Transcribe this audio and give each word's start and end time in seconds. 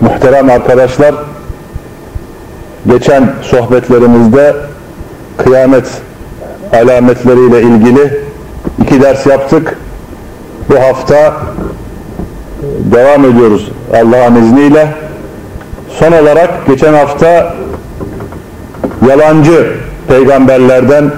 muhterem 0.00 0.50
arkadaşlar 0.50 1.14
geçen 2.86 3.32
sohbetlerimizde 3.42 4.56
kıyamet 5.36 5.86
alametleriyle 6.72 7.62
ilgili 7.62 8.20
iki 8.82 9.02
ders 9.02 9.26
yaptık. 9.26 9.78
Bu 10.70 10.80
hafta 10.80 11.36
devam 12.92 13.24
ediyoruz 13.24 13.68
Allah'ın 13.94 14.36
izniyle. 14.36 14.88
Son 15.98 16.12
olarak 16.12 16.66
geçen 16.66 16.94
hafta 16.94 17.54
yalancı 19.08 19.72
peygamberlerden 20.08 21.10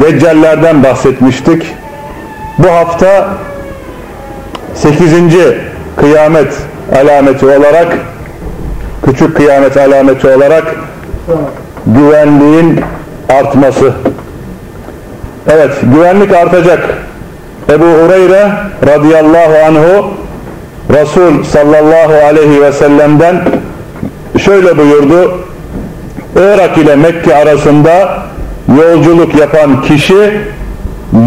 Deccallerden 0.00 0.82
bahsetmiştik. 0.82 1.74
Bu 2.58 2.70
hafta 2.70 3.28
8. 4.74 5.12
kıyamet 5.96 6.54
alameti 6.92 7.46
olarak 7.46 7.98
küçük 9.04 9.36
kıyamet 9.36 9.76
alameti 9.76 10.28
olarak 10.28 10.76
güvenliğin 11.86 12.80
artması. 13.28 13.92
Evet, 15.48 15.70
güvenlik 15.94 16.32
artacak. 16.32 16.88
Ebu 17.70 17.84
Hureyre 17.84 18.52
radıyallahu 18.86 19.54
anhu 19.66 20.10
Resul 20.90 21.44
sallallahu 21.44 22.26
aleyhi 22.26 22.62
ve 22.62 22.72
sellem'den 22.72 23.42
şöyle 24.38 24.78
buyurdu. 24.78 25.38
Irak 26.36 26.78
ile 26.78 26.96
Mekke 26.96 27.36
arasında 27.36 28.22
yolculuk 28.78 29.34
yapan 29.34 29.82
kişi 29.82 30.40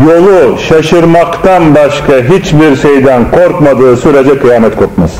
yolu 0.08 0.58
şaşırmaktan 0.58 1.76
başka 1.76 2.14
hiçbir 2.14 2.76
şeyden 2.76 3.32
korkmadığı 3.32 3.98
sürece 3.98 4.40
kıyamet 4.40 4.76
kopmaz. 4.76 5.12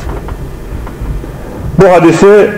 Bu 1.78 1.92
hadisi 1.92 2.50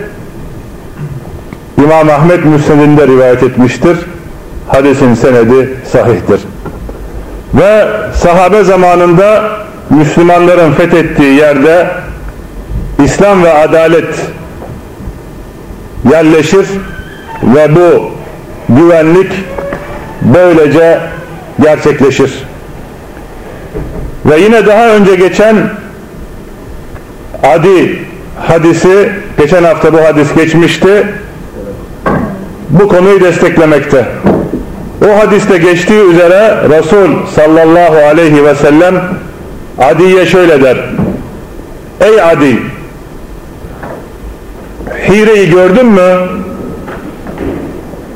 İmam 1.77 2.09
Ahmet 2.09 2.45
Müsned'inde 2.45 3.07
rivayet 3.07 3.43
etmiştir. 3.43 3.97
Hadisin 4.67 5.13
senedi 5.13 5.77
sahihtir. 5.91 6.41
Ve 7.53 7.87
sahabe 8.15 8.63
zamanında 8.63 9.43
Müslümanların 9.89 10.71
fethettiği 10.71 11.35
yerde 11.35 11.87
İslam 13.03 13.43
ve 13.43 13.53
adalet 13.53 14.15
yerleşir 16.11 16.65
ve 17.43 17.75
bu 17.75 18.11
güvenlik 18.69 19.31
böylece 20.21 20.99
gerçekleşir. 21.61 22.43
Ve 24.25 24.39
yine 24.39 24.65
daha 24.65 24.87
önce 24.87 25.15
geçen 25.15 25.55
Adi 27.43 28.10
hadisi, 28.47 29.09
geçen 29.37 29.63
hafta 29.63 29.93
bu 29.93 29.97
hadis 29.97 30.35
geçmişti, 30.35 31.07
bu 32.69 32.87
konuyu 32.87 33.21
desteklemekte. 33.21 34.05
O 35.09 35.19
hadiste 35.19 35.57
geçtiği 35.57 36.03
üzere 36.03 36.69
Resul 36.69 37.25
sallallahu 37.35 37.97
aleyhi 37.97 38.45
ve 38.45 38.55
sellem 38.55 38.95
Adi'ye 39.79 40.25
şöyle 40.25 40.61
der. 40.61 40.77
Ey 42.01 42.21
Adi! 42.21 42.57
Hire'yi 45.09 45.49
gördün 45.49 45.85
mü? 45.85 46.17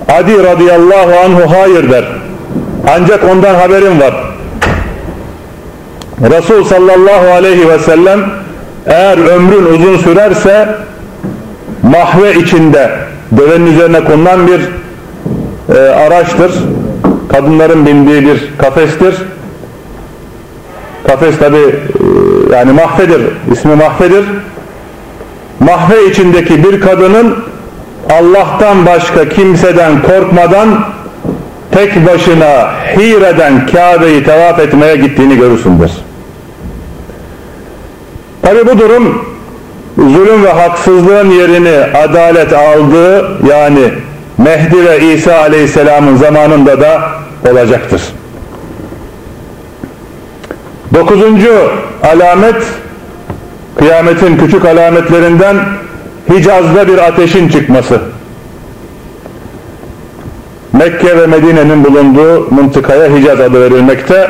Adi 0.08 0.44
radıyallahu 0.44 1.20
anhu 1.26 1.52
hayır 1.60 1.92
der. 1.92 2.06
Ancak 2.96 3.24
ondan 3.24 3.56
haberim 3.56 4.00
var. 4.02 4.14
Resul 6.22 6.64
sallallahu 6.64 7.28
aleyhi 7.28 7.70
ve 7.70 7.80
sellem 7.80 8.45
eğer 8.86 9.18
ömrün 9.18 9.66
uzun 9.66 9.98
sürerse 9.98 10.76
mahve 11.84 12.36
içinde 12.36 12.92
devenin 13.32 13.74
üzerine 13.74 14.04
konulan 14.04 14.48
bir 14.48 14.62
e, 15.76 15.80
araçtır. 15.80 16.52
Kadınların 17.32 17.86
bindiği 17.86 18.22
bir 18.26 18.58
kafestir. 18.58 19.16
Kafes 21.08 21.40
tabi 21.40 21.58
e, 21.58 22.56
yani 22.56 22.72
mahfedir. 22.72 23.22
ismi 23.52 23.76
mahfedir. 23.76 24.26
Mahve 25.60 26.06
içindeki 26.06 26.64
bir 26.64 26.82
kadının 26.82 27.36
Allah'tan 28.10 28.86
başka 28.86 29.30
kimseden 29.30 30.02
korkmadan 30.02 30.86
tek 31.72 32.08
başına 32.08 32.72
Hire'den 32.98 33.68
Kabe'yi 33.68 34.24
tevaf 34.24 34.60
etmeye 34.60 34.96
gittiğini 34.96 35.38
görürsündür. 35.38 35.92
Tabi 38.46 38.68
bu 38.68 38.80
durum 38.80 39.26
zulüm 39.98 40.44
ve 40.44 40.52
haksızlığın 40.52 41.30
yerini 41.30 41.98
adalet 41.98 42.54
aldığı 42.54 43.38
yani 43.50 43.92
Mehdi 44.38 44.86
ve 44.86 45.00
İsa 45.00 45.38
aleyhisselamın 45.38 46.16
zamanında 46.16 46.82
da 46.82 47.02
olacaktır. 47.52 48.02
Dokuzuncu 50.94 51.72
alamet 52.04 52.64
kıyametin 53.76 54.38
küçük 54.38 54.66
alametlerinden 54.66 55.56
Hicaz'da 56.30 56.88
bir 56.88 56.98
ateşin 56.98 57.50
çıkması. 57.50 58.00
Mekke 60.74 61.18
ve 61.18 61.28
Medine'nin 61.28 61.86
bulunduğu 61.86 62.52
mıntıkaya 62.52 63.16
Hicaz 63.16 63.40
adı 63.40 63.62
verilmekte. 63.62 64.30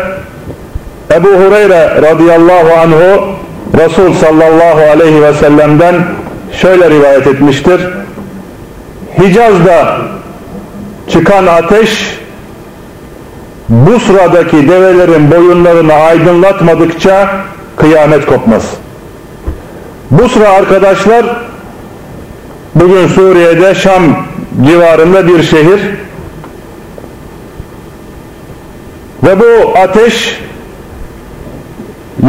Ebu 1.12 1.28
Hureyre 1.28 2.02
radıyallahu 2.02 2.74
anhu 2.74 3.36
Resul 3.78 4.14
sallallahu 4.14 4.82
aleyhi 4.92 5.22
ve 5.22 5.34
sellem'den 5.34 5.96
şöyle 6.62 6.90
rivayet 6.90 7.28
etmiştir. 7.28 7.82
Hicaz'da 9.20 9.98
çıkan 11.10 11.48
ateş 11.48 12.20
bu 13.70 14.00
sıradaki 14.00 14.70
develerin 14.70 15.32
boyunlarını 15.32 15.94
aydınlatmadıkça 15.94 17.30
kıyamet 17.76 18.26
kopmaz. 18.26 18.74
Bu 20.12 20.30
sıra 20.30 20.50
arkadaşlar 20.50 21.26
bugün 22.76 23.08
Suriye'de 23.08 23.76
Şam 23.76 24.04
civarında 24.66 25.28
bir 25.28 25.44
şehir 25.44 25.80
ve 29.24 29.40
bu 29.40 29.78
ateş 29.78 30.45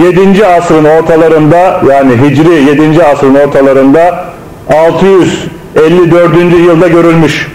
7. 0.02 0.46
asrın 0.46 0.84
ortalarında 0.84 1.80
yani 1.88 2.12
Hicri 2.22 2.82
7. 2.82 3.04
asrın 3.04 3.34
ortalarında 3.34 4.24
654. 4.68 6.34
yılda 6.66 6.88
görülmüş. 6.88 7.48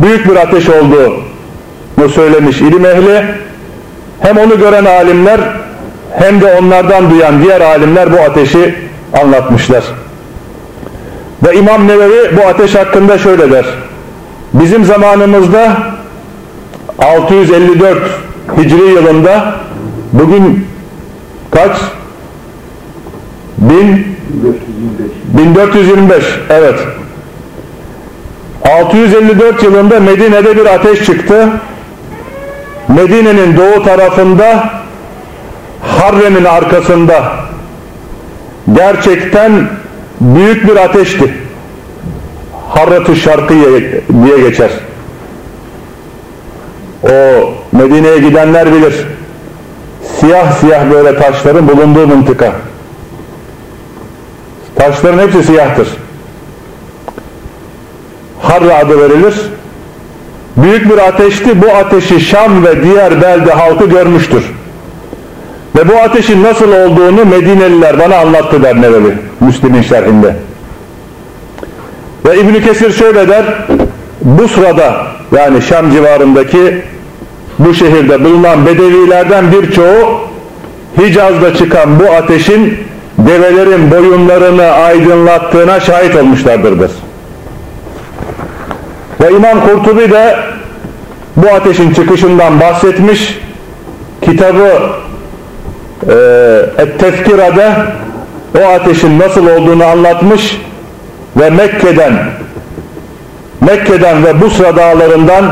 Büyük 0.00 0.30
bir 0.30 0.36
ateş 0.36 0.68
olduğunu 0.68 2.08
söylemiş 2.14 2.60
ilim 2.60 2.86
ehli. 2.86 3.24
Hem 4.20 4.38
onu 4.38 4.58
gören 4.58 4.84
alimler 4.84 5.40
hem 6.18 6.40
de 6.40 6.58
onlardan 6.60 7.10
duyan 7.10 7.42
diğer 7.42 7.60
alimler 7.60 8.12
bu 8.12 8.20
ateşi 8.20 8.74
anlatmışlar. 9.22 9.84
Ve 11.46 11.54
İmam 11.56 11.88
Nevevi 11.88 12.36
bu 12.36 12.46
ateş 12.46 12.74
hakkında 12.74 13.18
şöyle 13.18 13.50
der. 13.52 13.64
Bizim 14.52 14.84
zamanımızda 14.84 15.76
654 16.98 17.98
Hicri 18.56 18.90
yılında 18.90 19.54
bugün 20.12 20.66
kaç? 21.50 21.76
1000 23.58 24.18
1425 25.28 26.24
evet. 26.50 26.78
654 28.64 29.62
yılında 29.62 30.00
Medine'de 30.00 30.56
bir 30.56 30.66
ateş 30.66 31.04
çıktı. 31.04 31.48
Medine'nin 32.88 33.56
doğu 33.56 33.84
tarafında 33.84 34.70
Harrem'in 35.82 36.44
arkasında. 36.44 37.32
Gerçekten 38.74 39.68
büyük 40.20 40.68
bir 40.68 40.76
ateşti. 40.76 41.34
Harrat-ı 42.68 43.16
Şarkıye 43.16 44.02
diye 44.24 44.40
geçer. 44.48 44.70
O 47.02 47.08
Medine'ye 47.72 48.18
gidenler 48.18 48.72
bilir 48.72 49.06
siyah 50.20 50.52
siyah 50.52 50.90
böyle 50.90 51.18
taşların 51.18 51.68
bulunduğu 51.68 52.06
mıntıka 52.06 52.52
Taşların 54.78 55.18
hepsi 55.18 55.42
siyahtır. 55.42 55.88
Harra 58.42 58.74
adı 58.74 58.98
verilir. 58.98 59.34
Büyük 60.56 60.90
bir 60.90 60.98
ateşti. 60.98 61.62
Bu 61.62 61.70
ateşi 61.70 62.20
Şam 62.20 62.64
ve 62.64 62.82
diğer 62.82 63.22
belde 63.22 63.52
halkı 63.52 63.84
görmüştür. 63.88 64.44
Ve 65.76 65.88
bu 65.88 65.96
ateşin 65.96 66.42
nasıl 66.42 66.72
olduğunu 66.72 67.24
Medineliler 67.24 67.98
bana 67.98 68.16
anlattı 68.16 68.62
der 68.62 68.82
Nevevi. 68.82 69.18
Müslim'in 69.40 69.82
şerhinde. 69.82 70.36
Ve 72.26 72.40
İbn 72.40 72.60
Kesir 72.60 72.92
şöyle 72.92 73.28
der. 73.28 73.44
Bu 74.22 74.48
sırada 74.48 75.06
yani 75.36 75.62
Şam 75.62 75.90
civarındaki 75.90 76.82
bu 77.58 77.74
şehirde 77.74 78.24
bulunan 78.24 78.66
bedevilerden 78.66 79.52
birçoğu 79.52 80.20
Hicaz'da 80.98 81.54
çıkan 81.54 82.00
bu 82.00 82.12
ateşin 82.12 82.78
develerin 83.18 83.90
boyunlarını 83.90 84.62
aydınlattığına 84.62 85.80
şahit 85.80 86.16
olmuşlardır. 86.16 86.90
Ve 89.20 89.30
İmam 89.30 89.60
Kurtubi 89.60 90.10
de 90.10 90.36
bu 91.36 91.48
ateşin 91.48 91.94
çıkışından 91.94 92.60
bahsetmiş. 92.60 93.38
Kitabı 94.22 94.80
e, 96.08 96.14
Et-Tezkira'da 96.78 97.86
o 98.60 98.64
ateşin 98.68 99.18
nasıl 99.18 99.46
olduğunu 99.46 99.84
anlatmış 99.84 100.60
ve 101.36 101.50
Mekke'den 101.50 102.12
Mekke'den 103.60 104.24
ve 104.24 104.40
Busra 104.40 104.76
dağlarından 104.76 105.44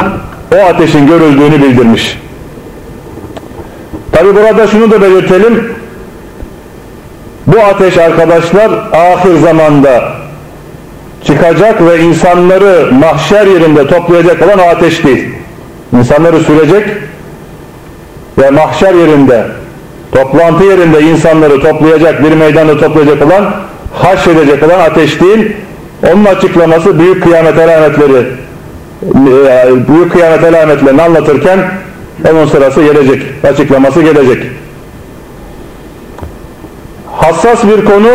o 0.54 0.56
ateşin 0.56 1.06
görüldüğünü 1.06 1.62
bildirmiş. 1.62 2.18
Tabi 4.12 4.34
burada 4.34 4.66
şunu 4.66 4.90
da 4.90 5.02
belirtelim. 5.02 5.72
Bu 7.46 7.60
ateş 7.60 7.98
arkadaşlar 7.98 8.70
ahir 8.92 9.36
zamanda 9.36 10.12
çıkacak 11.24 11.82
ve 11.82 11.98
insanları 11.98 12.92
mahşer 12.92 13.46
yerinde 13.46 13.86
toplayacak 13.86 14.42
olan 14.42 14.58
ateş 14.58 15.04
değil. 15.04 15.28
İnsanları 15.98 16.40
sürecek 16.40 16.88
ve 18.38 18.50
mahşer 18.50 18.94
yerinde 18.94 19.46
toplantı 20.12 20.64
yerinde 20.64 21.00
insanları 21.00 21.60
toplayacak 21.60 22.24
bir 22.24 22.32
meydanda 22.32 22.78
toplayacak 22.78 23.26
olan 23.26 23.54
haşredecek 23.94 24.62
olan 24.62 24.80
ateş 24.80 25.20
değil. 25.20 25.56
Onun 26.12 26.24
açıklaması 26.24 26.98
büyük 26.98 27.22
kıyamet 27.22 27.58
alametleri 27.58 28.26
büyük 29.88 30.12
kıyamet 30.12 30.44
alametlerini 30.44 31.02
anlatırken 31.02 31.58
onun 32.30 32.46
sırası 32.46 32.82
gelecek. 32.82 33.22
Açıklaması 33.44 34.02
gelecek. 34.02 34.46
Hassas 37.16 37.64
bir 37.64 37.84
konu 37.84 38.10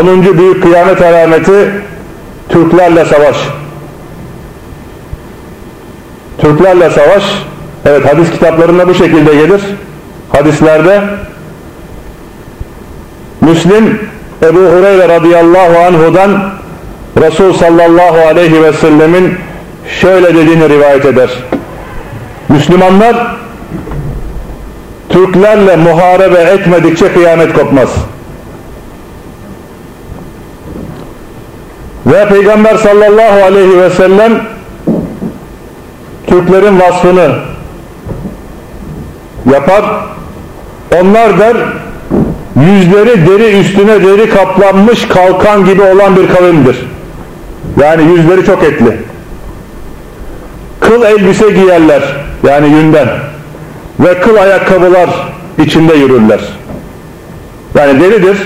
10. 0.00 0.38
büyük 0.38 0.62
kıyamet 0.62 1.02
alameti 1.02 1.70
Türklerle 2.48 3.04
savaş. 3.04 3.36
Türklerle 6.38 6.90
savaş 6.90 7.22
evet 7.84 8.06
hadis 8.06 8.30
kitaplarında 8.30 8.88
bu 8.88 8.94
şekilde 8.94 9.34
gelir. 9.34 9.60
Hadislerde 10.32 11.02
Müslim 13.40 14.00
Ebu 14.42 14.58
Hureyre 14.58 15.08
radıyallahu 15.08 15.78
anhudan 15.78 16.50
Resul 17.20 17.52
sallallahu 17.52 18.26
aleyhi 18.28 18.62
ve 18.62 18.72
sellemin 18.72 19.34
şöyle 20.00 20.34
dediğini 20.34 20.68
rivayet 20.68 21.04
eder. 21.04 21.30
Müslümanlar 22.48 23.36
Türklerle 25.08 25.76
muharebe 25.76 26.38
etmedikçe 26.38 27.12
kıyamet 27.12 27.52
kopmaz. 27.52 27.88
Ve 32.06 32.28
Peygamber 32.28 32.76
sallallahu 32.76 33.44
aleyhi 33.44 33.80
ve 33.80 33.90
sellem 33.90 34.42
Türklerin 36.26 36.80
vasfını 36.80 37.38
yapar. 39.52 39.84
Onlar 41.00 41.38
der 41.38 41.56
yüzleri 42.56 43.26
deri 43.26 43.60
üstüne 43.60 44.04
deri 44.04 44.30
kaplanmış 44.30 45.08
kalkan 45.08 45.64
gibi 45.64 45.82
olan 45.82 46.16
bir 46.16 46.28
kavimdir. 46.28 46.95
Yani 47.80 48.12
yüzleri 48.12 48.44
çok 48.44 48.62
etli. 48.62 48.96
Kıl 50.80 51.02
elbise 51.02 51.50
giyerler 51.50 52.02
yani 52.48 52.68
yünden 52.68 53.08
ve 54.00 54.20
kıl 54.20 54.36
ayakkabılar 54.36 55.10
içinde 55.58 55.94
yürürler. 55.94 56.40
Yani 57.74 58.00
deridir, 58.00 58.36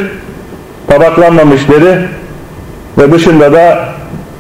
tabaklanmamış 0.87 1.69
deri 1.69 1.99
ve 2.99 3.13
dışında 3.13 3.53
da 3.53 3.89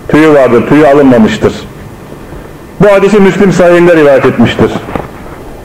tüyü 0.08 0.34
vardır, 0.34 0.68
tüyü 0.68 0.86
alınmamıştır. 0.86 1.52
Bu 2.80 2.92
hadisi 2.92 3.20
Müslim 3.20 3.52
sahihinde 3.52 3.96
rivayet 3.96 4.26
etmiştir. 4.26 4.70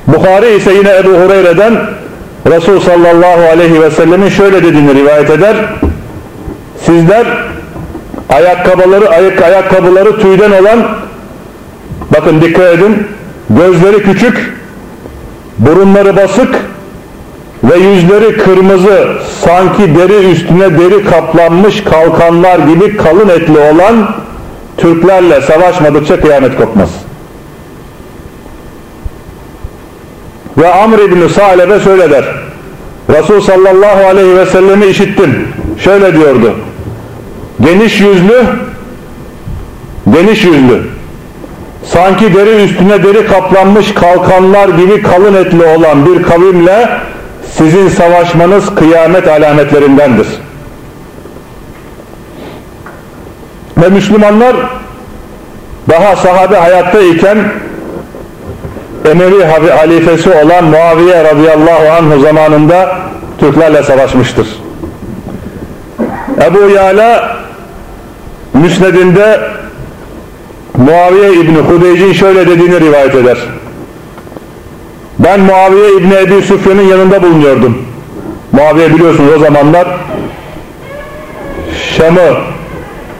Bukhari 0.07 0.55
ise 0.55 0.73
yine 0.73 0.97
Ebu 0.97 1.09
Hureyre'den 1.09 1.79
Resul 2.47 2.79
sallallahu 2.79 3.49
aleyhi 3.51 3.81
ve 3.81 3.91
sellemin 3.91 4.29
şöyle 4.29 4.63
dediğini 4.63 4.95
rivayet 4.95 5.29
eder. 5.29 5.55
Sizler 6.85 7.25
ayakkabıları, 8.29 9.09
ayak, 9.09 9.41
ayakkabıları 9.41 10.19
tüyden 10.19 10.51
olan 10.51 10.87
bakın 12.15 12.41
dikkat 12.41 12.73
edin 12.73 13.07
gözleri 13.49 14.03
küçük 14.03 14.53
burunları 15.57 16.15
basık 16.15 16.55
ve 17.63 17.77
yüzleri 17.77 18.37
kırmızı 18.37 19.07
sanki 19.41 19.95
deri 19.95 20.31
üstüne 20.31 20.79
deri 20.79 21.05
kaplanmış 21.05 21.83
kalkanlar 21.83 22.59
gibi 22.59 22.97
kalın 22.97 23.29
etli 23.29 23.57
olan 23.59 24.15
Türklerle 24.77 25.41
savaşmadıkça 25.41 26.21
kıyamet 26.21 26.57
kopmaz. 26.57 26.89
Ve 30.57 30.73
Amr 30.73 30.99
İbni 30.99 31.29
Salebe 31.29 31.79
şöyle 31.79 32.11
der. 32.11 32.25
Resul 33.09 33.41
sallallahu 33.41 34.07
aleyhi 34.07 34.37
ve 34.37 34.45
sellemi 34.45 34.85
işittim. 34.85 35.47
Şöyle 35.83 36.13
diyordu. 36.13 36.55
Geniş 37.61 37.99
yüzlü 37.99 38.45
geniş 40.13 40.43
yüzlü 40.43 40.81
sanki 41.83 42.33
deri 42.33 42.63
üstüne 42.63 43.03
deri 43.03 43.27
kaplanmış 43.27 43.93
kalkanlar 43.93 44.69
gibi 44.69 45.01
kalın 45.01 45.33
etli 45.33 45.63
olan 45.63 46.05
bir 46.05 46.23
kavimle 46.23 46.89
sizin 47.51 47.89
savaşmanız 47.89 48.75
kıyamet 48.75 49.27
alametlerindendir. 49.27 50.27
Ve 53.77 53.89
Müslümanlar 53.89 54.55
daha 55.89 56.15
sahabe 56.15 56.57
hayatta 56.57 57.01
iken 57.01 57.37
Emevi 59.11 59.43
halifesi 59.69 60.29
olan 60.29 60.63
Muaviye 60.63 61.23
radıyallahu 61.23 61.89
anh 61.97 62.21
zamanında 62.21 62.97
Türklerle 63.39 63.83
savaşmıştır. 63.83 64.47
Ebu 66.45 66.69
Yala 66.69 67.34
Müsned'inde 68.61 69.39
Muaviye 70.77 71.33
İbni 71.33 71.57
Hudeycin 71.57 72.13
şöyle 72.13 72.47
dediğini 72.47 72.79
rivayet 72.79 73.15
eder. 73.15 73.37
Ben 75.19 75.39
Muaviye 75.39 75.97
İbni 75.97 76.13
Ebi 76.13 76.41
Süfyan'ın 76.41 76.81
yanında 76.81 77.23
bulunuyordum. 77.23 77.77
Muaviye 78.51 78.93
biliyorsunuz 78.93 79.33
o 79.37 79.39
zamanlar 79.39 79.87
Şam'ı 81.97 82.37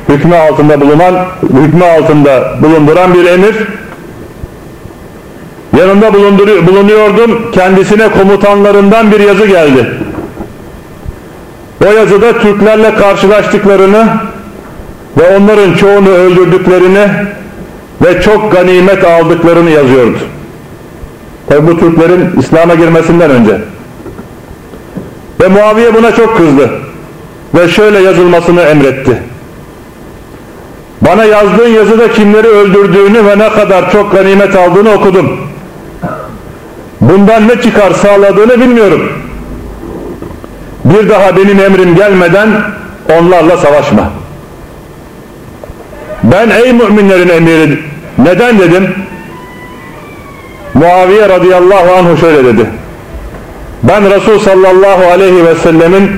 hükmü 0.10 0.36
altında 0.36 0.82
bulunan, 0.82 1.26
hükmü 1.44 1.86
altında 1.86 2.58
bulunduran 2.62 3.14
bir 3.14 3.26
emir. 3.26 3.56
Yanında 5.80 6.14
bulunuyordum. 6.68 7.52
Kendisine 7.52 8.10
komutanlarından 8.10 9.12
bir 9.12 9.20
yazı 9.20 9.46
geldi. 9.46 9.88
O 11.88 11.92
yazıda 11.92 12.40
Türklerle 12.40 12.96
karşılaştıklarını 12.96 14.08
ve 15.18 15.38
onların 15.38 15.74
çoğunu 15.74 16.10
öldürdüklerini 16.10 17.08
ve 18.06 18.22
çok 18.22 18.52
ganimet 18.52 19.04
aldıklarını 19.04 19.70
yazıyordu. 19.70 20.18
Tabi 21.48 21.68
bu 21.68 21.80
Türklerin 21.80 22.40
İslam'a 22.40 22.76
girmesinden 22.76 23.30
önce. 23.32 23.62
Ve 25.42 25.48
Muaviye 25.48 25.94
buna 25.94 26.12
çok 26.12 26.38
kızdı. 26.38 26.70
Ve 27.56 27.68
şöyle 27.68 28.00
yazılmasını 28.00 28.62
emretti. 28.62 29.18
Bana 31.02 31.26
yazdığın 31.26 31.68
yazıda 31.68 32.12
kimleri 32.12 32.48
öldürdüğünü 32.48 33.26
ve 33.26 33.40
ne 33.40 33.50
kadar 33.50 33.92
çok 33.92 34.12
ganimet 34.12 34.56
aldığını 34.56 34.92
okudum. 34.94 35.40
Bundan 37.02 37.48
ne 37.48 37.62
çıkar 37.62 37.92
sağladığını 37.92 38.62
bilmiyorum. 38.62 39.10
Bir 40.86 41.10
daha 41.10 41.38
benim 41.38 41.60
emrim 41.60 41.96
gelmeden 41.96 42.50
onlarla 43.20 43.58
savaşma. 43.58 44.12
Ben 46.32 46.50
ey 46.50 46.74
müminlerin 46.74 47.30
emiri 47.30 47.80
neden 48.18 48.60
dedim? 48.60 48.96
Muaviye 50.74 51.30
radıyallahu 51.30 51.96
anhu 51.96 52.18
şöyle 52.18 52.46
dedi. 52.46 52.66
Ben 53.84 54.10
Resul 54.10 54.40
sallallahu 54.40 55.06
aleyhi 55.12 55.46
ve 55.46 55.56
sellemin 55.56 56.12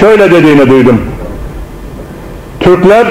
şöyle 0.00 0.30
dediğini 0.30 0.70
duydum. 0.70 1.00
Türkler 2.60 3.06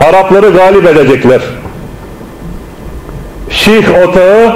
Arapları 0.00 0.50
galip 0.50 0.86
edecekler. 0.86 1.40
Şih 3.50 3.84
otağı 4.08 4.52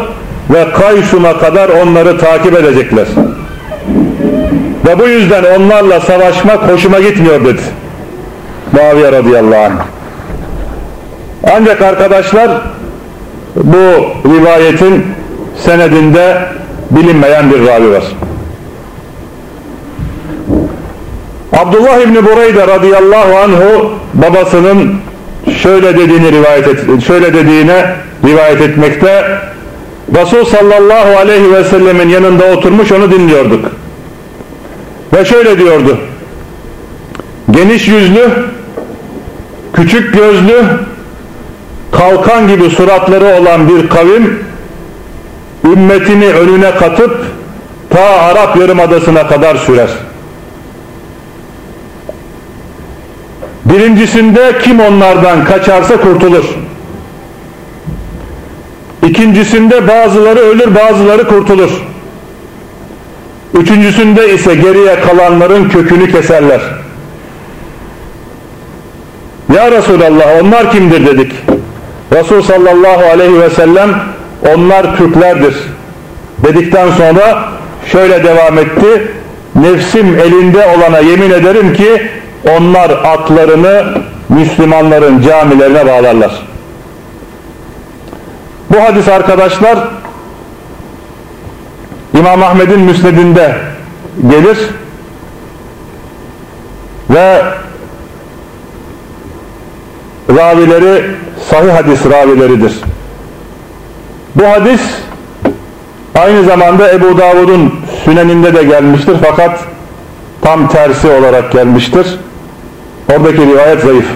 ve 0.50 0.70
Kaysun'a 0.70 1.38
kadar 1.38 1.68
onları 1.68 2.18
takip 2.18 2.54
edecekler. 2.54 3.06
Ve 4.86 4.98
bu 4.98 5.08
yüzden 5.08 5.44
onlarla 5.58 6.00
savaşmak 6.00 6.72
hoşuma 6.72 7.00
gitmiyor 7.00 7.44
dedi. 7.44 7.60
Muaviye 8.72 9.12
radıyallahu 9.12 9.64
anh. 9.64 9.80
Ancak 11.52 11.82
arkadaşlar 11.82 12.50
bu 13.56 14.06
rivayetin 14.28 15.04
senedinde 15.64 16.38
bilinmeyen 16.90 17.50
bir 17.50 17.66
ravi 17.66 17.90
var. 17.90 18.04
Abdullah 21.52 22.00
İbni 22.00 22.24
Bureyde 22.24 22.66
radıyallahu 22.66 23.36
anhu 23.36 23.90
babasının 24.14 24.94
şöyle 25.62 25.98
dediğini 25.98 26.32
rivayet 26.32 26.68
et, 26.68 27.02
şöyle 27.06 27.34
dediğine 27.34 27.94
rivayet 28.24 28.60
etmekte 28.60 29.38
Resul 30.16 30.44
sallallahu 30.44 31.18
aleyhi 31.18 31.52
ve 31.52 31.64
sellemin 31.64 32.08
yanında 32.08 32.44
oturmuş 32.44 32.92
onu 32.92 33.12
dinliyorduk. 33.12 33.64
Ve 35.12 35.24
şöyle 35.24 35.58
diyordu. 35.58 35.98
Geniş 37.50 37.88
yüzlü, 37.88 38.28
küçük 39.72 40.14
gözlü, 40.14 40.64
kalkan 41.96 42.48
gibi 42.48 42.70
suratları 42.70 43.40
olan 43.40 43.68
bir 43.68 43.88
kavim 43.88 44.44
ümmetini 45.64 46.26
önüne 46.26 46.70
katıp 46.70 47.26
ta 47.90 48.04
Arap 48.04 48.56
Yarımadası'na 48.56 49.26
kadar 49.26 49.56
sürer. 49.56 49.90
Birincisinde 53.64 54.58
kim 54.62 54.80
onlardan 54.80 55.44
kaçarsa 55.44 56.00
kurtulur. 56.00 56.44
İkincisinde 59.08 59.88
bazıları 59.88 60.38
ölür 60.38 60.74
bazıları 60.74 61.28
kurtulur. 61.28 61.70
Üçüncüsünde 63.54 64.34
ise 64.34 64.54
geriye 64.54 65.00
kalanların 65.00 65.68
kökünü 65.68 66.12
keserler. 66.12 66.60
Ya 69.54 69.70
Resulallah 69.70 70.42
onlar 70.42 70.70
kimdir 70.72 71.06
dedik. 71.06 71.32
Resul 72.14 72.42
sallallahu 72.42 73.04
aleyhi 73.12 73.40
ve 73.40 73.50
sellem 73.50 73.90
onlar 74.54 74.97
Türklerdir 74.97 75.54
dedikten 76.38 76.90
sonra 76.90 77.44
şöyle 77.92 78.25
devam 78.25 78.59
etti. 78.59 79.12
Nefsim 79.54 80.18
elinde 80.18 80.66
olana 80.66 80.99
yemin 80.99 81.30
ederim 81.30 81.75
ki 81.75 82.11
onlar 82.59 82.90
atlarını 82.90 83.85
Müslümanların 84.28 85.23
camilerine 85.23 85.87
bağlarlar. 85.87 86.42
Bu 88.71 88.80
hadis 88.80 89.09
arkadaşlar 89.09 89.78
İmam 92.18 92.42
Ahmed'in 92.42 92.80
müsnedinde 92.80 93.54
gelir 94.30 94.59
ve 97.11 97.42
ravileri 100.30 101.04
sahih 101.50 101.72
hadis 101.72 102.06
ravileridir. 102.06 102.72
Bu 104.34 104.46
hadis 104.46 104.80
aynı 106.14 106.42
zamanda 106.42 106.92
Ebu 106.92 107.18
Davud'un 107.18 107.74
süneninde 108.04 108.54
de 108.54 108.62
gelmiştir 108.64 109.16
fakat 109.28 109.60
tam 110.42 110.68
tersi 110.68 111.08
olarak 111.08 111.52
gelmiştir. 111.52 112.06
Oradaki 113.12 113.46
rivayet 113.46 113.80
zayıf. 113.80 114.06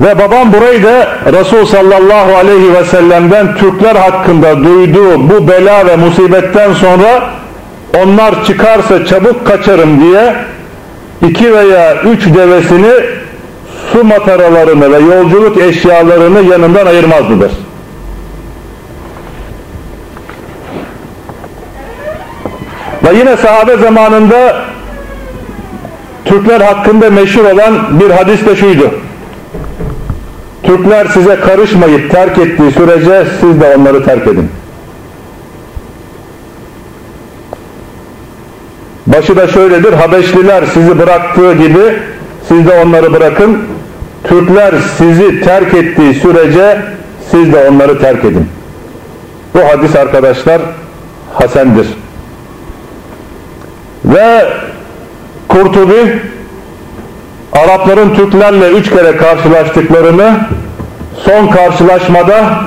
Ve 0.00 0.18
babam 0.18 0.52
burayı 0.52 0.82
da 0.82 1.08
Resul 1.32 1.66
sallallahu 1.66 2.36
aleyhi 2.36 2.74
ve 2.74 2.84
sellem'den 2.84 3.54
Türkler 3.54 3.96
hakkında 3.96 4.64
duyduğu 4.64 5.30
bu 5.30 5.48
bela 5.48 5.86
ve 5.86 5.96
musibetten 5.96 6.72
sonra 6.72 7.30
onlar 8.02 8.44
çıkarsa 8.44 9.06
çabuk 9.06 9.46
kaçarım 9.46 10.00
diye 10.00 10.34
iki 11.28 11.54
veya 11.54 12.02
üç 12.02 12.34
devesini 12.34 12.92
su 13.92 14.04
mataralarını 14.04 14.92
ve 14.92 15.14
yolculuk 15.14 15.56
eşyalarını 15.58 16.42
yanından 16.42 16.86
ayırmazdıdır. 16.86 17.52
Ve 23.04 23.18
yine 23.18 23.36
sahabe 23.36 23.76
zamanında 23.76 24.56
Türkler 26.24 26.60
hakkında 26.60 27.10
meşhur 27.10 27.44
olan 27.44 28.00
bir 28.00 28.10
hadis 28.10 28.46
de 28.46 28.56
şuydu. 28.56 28.90
Türkler 30.62 31.06
size 31.06 31.40
karışmayıp 31.40 32.10
terk 32.10 32.38
ettiği 32.38 32.72
sürece 32.72 33.26
siz 33.40 33.60
de 33.60 33.76
onları 33.76 34.04
terk 34.04 34.26
edin. 34.26 34.50
Başı 39.06 39.36
da 39.36 39.46
şöyledir. 39.46 39.92
Habeşliler 39.92 40.64
sizi 40.74 40.98
bıraktığı 40.98 41.54
gibi 41.54 41.98
siz 42.48 42.66
de 42.66 42.82
onları 42.84 43.12
bırakın. 43.12 43.58
Türkler 44.24 44.74
sizi 44.98 45.40
terk 45.40 45.74
ettiği 45.74 46.14
sürece 46.14 46.82
siz 47.30 47.52
de 47.52 47.68
onları 47.68 48.00
terk 48.00 48.24
edin. 48.24 48.48
Bu 49.54 49.60
hadis 49.60 49.96
arkadaşlar 49.96 50.62
hasendir. 51.34 51.86
Ve 54.04 54.44
Kurtubi 55.48 56.20
Arapların 57.52 58.14
Türklerle 58.14 58.70
üç 58.70 58.90
kere 58.90 59.16
karşılaştıklarını 59.16 60.36
son 61.24 61.48
karşılaşmada 61.48 62.60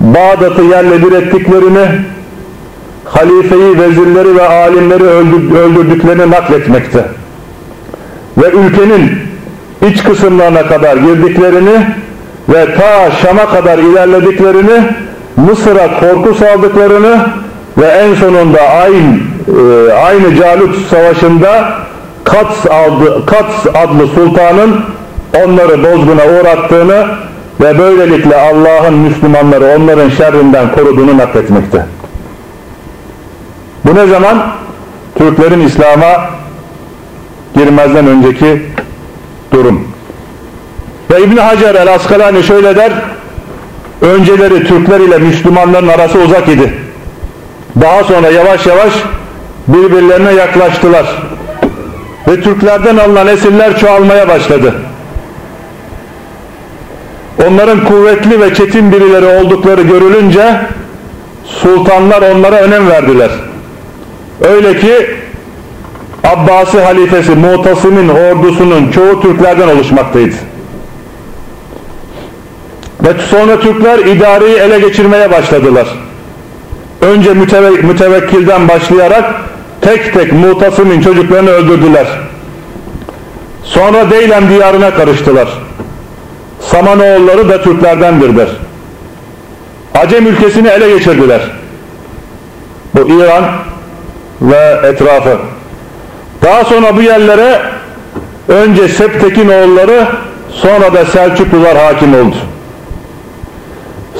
Bağdat'ı 0.00 0.62
yerle 0.62 1.02
bir 1.02 1.12
ettiklerini 1.12 1.86
halifeyi, 3.04 3.78
vezirleri 3.78 4.36
ve 4.36 4.48
alimleri 4.48 5.04
öldürdüklerini 5.58 6.30
nakletmekte. 6.30 7.04
Ve 8.38 8.50
ülkenin 8.50 9.31
iç 9.88 10.04
kısımlarına 10.04 10.66
kadar 10.66 10.96
girdiklerini 10.96 11.86
ve 12.48 12.74
ta 12.74 13.10
Şam'a 13.10 13.46
kadar 13.46 13.78
ilerlediklerini, 13.78 14.88
Mısır'a 15.36 16.00
korku 16.00 16.34
saldıklarını 16.34 17.26
ve 17.78 17.86
en 17.86 18.14
sonunda 18.14 18.60
aynı, 18.60 19.16
e, 19.48 19.92
aynı 19.92 20.36
Calut 20.36 20.76
Savaşı'nda 20.90 21.72
Kats 22.24 22.66
adlı, 22.66 23.26
Kats 23.26 23.66
adlı 23.66 24.06
sultanın 24.06 24.80
onları 25.44 25.82
bozguna 25.82 26.22
uğrattığını 26.24 27.06
ve 27.60 27.78
böylelikle 27.78 28.36
Allah'ın 28.36 28.94
Müslümanları 28.94 29.76
onların 29.78 30.08
şerrinden 30.08 30.72
koruduğunu 30.72 31.18
nakletmekte. 31.18 31.86
Bu 33.84 33.94
ne 33.94 34.06
zaman? 34.06 34.42
Türklerin 35.14 35.60
İslam'a 35.60 36.30
girmezden 37.54 38.06
önceki 38.06 38.71
durum. 39.52 39.88
Ve 41.10 41.22
İbn 41.22 41.36
Hacer 41.36 41.74
el 41.74 41.94
Askalani 41.94 42.42
şöyle 42.42 42.76
der, 42.76 42.92
önceleri 44.00 44.64
Türkler 44.64 45.00
ile 45.00 45.18
Müslümanların 45.18 45.88
arası 45.88 46.18
uzak 46.18 46.48
idi. 46.48 46.72
Daha 47.80 48.04
sonra 48.04 48.28
yavaş 48.30 48.66
yavaş 48.66 48.92
birbirlerine 49.68 50.32
yaklaştılar. 50.32 51.22
Ve 52.28 52.40
Türklerden 52.40 52.96
alınan 52.96 53.26
esirler 53.26 53.78
çoğalmaya 53.78 54.28
başladı. 54.28 54.74
Onların 57.48 57.84
kuvvetli 57.84 58.40
ve 58.40 58.54
çetin 58.54 58.92
birileri 58.92 59.26
oldukları 59.26 59.82
görülünce 59.82 60.60
sultanlar 61.44 62.22
onlara 62.22 62.56
önem 62.56 62.88
verdiler. 62.88 63.30
Öyle 64.40 64.80
ki 64.80 65.16
Abbasi 66.24 66.80
halifesi 66.80 67.30
Mu'tasim'in 67.30 68.08
ordusunun 68.08 68.90
çoğu 68.90 69.20
Türklerden 69.22 69.68
oluşmaktaydı. 69.68 70.34
Ve 73.04 73.08
sonra 73.30 73.60
Türkler 73.60 73.98
idareyi 73.98 74.56
ele 74.56 74.78
geçirmeye 74.80 75.30
başladılar. 75.30 75.86
Önce 77.00 77.34
müteve 77.34 77.70
mütevekkilden 77.70 78.68
başlayarak 78.68 79.34
tek 79.80 80.14
tek 80.14 80.32
Mu'tasim'in 80.32 81.00
çocuklarını 81.00 81.50
öldürdüler. 81.50 82.06
Sonra 83.64 84.10
Deylem 84.10 84.48
diyarına 84.48 84.94
karıştılar. 84.94 85.48
Samanoğulları 86.60 87.48
da 87.48 87.62
Türklerdendir 87.62 88.36
der. 88.36 88.48
Acem 89.94 90.26
ülkesini 90.26 90.68
ele 90.68 90.90
geçirdiler. 90.90 91.40
Bu 92.94 93.08
İran 93.08 93.44
ve 94.42 94.80
etrafı. 94.88 95.38
Daha 96.42 96.64
sonra 96.64 96.96
bu 96.96 97.02
yerlere 97.02 97.62
önce 98.48 98.88
Septekin 98.88 99.48
oğulları 99.48 100.06
sonra 100.50 100.94
da 100.94 101.04
Selçuklular 101.04 101.76
hakim 101.76 102.14
oldu. 102.14 102.36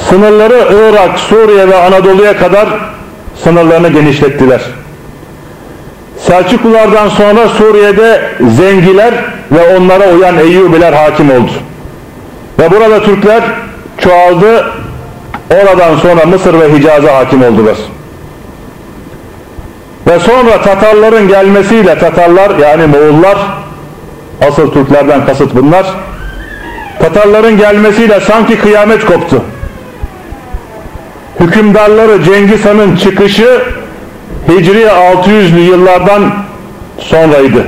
Sınırları 0.09 0.69
Irak, 0.73 1.19
Suriye 1.19 1.69
ve 1.69 1.77
Anadolu'ya 1.77 2.37
kadar 2.39 2.69
sınırlarını 3.45 3.89
genişlettiler. 3.89 4.61
Selçuklulardan 6.19 7.09
sonra 7.09 7.49
Suriye'de 7.49 8.23
Zengiler 8.57 9.15
ve 9.53 9.77
onlara 9.77 10.09
uyan 10.09 10.39
Eyyubiler 10.39 10.93
hakim 10.93 11.31
oldu. 11.31 11.51
Ve 12.59 12.71
burada 12.71 13.03
Türkler 13.03 13.43
çoğaldı. 13.99 14.67
Oradan 15.51 15.97
sonra 15.97 16.27
Mısır 16.27 16.61
ve 16.61 16.73
Hicaz'a 16.73 17.15
hakim 17.15 17.43
oldular. 17.43 17.77
Ve 20.07 20.19
sonra 20.19 20.63
Tatarların 20.63 21.29
gelmesiyle 21.29 21.99
Tatarlar 21.99 22.59
yani 22.59 22.87
Moğollar 22.87 23.39
asıl 24.49 24.73
Türklerden 24.73 25.27
kasıt 25.27 25.55
bunlar 25.55 25.87
Tatarların 26.99 27.59
gelmesiyle 27.59 28.21
sanki 28.21 28.59
kıyamet 28.59 29.05
koptu. 29.05 29.43
Hükümdarları 31.41 32.23
Cengiz 32.23 32.65
Han'ın 32.65 32.97
çıkışı 32.97 33.63
Hicri 34.49 34.85
600'lü 34.85 35.59
yıllardan 35.59 36.23
sonraydı. 36.99 37.65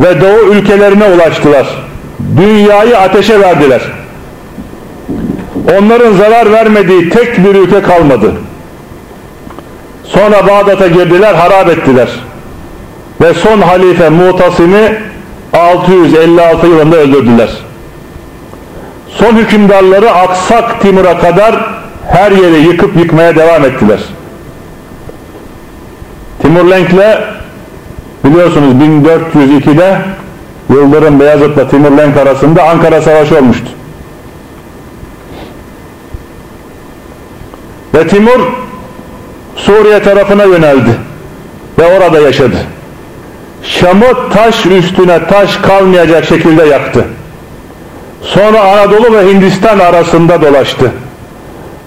Ve 0.00 0.20
Doğu 0.20 0.54
ülkelerine 0.54 1.04
ulaştılar. 1.04 1.66
Dünyayı 2.36 2.98
ateşe 2.98 3.40
verdiler. 3.40 3.82
Onların 5.78 6.12
zarar 6.12 6.52
vermediği 6.52 7.10
tek 7.10 7.38
bir 7.38 7.54
ülke 7.54 7.82
kalmadı. 7.82 8.32
Sonra 10.14 10.46
Bağdat'a 10.46 10.86
girdiler, 10.86 11.34
harap 11.34 11.68
ettiler. 11.68 12.08
Ve 13.20 13.34
son 13.34 13.60
halife 13.60 14.08
Mutasim'i 14.08 14.98
656 15.52 16.66
yılında 16.66 16.96
öldürdüler. 16.96 17.50
Son 19.08 19.36
hükümdarları 19.36 20.10
Aksak 20.10 20.80
Timur'a 20.80 21.18
kadar 21.18 21.74
her 22.08 22.32
yeri 22.32 22.58
yıkıp 22.58 22.96
yıkmaya 22.96 23.36
devam 23.36 23.64
ettiler. 23.64 24.00
Timur 26.42 26.70
Lenk'le 26.70 27.18
biliyorsunuz 28.24 28.74
1402'de 28.74 29.98
Yıldırım 30.70 31.20
Beyazıt'la 31.20 31.68
Timur 31.68 31.90
Lenk 31.90 32.16
arasında 32.16 32.62
Ankara 32.62 33.02
Savaşı 33.02 33.38
olmuştu. 33.38 33.68
Ve 37.94 38.08
Timur 38.08 38.40
Suriye 39.56 40.02
tarafına 40.02 40.44
yöneldi 40.44 40.90
ve 41.78 41.98
orada 41.98 42.20
yaşadı. 42.20 42.56
Şam'ı 43.62 44.30
taş 44.32 44.66
üstüne 44.66 45.26
taş 45.26 45.56
kalmayacak 45.56 46.24
şekilde 46.24 46.64
yaktı. 46.64 47.04
Sonra 48.22 48.60
Anadolu 48.60 49.12
ve 49.12 49.32
Hindistan 49.32 49.78
arasında 49.78 50.42
dolaştı. 50.42 50.92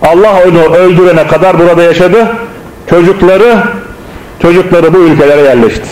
Allah 0.01 0.39
onu 0.47 0.75
öldürene 0.75 1.27
kadar 1.27 1.59
burada 1.59 1.83
yaşadı. 1.83 2.27
Çocukları 2.89 3.57
çocukları 4.41 4.93
bu 4.93 4.97
ülkelere 4.97 5.41
yerleşti. 5.41 5.87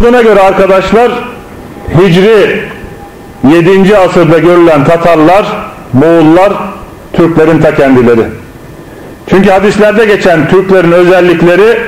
Buna 0.00 0.22
göre 0.22 0.40
arkadaşlar 0.40 1.12
Hicri 1.98 2.62
7. 3.50 3.98
asırda 3.98 4.38
görülen 4.38 4.84
Tatarlar, 4.84 5.46
Moğollar 5.92 6.52
Türklerin 7.12 7.60
ta 7.60 7.74
kendileri. 7.74 8.24
Çünkü 9.30 9.50
hadislerde 9.50 10.04
geçen 10.04 10.48
Türklerin 10.48 10.92
özellikleri 10.92 11.78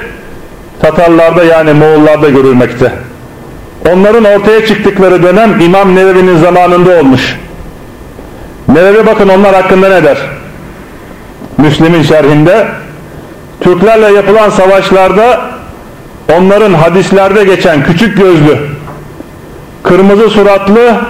Tatarlarda 0.81 1.45
yani 1.45 1.73
Moğollarda 1.73 2.29
görülmekte. 2.29 2.93
Onların 3.93 4.25
ortaya 4.25 4.67
çıktıkları 4.67 5.23
dönem 5.23 5.61
İmam 5.61 5.97
Nevevi'nin 5.97 6.39
zamanında 6.39 7.01
olmuş. 7.01 7.37
Nevevi 8.69 9.07
bakın 9.07 9.29
onlar 9.29 9.55
hakkında 9.55 9.89
ne 9.89 10.05
der? 10.05 10.19
Müslim'in 11.59 12.03
şerhinde 12.03 12.69
Türklerle 13.61 14.13
yapılan 14.13 14.51
savaşlarda 14.51 15.41
onların 16.39 16.75
hadislerde 16.75 17.45
geçen 17.45 17.85
küçük 17.85 18.17
gözlü, 18.17 18.59
kırmızı 19.83 20.31
suratlı, 20.31 21.01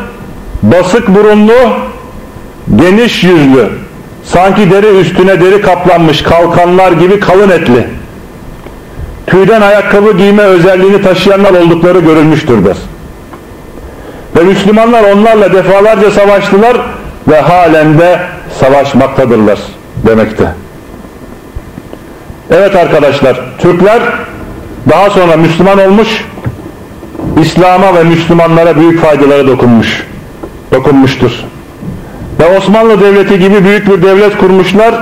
basık 0.63 1.09
burunlu, 1.09 1.73
geniş 2.77 3.25
yüzlü, 3.25 3.69
sanki 4.25 4.71
deri 4.71 4.87
üstüne 4.87 5.41
deri 5.41 5.61
kaplanmış 5.63 6.23
kalkanlar 6.23 6.93
gibi 6.93 7.21
kalın 7.21 7.51
etli, 7.51 7.87
tüyden 9.27 9.61
ayakkabı 9.61 10.17
giyme 10.17 10.43
özelliğini 10.43 11.03
taşıyanlar 11.03 11.51
oldukları 11.51 11.99
görülmüştür 11.99 12.65
der. 12.65 12.77
Ve 14.37 14.41
Müslümanlar 14.45 15.05
onlarla 15.13 15.53
defalarca 15.53 16.11
savaştılar 16.11 16.77
ve 17.29 17.41
halen 17.41 17.99
de 17.99 18.21
savaşmaktadırlar 18.61 19.59
demekte. 20.07 20.45
Evet 22.51 22.77
arkadaşlar, 22.77 23.41
Türkler 23.59 24.03
daha 24.91 25.11
sonra 25.11 25.37
Müslüman 25.37 25.79
olmuş, 25.79 26.25
İslam'a 27.43 27.95
ve 27.95 28.05
Müslümanlara 28.05 28.77
büyük 28.77 29.01
faydaları 29.01 29.49
dokunmuş, 29.49 30.07
dokunmuştur. 30.73 31.45
Ve 32.41 32.59
Osmanlı 32.59 33.01
Devleti 33.01 33.39
gibi 33.39 33.65
büyük 33.65 33.87
bir 33.87 34.03
devlet 34.03 34.39
kurmuşlar 34.39 34.95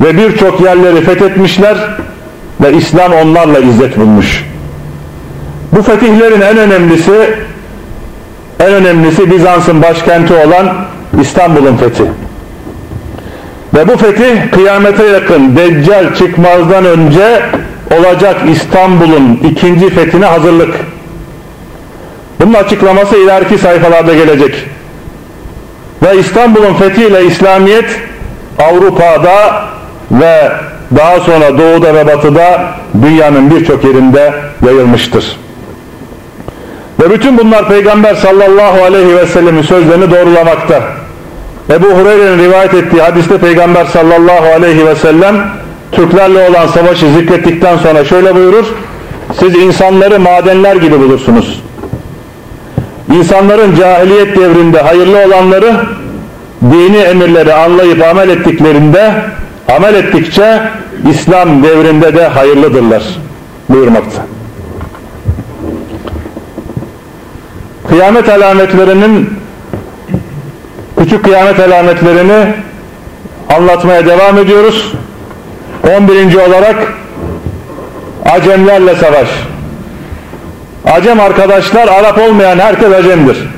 ve 0.00 0.16
birçok 0.16 0.60
yerleri 0.60 1.00
fethetmişler 1.00 1.76
ve 2.62 2.72
İslam 2.72 3.12
onlarla 3.12 3.58
izzet 3.58 3.98
bulmuş. 3.98 4.44
Bu 5.72 5.82
fetihlerin 5.82 6.40
en 6.40 6.58
önemlisi 6.58 7.34
en 8.60 8.72
önemlisi 8.72 9.30
Bizans'ın 9.30 9.82
başkenti 9.82 10.34
olan 10.34 10.68
İstanbul'un 11.20 11.76
fethi. 11.76 12.04
Ve 13.74 13.88
bu 13.88 13.96
fetih 13.96 14.52
kıyamete 14.52 15.06
yakın 15.06 15.56
Deccal 15.56 16.14
çıkmazdan 16.14 16.84
önce 16.84 17.42
olacak 17.98 18.36
İstanbul'un 18.52 19.40
ikinci 19.50 19.90
fethine 19.90 20.26
hazırlık. 20.26 20.74
Bunun 22.40 22.54
açıklaması 22.54 23.16
ileriki 23.16 23.58
sayfalarda 23.58 24.14
gelecek. 24.14 24.66
Ve 26.02 26.18
İstanbul'un 26.18 26.74
fethiyle 26.74 27.24
İslamiyet 27.24 28.00
Avrupa'da 28.58 29.64
ve 30.10 30.52
daha 30.96 31.20
sonra 31.20 31.58
doğuda 31.58 31.94
ve 31.94 32.06
batıda 32.06 32.64
dünyanın 33.02 33.50
birçok 33.50 33.84
yerinde 33.84 34.34
yayılmıştır. 34.66 35.36
Ve 37.00 37.10
bütün 37.10 37.38
bunlar 37.38 37.68
Peygamber 37.68 38.14
sallallahu 38.14 38.84
aleyhi 38.84 39.16
ve 39.16 39.26
sellemin 39.26 39.62
sözlerini 39.62 40.10
doğrulamakta. 40.10 40.82
Ebu 41.70 41.86
Hureyre'nin 41.86 42.44
rivayet 42.44 42.74
ettiği 42.74 43.02
hadiste 43.02 43.38
Peygamber 43.38 43.84
sallallahu 43.84 44.46
aleyhi 44.56 44.86
ve 44.86 44.94
sellem 44.94 45.46
Türklerle 45.92 46.48
olan 46.50 46.66
savaşı 46.66 47.12
zikrettikten 47.12 47.76
sonra 47.76 48.04
şöyle 48.04 48.34
buyurur. 48.34 48.64
Siz 49.40 49.54
insanları 49.56 50.20
madenler 50.20 50.76
gibi 50.76 51.00
bulursunuz. 51.00 51.62
İnsanların 53.14 53.74
cahiliyet 53.74 54.36
devrinde 54.36 54.80
hayırlı 54.80 55.18
olanları 55.26 55.74
dini 56.62 56.96
emirleri 56.96 57.54
anlayıp 57.54 58.02
amel 58.02 58.28
ettiklerinde 58.28 59.14
amel 59.76 59.94
ettikçe 59.94 60.62
İslam 61.10 61.62
devrinde 61.62 62.14
de 62.14 62.26
hayırlıdırlar 62.26 63.02
buyurmakta. 63.68 64.26
Kıyamet 67.88 68.28
alametlerinin 68.28 69.30
küçük 70.98 71.24
kıyamet 71.24 71.60
alametlerini 71.60 72.54
anlatmaya 73.56 74.06
devam 74.06 74.38
ediyoruz. 74.38 74.92
11. 75.96 76.34
olarak 76.34 76.76
Acemlerle 78.24 78.94
savaş. 78.94 79.28
Acem 80.86 81.20
arkadaşlar 81.20 81.88
Arap 81.88 82.18
olmayan 82.18 82.58
herkes 82.58 82.92
Acem'dir. 82.92 83.48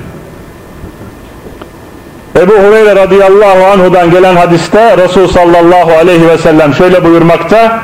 Ebu 2.36 2.52
Hureyre 2.52 2.96
radıyallahu 2.96 3.66
anhudan 3.72 4.10
gelen 4.10 4.36
hadiste 4.36 4.96
Resul 4.96 5.28
sallallahu 5.28 5.92
aleyhi 5.92 6.28
ve 6.28 6.38
sellem 6.38 6.74
şöyle 6.74 7.04
buyurmakta 7.04 7.80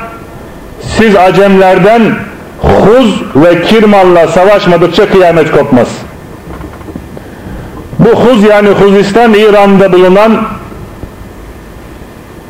siz 0.97 1.15
Acemlerden 1.15 2.15
Huz 2.61 3.21
ve 3.35 3.61
Kirman'la 3.61 4.27
savaşmadıkça 4.27 5.09
kıyamet 5.09 5.51
kopmaz. 5.51 5.87
Bu 7.99 8.09
Huz 8.09 8.43
yani 8.43 8.69
Huzistan 8.69 9.33
İran'da 9.33 9.93
bulunan 9.93 10.47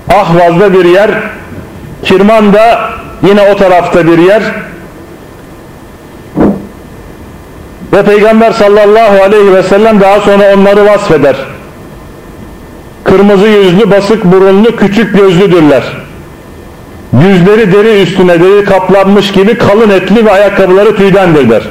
Ahvaz'da 0.09 0.73
bir 0.73 0.85
yer 0.85 1.11
Kirman 2.03 2.53
da 2.53 2.79
yine 3.27 3.41
o 3.51 3.57
tarafta 3.57 4.07
bir 4.07 4.17
yer 4.17 4.43
ve 7.93 8.03
Peygamber 8.03 8.51
sallallahu 8.51 9.23
aleyhi 9.23 9.53
ve 9.53 9.63
sellem 9.63 10.01
daha 10.01 10.19
sonra 10.19 10.55
onları 10.55 10.85
vasfeder. 10.85 11.35
Kırmızı 13.03 13.47
yüzlü 13.47 13.91
basık 13.91 14.25
burunlu 14.25 14.75
küçük 14.75 15.17
gözlüdürler. 15.17 15.83
Yüzleri 17.13 17.73
deri 17.73 18.01
üstüne 18.01 18.39
deri 18.39 18.65
kaplanmış 18.65 19.31
gibi 19.31 19.57
kalın 19.57 19.89
etli 19.89 20.25
ve 20.25 20.31
ayakkabıları 20.31 20.95
tüydendir 20.95 21.49
der 21.49 21.63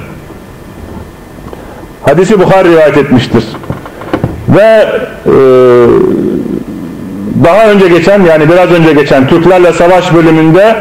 hadisi 2.08 2.40
Bukhar 2.40 2.64
rivayet 2.64 2.96
etmiştir. 2.96 3.44
Ve 4.48 4.88
e, 5.26 5.34
daha 7.44 7.70
önce 7.70 7.88
geçen 7.88 8.22
yani 8.22 8.48
biraz 8.48 8.70
önce 8.70 8.92
geçen 8.92 9.28
Türklerle 9.28 9.72
savaş 9.72 10.14
bölümünde 10.14 10.76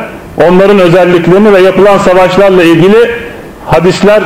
onların 0.47 0.80
özelliklerini 0.80 1.54
ve 1.54 1.62
yapılan 1.62 1.97
savaşlarla 1.97 2.63
ilgili 2.63 3.12
hadisler 3.65 4.23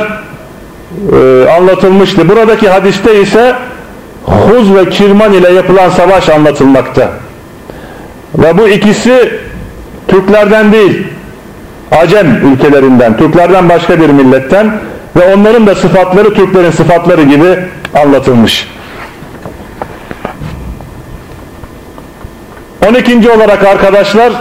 e, 1.13 1.49
anlatılmıştı. 1.49 2.30
Buradaki 2.30 2.69
hadiste 2.69 3.21
ise 3.21 3.56
Huz 4.25 4.75
ve 4.75 4.89
Kirman 4.89 5.34
ile 5.34 5.49
yapılan 5.51 5.89
savaş 5.89 6.30
anlatılmakta. 6.30 7.12
Ve 8.36 8.58
bu 8.58 8.67
ikisi 8.67 9.39
Türklerden 10.08 10.71
değil, 10.71 11.08
Acem 11.91 12.54
ülkelerinden, 12.54 13.17
Türklerden 13.17 13.69
başka 13.69 14.01
bir 14.01 14.10
milletten 14.10 14.71
ve 15.15 15.36
onların 15.36 15.67
da 15.67 15.75
sıfatları 15.75 16.34
Türklerin 16.34 16.71
sıfatları 16.71 17.23
gibi 17.23 17.60
anlatılmış. 17.95 18.67
12. 22.89 23.32
olarak 23.32 23.63
arkadaşlar 23.63 24.34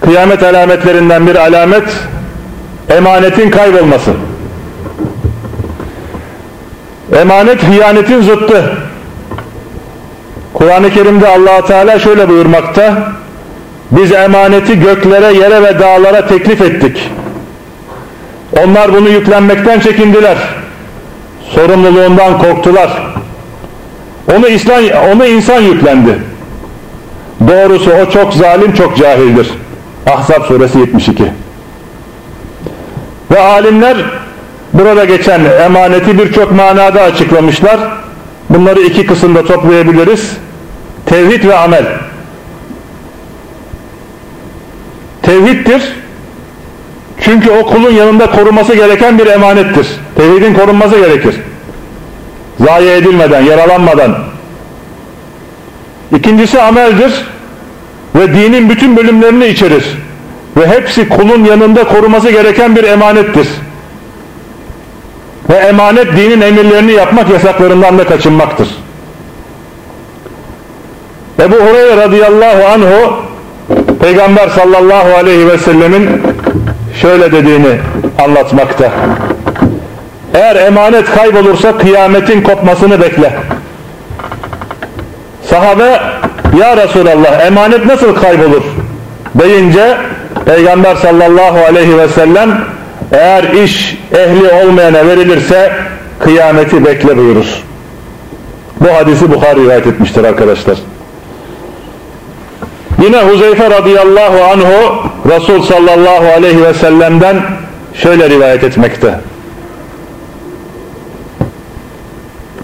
kıyamet 0.00 0.42
alametlerinden 0.42 1.26
bir 1.26 1.36
alamet 1.36 1.84
emanetin 2.88 3.50
kaybolması. 3.50 4.10
Emanet 7.20 7.62
hıyanetin 7.62 8.22
zıttı. 8.22 8.72
Kur'an-ı 10.54 10.90
Kerim'de 10.90 11.28
allah 11.28 11.64
Teala 11.66 11.98
şöyle 11.98 12.28
buyurmakta. 12.28 13.12
Biz 13.90 14.12
emaneti 14.12 14.80
göklere, 14.80 15.32
yere 15.38 15.62
ve 15.62 15.78
dağlara 15.78 16.26
teklif 16.26 16.60
ettik. 16.60 17.10
Onlar 18.64 18.94
bunu 18.94 19.08
yüklenmekten 19.08 19.80
çekindiler. 19.80 20.36
Sorumluluğundan 21.50 22.38
korktular. 22.38 23.14
Onu, 24.36 24.48
İslam, 24.48 24.84
onu 25.12 25.26
insan 25.26 25.60
yüklendi. 25.60 26.18
Doğrusu 27.48 27.90
o 27.90 28.10
çok 28.10 28.34
zalim, 28.34 28.72
çok 28.72 28.96
cahildir. 28.96 29.50
Ahzab 30.06 30.44
suresi 30.44 30.78
72. 30.78 31.24
Ve 33.30 33.40
alimler 33.40 33.96
burada 34.72 35.04
geçen 35.04 35.44
emaneti 35.44 36.18
birçok 36.18 36.52
manada 36.52 37.02
açıklamışlar. 37.02 37.80
Bunları 38.50 38.80
iki 38.80 39.06
kısımda 39.06 39.44
toplayabiliriz. 39.44 40.36
Tevhid 41.06 41.44
ve 41.44 41.56
amel. 41.56 41.84
Tevhiddir. 45.22 45.82
Çünkü 47.20 47.50
o 47.50 47.66
kulun 47.66 47.90
yanında 47.90 48.30
korunması 48.30 48.74
gereken 48.74 49.18
bir 49.18 49.26
emanettir. 49.26 49.86
Tevhidin 50.16 50.54
korunması 50.54 50.98
gerekir. 50.98 51.34
Zayi 52.60 52.90
edilmeden, 52.90 53.42
yaralanmadan. 53.42 54.18
İkincisi 56.16 56.62
ameldir 56.62 57.24
ve 58.14 58.34
dinin 58.34 58.70
bütün 58.70 58.96
bölümlerini 58.96 59.46
içerir. 59.46 59.84
Ve 60.56 60.66
hepsi 60.66 61.08
kulun 61.08 61.44
yanında 61.44 61.84
koruması 61.84 62.30
gereken 62.30 62.76
bir 62.76 62.84
emanettir. 62.84 63.48
Ve 65.50 65.54
emanet 65.54 66.16
dinin 66.16 66.40
emirlerini 66.40 66.92
yapmak 66.92 67.30
yasaklarından 67.30 67.98
da 67.98 68.04
kaçınmaktır. 68.04 68.68
Ebu 71.40 71.54
Hureyre 71.54 71.96
radıyallahu 71.96 72.66
anhu 72.66 73.14
Peygamber 74.00 74.48
sallallahu 74.48 75.16
aleyhi 75.16 75.48
ve 75.48 75.58
sellemin 75.58 76.22
şöyle 77.00 77.32
dediğini 77.32 77.78
anlatmakta. 78.24 78.90
Eğer 80.34 80.56
emanet 80.56 81.14
kaybolursa 81.14 81.78
kıyametin 81.78 82.42
kopmasını 82.42 83.00
bekle. 83.00 83.32
Sahabe 85.50 86.00
ya 86.60 86.76
Resulallah 86.76 87.46
emanet 87.46 87.86
nasıl 87.86 88.14
kaybolur 88.14 88.62
deyince 89.34 89.96
Peygamber 90.44 90.96
sallallahu 90.96 91.58
aleyhi 91.58 91.98
ve 91.98 92.08
sellem 92.08 92.64
eğer 93.12 93.44
iş 93.64 93.98
ehli 94.12 94.50
olmayana 94.64 95.06
verilirse 95.06 95.72
kıyameti 96.18 96.84
bekle 96.84 97.16
buyurur. 97.16 97.46
Bu 98.80 98.94
hadisi 98.94 99.32
Bukhari 99.32 99.60
rivayet 99.60 99.86
etmiştir 99.86 100.24
arkadaşlar. 100.24 100.78
Yine 103.02 103.22
Huzeyfe 103.22 103.70
radıyallahu 103.70 104.44
anhu 104.44 105.02
Resul 105.30 105.62
sallallahu 105.62 106.26
aleyhi 106.36 106.64
ve 106.64 106.74
sellem'den 106.74 107.36
şöyle 107.94 108.30
rivayet 108.30 108.64
etmekte. 108.64 109.20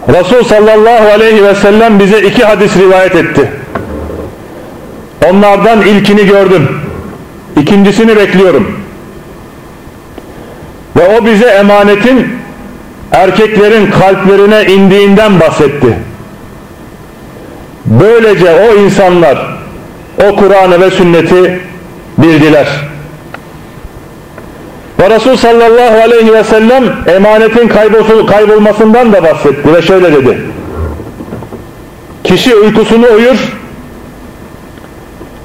Resul 0.09 0.45
sallallahu 0.45 1.09
aleyhi 1.15 1.45
ve 1.45 1.55
sellem 1.55 1.99
bize 1.99 2.21
iki 2.21 2.45
hadis 2.45 2.77
rivayet 2.77 3.15
etti. 3.15 3.51
Onlardan 5.31 5.83
ilkini 5.83 6.27
gördüm. 6.27 6.69
İkincisini 7.61 8.17
bekliyorum. 8.17 8.88
Ve 10.99 11.19
o 11.19 11.27
bize 11.27 11.47
emanetin 11.47 12.39
erkeklerin 13.13 13.91
kalplerine 13.91 14.65
indiğinden 14.65 15.41
bahsetti. 15.41 15.99
Böylece 17.87 18.55
o 18.55 18.75
insanlar 18.75 19.59
o 20.29 20.37
Kur'an'ı 20.37 20.81
ve 20.81 20.91
sünneti 20.91 21.61
bildiler. 22.19 22.67
Ve 25.01 25.11
Resul 25.11 25.37
sallallahu 25.37 26.03
aleyhi 26.03 26.33
ve 26.33 26.45
sellem 26.45 26.85
emanetin 27.07 27.69
kaybolmasından 28.27 29.13
da 29.13 29.23
bahsetti 29.23 29.75
ve 29.75 29.83
şöyle 29.83 30.13
dedi. 30.13 30.39
Kişi 32.25 32.57
uykusunu 32.57 33.07
uyur, 33.17 33.53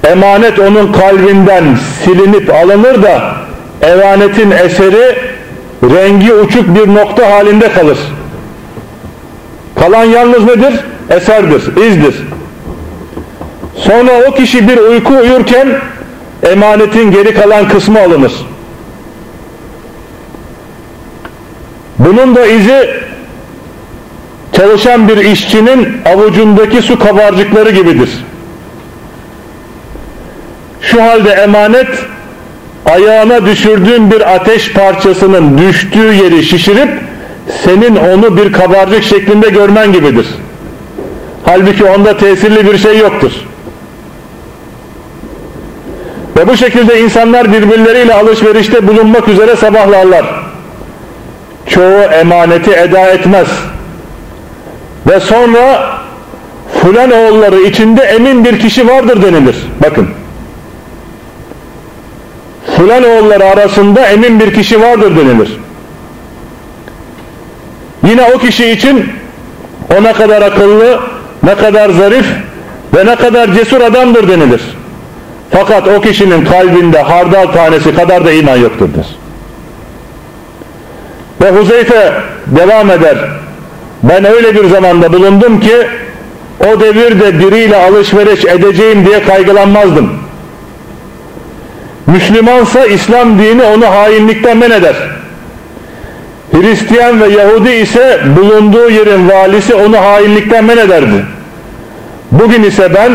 emanet 0.04 0.60
onun 0.60 0.94
kalbinden 0.94 1.64
silinip 2.04 2.54
alınır 2.54 3.04
da 3.04 3.36
emanetin 3.82 4.52
eseri 4.52 5.33
rengi 5.84 6.34
uçuk 6.34 6.76
bir 6.76 6.94
nokta 6.94 7.32
halinde 7.32 7.72
kalır. 7.72 7.98
Kalan 9.80 10.04
yalnız 10.04 10.44
nedir? 10.44 10.74
Eserdir, 11.10 11.76
izdir. 11.78 12.16
Sonra 13.76 14.12
o 14.28 14.34
kişi 14.34 14.68
bir 14.68 14.78
uyku 14.78 15.14
uyurken 15.14 15.68
emanetin 16.44 17.12
geri 17.12 17.34
kalan 17.34 17.68
kısmı 17.70 18.00
alınır. 18.00 18.34
Bunun 22.00 22.36
da 22.36 22.46
izi 22.46 23.04
çalışan 24.54 25.08
bir 25.08 25.18
işçinin 25.18 25.88
avucundaki 26.06 26.82
su 26.82 27.00
kabarcıkları 27.00 27.72
gibidir. 27.72 28.10
Şu 30.82 31.04
halde 31.04 31.30
emanet 31.30 31.88
ayağına 32.86 33.46
düşürdüğün 33.46 34.12
bir 34.12 34.36
ateş 34.36 34.74
parçasının 34.74 35.58
düştüğü 35.58 36.14
yeri 36.14 36.44
şişirip 36.44 36.90
senin 37.64 37.96
onu 37.96 38.38
bir 38.38 38.54
kabarcık 38.54 39.04
şeklinde 39.04 39.50
görmen 39.50 39.94
gibidir. 39.94 40.28
Halbuki 41.46 41.86
onda 41.86 42.18
tesirli 42.18 42.72
bir 42.72 42.78
şey 42.78 42.98
yoktur. 42.98 43.32
Ve 46.38 46.48
bu 46.48 46.58
şekilde 46.58 47.02
insanlar 47.02 47.54
birbirleriyle 47.54 48.14
alışverişte 48.14 48.88
bulunmak 48.88 49.28
üzere 49.28 49.56
sabahlarlar. 49.56 50.26
Çoğu 51.68 52.02
emaneti 52.02 52.72
eda 52.72 53.08
etmez. 53.08 53.48
Ve 55.08 55.20
sonra 55.20 55.94
fulan 56.82 57.12
oğulları 57.12 57.62
içinde 57.62 58.02
emin 58.02 58.46
bir 58.46 58.60
kişi 58.60 58.88
vardır 58.88 59.22
denilir. 59.22 59.56
Bakın. 59.84 60.08
Fulan 62.78 63.04
oğulları 63.04 63.46
arasında 63.46 64.06
emin 64.08 64.40
bir 64.40 64.54
kişi 64.54 64.82
vardır 64.82 65.18
denilir. 65.18 65.60
Yine 68.08 68.24
o 68.36 68.38
kişi 68.38 68.72
için 68.72 69.10
o 69.98 70.04
ne 70.04 70.14
kadar 70.14 70.42
akıllı, 70.42 71.00
ne 71.44 71.56
kadar 71.56 71.90
zarif 71.90 72.26
ve 72.96 73.06
ne 73.06 73.16
kadar 73.16 73.54
cesur 73.54 73.82
adamdır 73.82 74.28
denilir. 74.28 74.62
Fakat 75.52 75.88
o 75.88 76.02
kişinin 76.02 76.46
kalbinde 76.46 77.02
hardal 77.02 77.48
tanesi 77.48 77.96
kadar 77.96 78.26
da 78.26 78.32
iman 78.32 78.58
yoktur 78.58 78.90
der. 78.96 79.06
Ve 81.42 81.60
Huzeyfe 81.60 82.14
devam 82.48 82.92
eder. 82.92 83.18
Ben 84.04 84.26
öyle 84.26 84.56
bir 84.56 84.70
zamanda 84.70 85.14
bulundum 85.14 85.60
ki 85.60 85.88
o 86.60 86.80
devirde 86.80 87.40
biriyle 87.40 87.76
alışveriş 87.76 88.46
edeceğim 88.46 89.06
diye 89.06 89.24
kaygılanmazdım. 89.24 90.10
Müslümansa 92.08 92.86
İslam 92.86 93.40
dini 93.40 93.64
onu 93.64 93.86
hainlikten 93.86 94.58
men 94.58 94.72
eder. 94.72 94.96
Hristiyan 96.52 97.22
ve 97.22 97.28
Yahudi 97.28 97.72
ise 97.72 98.22
bulunduğu 98.38 98.90
yerin 98.90 99.30
valisi 99.30 99.76
onu 99.76 99.98
hainlikten 99.98 100.66
men 100.66 100.78
ederdi. 100.78 101.26
Bugün 102.32 102.64
ise 102.64 102.96
ben 102.96 103.12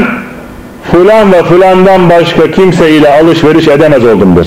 Fulan 0.93 1.33
ve 1.33 1.43
fulandan 1.43 2.11
başka 2.11 2.51
kimse 2.51 2.91
ile 2.91 3.09
alışveriş 3.09 3.69
edemez 3.69 4.05
oldumdur. 4.05 4.47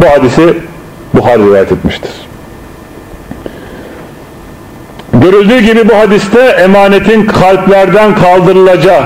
Bu 0.00 0.06
hadisi 0.06 0.54
Buhari 1.14 1.42
rivayet 1.42 1.72
etmiştir. 1.72 2.10
Görüldüğü 5.12 5.58
gibi 5.58 5.88
bu 5.88 5.94
hadiste 5.94 6.40
emanetin 6.40 7.26
kalplerden 7.26 8.14
kaldırılacağı 8.14 9.02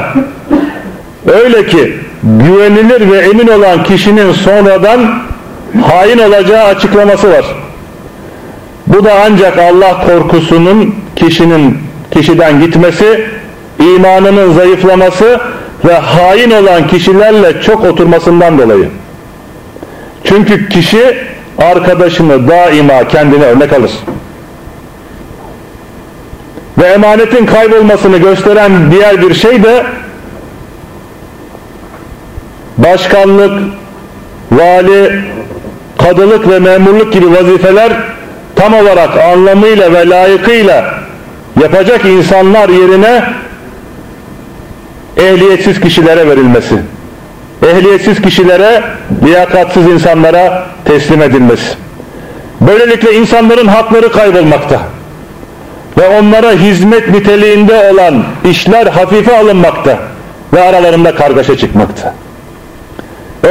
Öyle 1.26 1.66
ki 1.66 1.96
güvenilir 2.26 3.12
ve 3.12 3.18
emin 3.18 3.48
olan 3.48 3.84
kişinin 3.84 4.32
sonradan 4.32 5.22
hain 5.82 6.18
olacağı 6.18 6.64
açıklaması 6.64 7.30
var. 7.30 7.44
Bu 8.86 9.04
da 9.04 9.12
ancak 9.26 9.58
Allah 9.58 10.06
korkusunun 10.06 10.94
kişinin 11.16 11.78
kişiden 12.10 12.60
gitmesi, 12.60 13.26
imanının 13.78 14.52
zayıflaması 14.52 15.40
ve 15.84 15.94
hain 15.94 16.50
olan 16.50 16.86
kişilerle 16.86 17.62
çok 17.62 17.84
oturmasından 17.84 18.58
dolayı. 18.58 18.88
Çünkü 20.24 20.68
kişi 20.68 21.16
arkadaşını 21.58 22.48
daima 22.48 23.08
kendine 23.08 23.44
örnek 23.44 23.72
alır. 23.72 23.90
Ve 26.78 26.86
emanetin 26.86 27.46
kaybolmasını 27.46 28.16
gösteren 28.16 28.72
diğer 28.90 29.22
bir 29.22 29.34
şey 29.34 29.62
de 29.62 29.86
başkanlık, 32.78 33.52
vali, 34.52 35.24
kadılık 35.98 36.48
ve 36.48 36.58
memurluk 36.58 37.12
gibi 37.12 37.30
vazifeler 37.30 37.92
tam 38.56 38.74
olarak 38.74 39.18
anlamıyla 39.18 39.92
ve 39.92 40.08
layıkıyla 40.08 40.94
yapacak 41.62 42.04
insanlar 42.04 42.68
yerine 42.68 43.24
ehliyetsiz 45.16 45.80
kişilere 45.80 46.28
verilmesi. 46.28 46.74
Ehliyetsiz 47.68 48.22
kişilere, 48.22 48.82
liyakatsiz 49.24 49.86
insanlara 49.86 50.66
teslim 50.84 51.22
edilmesi. 51.22 51.66
Böylelikle 52.60 53.14
insanların 53.14 53.66
hakları 53.66 54.12
kaybolmakta 54.12 54.80
ve 55.98 56.18
onlara 56.18 56.52
hizmet 56.52 57.08
niteliğinde 57.08 57.90
olan 57.92 58.24
işler 58.50 58.86
hafife 58.86 59.38
alınmakta 59.38 59.98
ve 60.52 60.62
aralarında 60.62 61.14
kargaşa 61.14 61.56
çıkmakta. 61.56 62.14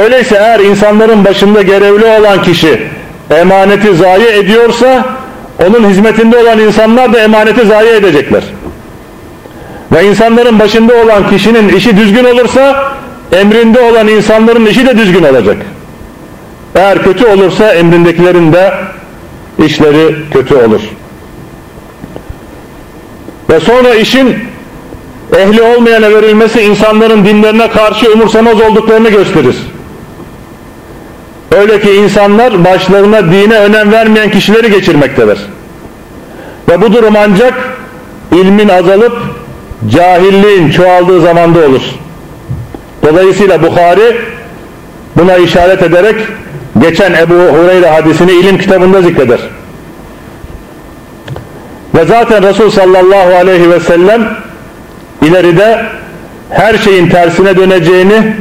Öyleyse 0.04 0.36
eğer 0.36 0.60
insanların 0.60 1.24
başında 1.24 1.62
görevli 1.62 2.04
olan 2.04 2.42
kişi 2.42 2.82
emaneti 3.30 3.94
zayi 3.94 4.26
ediyorsa 4.26 5.04
onun 5.66 5.88
hizmetinde 5.90 6.38
olan 6.38 6.58
insanlar 6.58 7.12
da 7.12 7.20
emaneti 7.20 7.66
zayi 7.66 7.88
edecekler. 7.88 8.42
Ve 9.92 10.04
insanların 10.04 10.58
başında 10.58 10.94
olan 10.94 11.30
kişinin 11.30 11.68
işi 11.68 11.96
düzgün 11.96 12.24
olursa 12.24 12.92
emrinde 13.32 13.80
olan 13.80 14.08
insanların 14.08 14.66
işi 14.66 14.86
de 14.86 14.98
düzgün 14.98 15.24
olacak. 15.24 15.56
Eğer 16.74 17.02
kötü 17.02 17.26
olursa 17.26 17.74
emrindekilerin 17.74 18.52
de 18.52 18.74
işleri 19.58 20.16
kötü 20.32 20.54
olur. 20.54 20.80
Ve 23.50 23.60
sonra 23.60 23.94
işin 23.94 24.36
ehli 25.36 25.62
olmayana 25.62 26.10
verilmesi 26.10 26.60
insanların 26.60 27.24
dinlerine 27.24 27.70
karşı 27.70 28.12
umursamaz 28.12 28.60
olduklarını 28.60 29.08
gösterir. 29.08 29.56
Öyle 31.52 31.80
ki 31.80 31.90
insanlar 31.92 32.64
başlarına 32.64 33.32
dine 33.32 33.58
önem 33.58 33.92
vermeyen 33.92 34.30
kişileri 34.30 34.70
geçirmektedir. 34.70 35.38
Ve 36.68 36.80
bu 36.82 36.92
durum 36.92 37.14
ancak 37.16 37.54
ilmin 38.32 38.68
azalıp 38.68 39.16
cahilliğin 39.90 40.70
çoğaldığı 40.70 41.20
zamanda 41.20 41.58
olur. 41.58 41.82
Dolayısıyla 43.02 43.62
Bukhari 43.62 44.16
buna 45.16 45.36
işaret 45.36 45.82
ederek 45.82 46.16
geçen 46.78 47.12
Ebu 47.12 47.34
Hureyre 47.34 47.90
hadisini 47.90 48.32
ilim 48.32 48.58
kitabında 48.58 49.02
zikreder. 49.02 49.40
Ve 51.94 52.04
zaten 52.04 52.42
Resul 52.42 52.70
sallallahu 52.70 53.34
aleyhi 53.34 53.70
ve 53.70 53.80
sellem 53.80 54.28
ileride 55.22 55.86
her 56.50 56.78
şeyin 56.78 57.08
tersine 57.08 57.56
döneceğini 57.56 58.36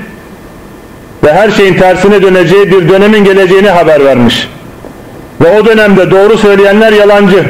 ve 1.24 1.34
her 1.34 1.52
şeyin 1.52 1.74
tersine 1.74 2.22
döneceği 2.22 2.72
bir 2.72 2.90
dönemin 2.90 3.24
geleceğini 3.24 3.70
haber 3.70 4.06
vermiş. 4.06 4.50
Ve 5.42 5.60
o 5.60 5.66
dönemde 5.66 6.12
doğru 6.12 6.38
söyleyenler 6.38 6.92
yalancı 6.94 7.46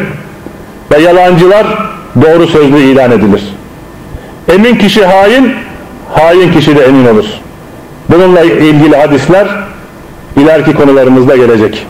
ve 0.92 0.98
yalancılar 0.98 1.68
doğru 2.22 2.48
sözlü 2.48 2.78
ilan 2.78 3.12
edilir. 3.12 3.44
Emin 4.54 4.76
kişi 4.76 5.06
hain, 5.06 5.54
hain 6.14 6.52
kişi 6.52 6.76
de 6.76 6.86
emin 6.86 7.08
olur. 7.08 7.26
Bununla 8.10 8.42
ilgili 8.42 8.96
hadisler 8.96 9.48
ileriki 10.38 10.74
konularımızda 10.74 11.36
gelecek. 11.36 11.88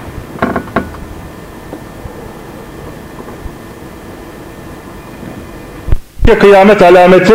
Kıyamet 6.39 6.81
alameti 6.81 7.33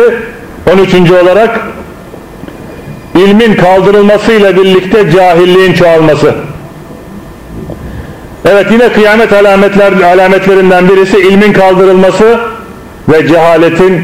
13. 0.73 1.11
olarak 1.11 1.59
ilmin 3.15 3.55
kaldırılmasıyla 3.55 4.55
birlikte 4.55 5.11
cahilliğin 5.11 5.73
çoğalması. 5.73 6.35
Evet 8.45 8.67
yine 8.71 8.93
kıyamet 8.93 9.33
alametler, 9.33 9.91
alametlerinden 9.91 10.89
birisi 10.89 11.17
ilmin 11.19 11.53
kaldırılması 11.53 12.39
ve 13.09 13.27
cehaletin 13.27 14.01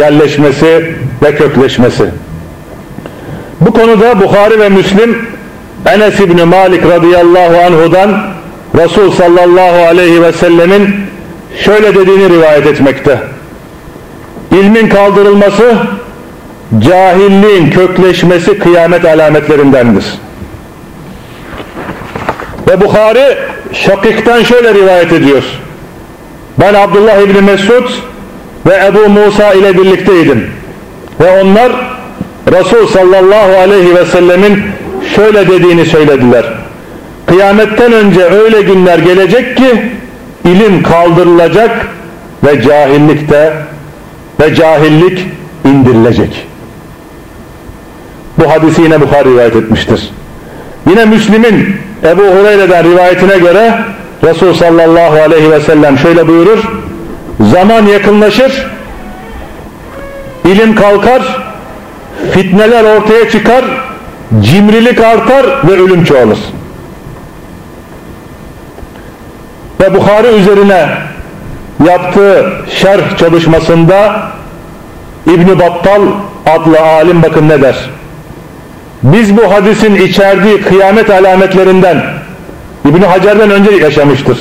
yerleşmesi 0.00 0.94
ve 1.22 1.34
kökleşmesi. 1.34 2.04
Bu 3.60 3.72
konuda 3.72 4.20
Bukhari 4.20 4.60
ve 4.60 4.68
Müslim 4.68 5.18
Enes 5.86 6.20
İbni 6.20 6.44
Malik 6.44 6.86
radıyallahu 6.86 7.58
anhudan 7.66 8.22
Resul 8.74 9.12
sallallahu 9.12 9.86
aleyhi 9.86 10.22
ve 10.22 10.32
sellemin 10.32 10.94
şöyle 11.64 11.94
dediğini 11.94 12.30
rivayet 12.30 12.66
etmekte. 12.66 13.18
İlmin 14.52 14.88
kaldırılması 14.88 15.76
cahilliğin 16.78 17.70
kökleşmesi 17.70 18.58
kıyamet 18.58 19.04
alametlerindendir. 19.04 20.04
Ve 22.68 22.80
Bukhari 22.80 23.38
Şakik'ten 23.72 24.42
şöyle 24.42 24.74
rivayet 24.74 25.12
ediyor. 25.12 25.42
Ben 26.60 26.74
Abdullah 26.74 27.18
İbni 27.18 27.40
Mesud 27.40 27.90
ve 28.66 28.86
Ebu 28.86 29.08
Musa 29.08 29.52
ile 29.52 29.78
birlikteydim. 29.78 30.50
Ve 31.20 31.42
onlar 31.42 31.72
Resul 32.52 32.86
sallallahu 32.86 33.56
aleyhi 33.58 33.94
ve 33.94 34.04
sellemin 34.04 34.62
şöyle 35.16 35.48
dediğini 35.48 35.86
söylediler. 35.86 36.44
Kıyametten 37.26 37.92
önce 37.92 38.24
öyle 38.24 38.62
günler 38.62 38.98
gelecek 38.98 39.56
ki 39.56 39.82
ilim 40.44 40.82
kaldırılacak 40.82 41.86
ve 42.44 42.62
cahillikte 42.62 43.52
ve 44.40 44.54
cahillik 44.54 45.26
indirilecek. 45.64 46.49
Bu 48.38 48.50
hadisi 48.50 48.82
yine 48.82 49.00
Bukhari 49.00 49.30
rivayet 49.30 49.56
etmiştir. 49.56 50.10
Yine 50.90 51.04
Müslim'in 51.04 51.76
Ebu 52.04 52.22
Hureyre'den 52.22 52.84
rivayetine 52.84 53.38
göre 53.38 53.74
Resul 54.24 54.54
sallallahu 54.54 55.22
aleyhi 55.22 55.50
ve 55.50 55.60
sellem 55.60 55.98
şöyle 55.98 56.28
buyurur. 56.28 56.58
Zaman 57.40 57.86
yakınlaşır, 57.86 58.66
ilim 60.44 60.74
kalkar, 60.74 61.22
fitneler 62.32 62.96
ortaya 62.96 63.30
çıkar, 63.30 63.64
cimrilik 64.40 65.00
artar 65.00 65.46
ve 65.68 65.72
ölüm 65.72 66.04
çoğalır. 66.04 66.38
Ve 69.80 69.94
Bukhari 69.94 70.26
üzerine 70.26 70.88
yaptığı 71.88 72.52
şerh 72.70 73.16
çalışmasında 73.18 74.22
İbn 75.26 75.58
Battal 75.58 76.02
adlı 76.46 76.80
alim 76.80 77.22
bakın 77.22 77.48
ne 77.48 77.62
der? 77.62 77.90
Biz 79.02 79.36
bu 79.36 79.52
hadisin 79.52 79.94
içerdiği 79.94 80.60
kıyamet 80.60 81.10
alametlerinden 81.10 82.04
İbn 82.84 83.02
Hacer'den 83.02 83.50
önce 83.50 83.70
yaşamıştır. 83.70 84.38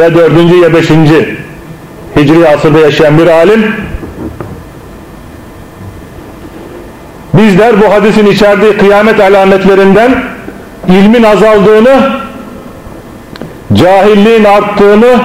Ya 0.00 0.14
dördüncü 0.14 0.56
ya 0.56 0.74
beşinci 0.74 1.36
Hicri 2.16 2.48
asırda 2.48 2.78
yaşayan 2.78 3.18
bir 3.18 3.26
alim 3.26 3.74
bizler 7.34 7.80
bu 7.80 7.92
hadisin 7.92 8.26
içerdiği 8.26 8.76
kıyamet 8.76 9.20
alametlerinden 9.20 10.22
ilmin 10.88 11.22
azaldığını 11.22 12.10
cahilliğin 13.72 14.44
arttığını 14.44 15.20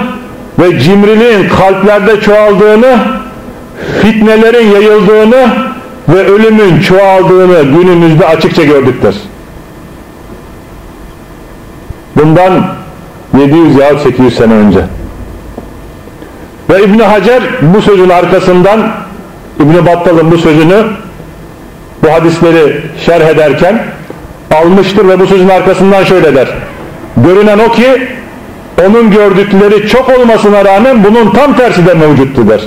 ve 0.60 0.80
cimriliğin 0.80 1.50
kalplerde 1.50 2.22
çoğaldığını 2.22 2.98
fitnelerin 4.02 4.72
yayıldığını 4.72 5.48
ve 6.10 6.26
ölümün 6.26 6.80
çoğaldığını 6.80 7.62
günümüzde 7.64 8.28
açıkça 8.28 8.64
gördükler. 8.64 9.16
Bundan 12.16 12.68
700 13.40 13.76
ya 13.76 14.00
800 14.00 14.36
sene 14.36 14.54
önce. 14.54 14.80
Ve 16.70 16.84
İbn 16.84 17.00
Hacer 17.00 17.44
bu 17.62 17.82
sözün 17.82 18.10
arkasından 18.10 18.92
İbn 19.60 19.86
Battal'ın 19.86 20.32
bu 20.32 20.38
sözünü 20.38 20.84
bu 22.04 22.12
hadisleri 22.12 22.82
şerh 23.06 23.28
ederken 23.28 23.84
almıştır 24.56 25.08
ve 25.08 25.20
bu 25.20 25.28
sözün 25.28 25.50
arkasından 25.50 26.04
şöyle 26.04 26.36
der. 26.36 26.48
Görünen 27.18 27.60
o 27.60 27.72
ki 27.72 28.08
onun 28.88 29.12
gördükleri 29.12 29.88
çok 29.88 30.10
olmasına 30.10 30.66
rağmen 30.66 31.04
bunun 31.04 31.32
tam 31.32 31.56
tersi 31.56 31.88
de 31.88 31.94
mevcuttu 31.94 32.50
der. 32.50 32.62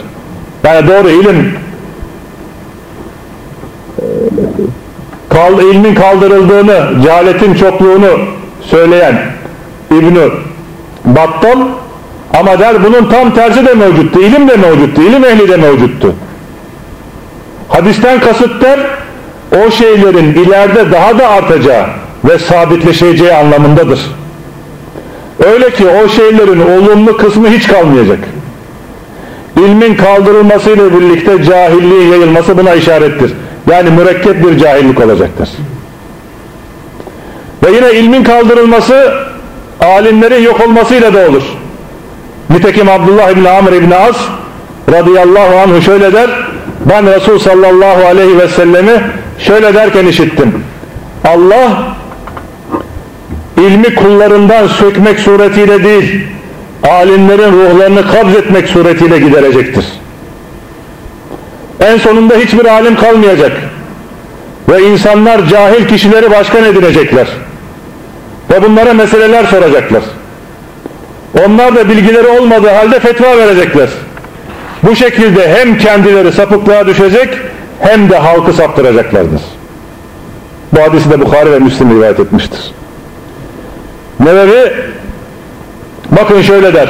Yani 0.65 0.89
doğru 0.89 1.11
ilim 1.11 1.53
kal, 5.39 5.61
ilmin 5.63 5.95
kaldırıldığını, 5.95 7.03
cehaletin 7.03 7.55
çokluğunu 7.55 8.19
söyleyen 8.63 9.21
İbn-i 9.91 10.31
Battal 11.05 11.59
ama 12.39 12.59
der 12.59 12.85
bunun 12.85 13.09
tam 13.11 13.35
tersi 13.35 13.67
de 13.67 13.75
mevcuttu. 13.75 14.21
İlim 14.21 14.49
de 14.49 14.57
mevcuttu. 14.57 15.03
ilim 15.03 15.25
ehli 15.25 15.49
de 15.49 15.57
mevcuttu. 15.57 16.15
Hadisten 17.69 18.21
kasıt 18.21 18.63
der 18.63 18.81
o 19.67 19.71
şeylerin 19.71 20.35
ileride 20.35 20.93
daha 20.93 21.19
da 21.19 21.29
artacağı 21.29 21.87
ve 22.25 22.39
sabitleşeceği 22.39 23.35
anlamındadır. 23.35 24.01
Öyle 25.53 25.71
ki 25.71 25.87
o 25.87 26.09
şeylerin 26.09 26.61
olumlu 26.61 27.17
kısmı 27.17 27.49
hiç 27.49 27.67
kalmayacak. 27.67 28.19
İlmin 29.57 29.95
kaldırılmasıyla 29.95 31.01
birlikte 31.01 31.45
cahilliğin 31.45 32.13
yayılması 32.13 32.59
buna 32.59 32.75
işarettir. 32.75 33.33
Yani 33.71 33.91
mürekkep 33.91 34.45
bir 34.45 34.59
cahillik 34.59 35.01
olacaktır. 35.01 35.49
Ve 37.65 37.71
yine 37.71 37.93
ilmin 37.93 38.25
kaldırılması 38.25 39.15
alimlerin 39.81 40.43
yok 40.43 40.61
olmasıyla 40.61 41.15
da 41.15 41.29
olur. 41.31 41.43
Nitekim 42.51 42.89
Abdullah 42.89 43.31
İbni 43.31 43.49
Amr 43.51 43.73
İbni 43.73 43.97
As 43.97 44.17
radıyallahu 44.93 45.57
anhu 45.59 45.83
şöyle 45.83 46.13
der 46.13 46.31
ben 46.91 47.15
Resul 47.15 47.39
sallallahu 47.39 48.07
aleyhi 48.07 48.39
ve 48.39 48.49
sellemi 48.49 49.03
şöyle 49.39 49.75
derken 49.75 50.07
işittim. 50.07 50.65
Allah 51.25 51.97
ilmi 53.57 53.95
kullarından 53.95 54.67
sökmek 54.67 55.19
suretiyle 55.21 55.85
değil 55.85 56.25
alimlerin 56.83 57.53
ruhlarını 57.53 58.07
kabz 58.07 58.35
etmek 58.35 58.69
suretiyle 58.69 59.19
giderecektir. 59.19 59.85
En 61.81 61.99
sonunda 61.99 62.35
hiçbir 62.35 62.65
alim 62.65 62.97
kalmayacak. 62.97 63.53
Ve 64.69 64.83
insanlar 64.83 65.47
cahil 65.47 65.89
kişileri 65.89 66.31
başkan 66.31 66.65
edinecekler. 66.65 67.27
Ve 68.51 68.63
bunlara 68.63 68.95
meseleler 68.95 69.45
soracaklar. 69.45 70.03
Onlar 71.47 71.77
da 71.77 71.89
bilgileri 71.89 72.27
olmadığı 72.27 72.71
halde 72.71 73.01
fetva 73.01 73.39
verecekler. 73.39 73.89
Bu 74.83 74.97
şekilde 74.97 75.55
hem 75.55 75.79
kendileri 75.79 76.33
sapıklığa 76.33 76.87
düşecek 76.87 77.29
hem 77.81 78.11
de 78.11 78.19
halkı 78.19 78.53
saptıracaklardır. 78.53 79.43
Bu 80.73 80.83
hadisi 80.83 81.11
de 81.11 81.21
Bukhari 81.21 81.53
ve 81.53 81.59
Müslim 81.59 81.97
rivayet 81.97 82.21
etmiştir. 82.21 82.73
Nevevi 84.21 84.73
bakın 86.11 86.43
şöyle 86.43 86.75
der. 86.75 86.89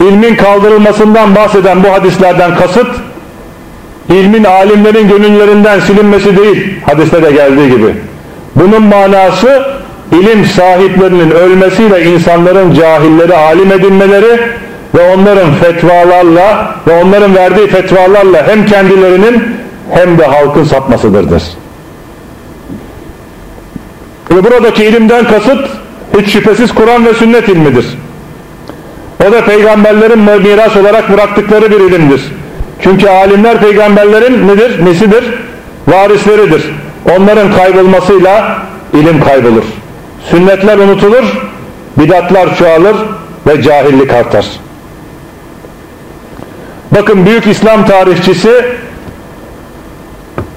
İlmin 0.00 0.36
kaldırılmasından 0.36 1.34
bahseden 1.34 1.84
bu 1.84 1.92
hadislerden 1.92 2.56
kasıt 2.56 2.86
ilmin 4.08 4.44
alimlerin 4.44 5.08
gönüllerinden 5.08 5.80
silinmesi 5.80 6.36
değil 6.36 6.80
hadiste 6.86 7.22
de 7.22 7.30
geldiği 7.32 7.70
gibi. 7.70 7.94
Bunun 8.56 8.82
manası 8.82 9.64
ilim 10.12 10.44
sahiplerinin 10.44 11.30
ölmesiyle 11.30 12.04
insanların 12.04 12.74
cahilleri 12.74 13.36
alim 13.36 13.72
edinmeleri 13.72 14.40
ve 14.94 15.14
onların 15.14 15.54
fetvalarla 15.54 16.74
ve 16.86 17.02
onların 17.02 17.34
verdiği 17.34 17.66
fetvalarla 17.66 18.46
hem 18.46 18.66
kendilerinin 18.66 19.42
hem 19.90 20.18
de 20.18 20.26
halkın 20.26 20.64
sapmasıdırdır. 20.64 21.42
Ve 24.30 24.44
buradaki 24.44 24.84
ilimden 24.84 25.24
kasıt 25.24 25.68
hiç 26.18 26.32
şüphesiz 26.32 26.74
Kur'an 26.74 27.06
ve 27.06 27.14
sünnet 27.14 27.48
ilmidir. 27.48 27.86
O 29.28 29.32
da 29.32 29.44
peygamberlerin 29.44 30.18
miras 30.18 30.76
olarak 30.76 31.12
bıraktıkları 31.12 31.70
bir 31.70 31.80
ilimdir. 31.80 32.22
Çünkü 32.80 33.08
alimler 33.08 33.60
peygamberlerin 33.60 34.48
nedir? 34.48 34.84
Nesidir? 34.84 35.24
Varisleridir. 35.88 36.70
Onların 37.16 37.52
kaybolmasıyla 37.52 38.58
ilim 38.92 39.24
kaybolur. 39.24 39.64
Sünnetler 40.30 40.78
unutulur, 40.78 41.24
bidatlar 41.98 42.56
çoğalır 42.56 42.96
ve 43.46 43.62
cahillik 43.62 44.12
artar. 44.12 44.46
Bakın 46.94 47.26
büyük 47.26 47.46
İslam 47.46 47.86
tarihçisi 47.86 48.64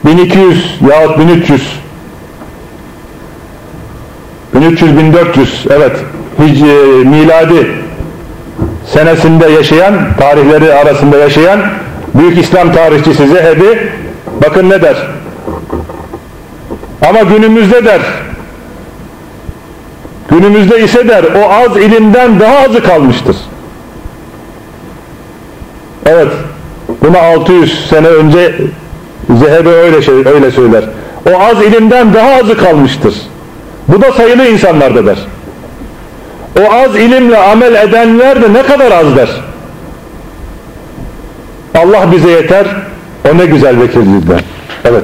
1200 0.05 0.79
yahut 0.89 1.19
1300 1.19 1.61
1300-1400 4.55 5.73
evet 5.75 5.91
hic, 6.39 6.63
miladi 7.05 7.71
senesinde 8.85 9.49
yaşayan 9.49 9.95
tarihleri 10.19 10.73
arasında 10.73 11.17
yaşayan 11.17 11.61
büyük 12.17 12.37
İslam 12.37 12.71
tarihçisi 12.71 13.27
Zehebi 13.27 13.91
bakın 14.45 14.69
ne 14.69 14.81
der 14.81 15.07
ama 17.09 17.21
günümüzde 17.21 17.85
der 17.85 18.01
günümüzde 20.29 20.83
ise 20.83 21.07
der 21.07 21.23
o 21.23 21.51
az 21.51 21.77
ilimden 21.77 22.39
daha 22.39 22.57
azı 22.57 22.83
kalmıştır 22.83 23.35
Evet. 26.07 26.27
Bunu 27.01 27.17
600 27.17 27.89
sene 27.89 28.07
önce 28.07 28.55
Zehebi 29.29 29.69
öyle 29.69 30.01
şey, 30.01 30.13
öyle 30.15 30.51
söyler. 30.51 30.83
O 31.33 31.41
az 31.41 31.63
ilimden 31.63 32.13
daha 32.13 32.35
azı 32.35 32.57
kalmıştır. 32.57 33.15
Bu 33.87 34.01
da 34.01 34.11
sayılı 34.11 34.47
insanlarda 34.47 35.05
der. 35.05 35.17
O 36.59 36.73
az 36.73 36.95
ilimle 36.95 37.37
amel 37.37 37.75
edenler 37.75 38.41
de 38.41 38.53
ne 38.53 38.63
kadar 38.63 38.91
az 38.91 39.15
der. 39.15 39.29
Allah 41.77 42.11
bize 42.11 42.29
yeter. 42.29 42.65
O 43.31 43.37
ne 43.37 43.45
güzel 43.45 43.81
vekildir 43.81 44.29
der. 44.29 44.39
Evet. 44.85 45.03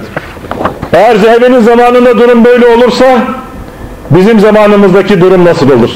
Eğer 0.94 1.16
Zehebi'nin 1.16 1.60
zamanında 1.60 2.18
durum 2.18 2.46
böyle 2.46 2.66
olursa 2.66 3.06
bizim 4.10 4.40
zamanımızdaki 4.40 5.22
durum 5.22 5.46
nasıl 5.46 5.72
olur? 5.72 5.90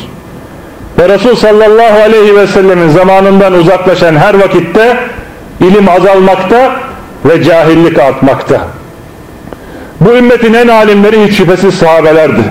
Ve 0.99 1.09
Resul 1.09 1.35
sallallahu 1.35 2.01
aleyhi 2.01 2.35
ve 2.35 2.47
sellemin 2.47 2.89
zamanından 2.89 3.53
uzaklaşan 3.53 4.15
her 4.15 4.33
vakitte 4.33 4.97
ilim 5.59 5.89
azalmakta 5.89 6.71
ve 7.25 7.43
cahillik 7.43 7.99
artmakta. 7.99 8.61
Bu 10.01 10.09
ümmetin 10.09 10.53
en 10.53 10.67
alimleri 10.67 11.25
hiç 11.27 11.37
şüphesiz 11.37 11.75
sahabelerdi. 11.75 12.41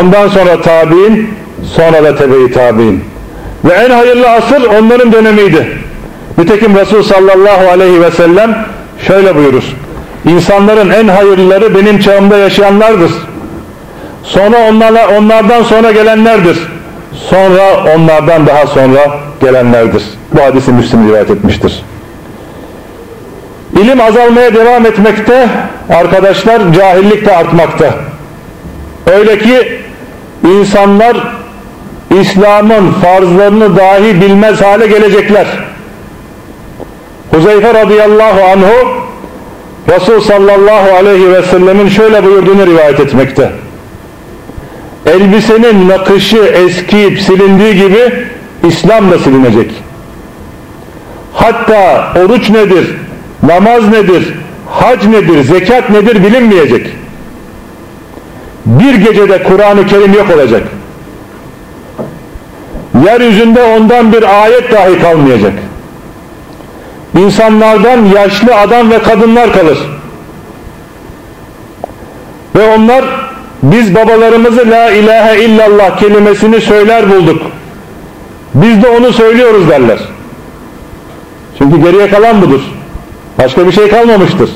Ondan 0.00 0.28
sonra 0.28 0.62
tabi'in, 0.62 1.34
sonra 1.74 2.04
da 2.04 2.16
tebe-i 2.16 2.52
tabi'in. 2.52 3.04
Ve 3.64 3.72
en 3.72 3.90
hayırlı 3.90 4.30
asır 4.30 4.62
onların 4.62 5.12
dönemiydi. 5.12 5.79
Nitekim 6.40 6.76
Resul 6.76 7.02
sallallahu 7.02 7.70
aleyhi 7.70 8.02
ve 8.02 8.10
sellem 8.10 8.66
şöyle 9.06 9.36
buyurur. 9.36 9.64
İnsanların 10.24 10.90
en 10.90 11.08
hayırlıları 11.08 11.74
benim 11.74 12.00
çağımda 12.00 12.36
yaşayanlardır. 12.36 13.10
Sonra 14.22 14.56
onlarla, 14.68 15.08
onlardan 15.08 15.62
sonra 15.62 15.92
gelenlerdir 15.92 16.58
sonra 17.28 17.94
onlardan 17.96 18.46
daha 18.46 18.66
sonra 18.66 19.20
gelenlerdir. 19.40 20.02
Bu 20.32 20.42
hadisi 20.42 20.72
Müslim 20.72 21.08
rivayet 21.08 21.30
etmiştir. 21.30 21.82
İlim 23.82 24.00
azalmaya 24.00 24.54
devam 24.54 24.86
etmekte, 24.86 25.48
arkadaşlar 25.90 26.72
cahillik 26.72 27.26
de 27.26 27.36
artmakta. 27.36 27.94
Öyle 29.12 29.38
ki 29.38 29.80
insanlar 30.44 31.16
İslam'ın 32.20 32.92
farzlarını 32.92 33.76
dahi 33.76 34.20
bilmez 34.20 34.62
hale 34.62 34.86
gelecekler. 34.86 35.46
Huzeyfe 37.30 37.74
radıyallahu 37.74 38.44
anhu 38.44 39.02
Resul 39.88 40.20
sallallahu 40.20 40.94
aleyhi 40.94 41.32
ve 41.32 41.42
sellemin 41.42 41.88
şöyle 41.88 42.24
buyurduğunu 42.24 42.66
rivayet 42.66 43.00
etmekte 43.00 43.52
elbisenin 45.06 45.88
nakışı 45.88 46.38
eskiyip 46.38 47.20
silindiği 47.20 47.74
gibi 47.74 48.26
İslam 48.68 49.10
da 49.10 49.18
silinecek. 49.18 49.70
Hatta 51.34 52.12
oruç 52.20 52.50
nedir, 52.50 52.96
namaz 53.42 53.88
nedir, 53.88 54.34
hac 54.70 55.06
nedir, 55.06 55.44
zekat 55.44 55.90
nedir 55.90 56.24
bilinmeyecek. 56.24 56.86
Bir 58.66 58.94
gecede 58.94 59.42
Kur'an-ı 59.42 59.86
Kerim 59.86 60.14
yok 60.14 60.26
olacak. 60.36 60.62
Yeryüzünde 63.06 63.62
ondan 63.62 64.12
bir 64.12 64.42
ayet 64.42 64.72
dahi 64.72 65.02
kalmayacak. 65.02 65.52
İnsanlardan 67.18 68.04
yaşlı 68.04 68.54
adam 68.54 68.90
ve 68.90 69.02
kadınlar 69.02 69.52
kalır. 69.52 69.78
Ve 72.56 72.74
onlar 72.74 73.04
biz 73.62 73.94
babalarımızı 73.94 74.70
la 74.70 74.90
ilahe 74.90 75.44
illallah 75.44 75.98
kelimesini 75.98 76.60
söyler 76.60 77.10
bulduk. 77.10 77.42
Biz 78.54 78.82
de 78.82 78.88
onu 78.88 79.12
söylüyoruz 79.12 79.68
derler. 79.68 79.98
Çünkü 81.58 81.82
geriye 81.82 82.10
kalan 82.10 82.42
budur. 82.42 82.60
Başka 83.38 83.66
bir 83.66 83.72
şey 83.72 83.88
kalmamıştır. 83.88 84.50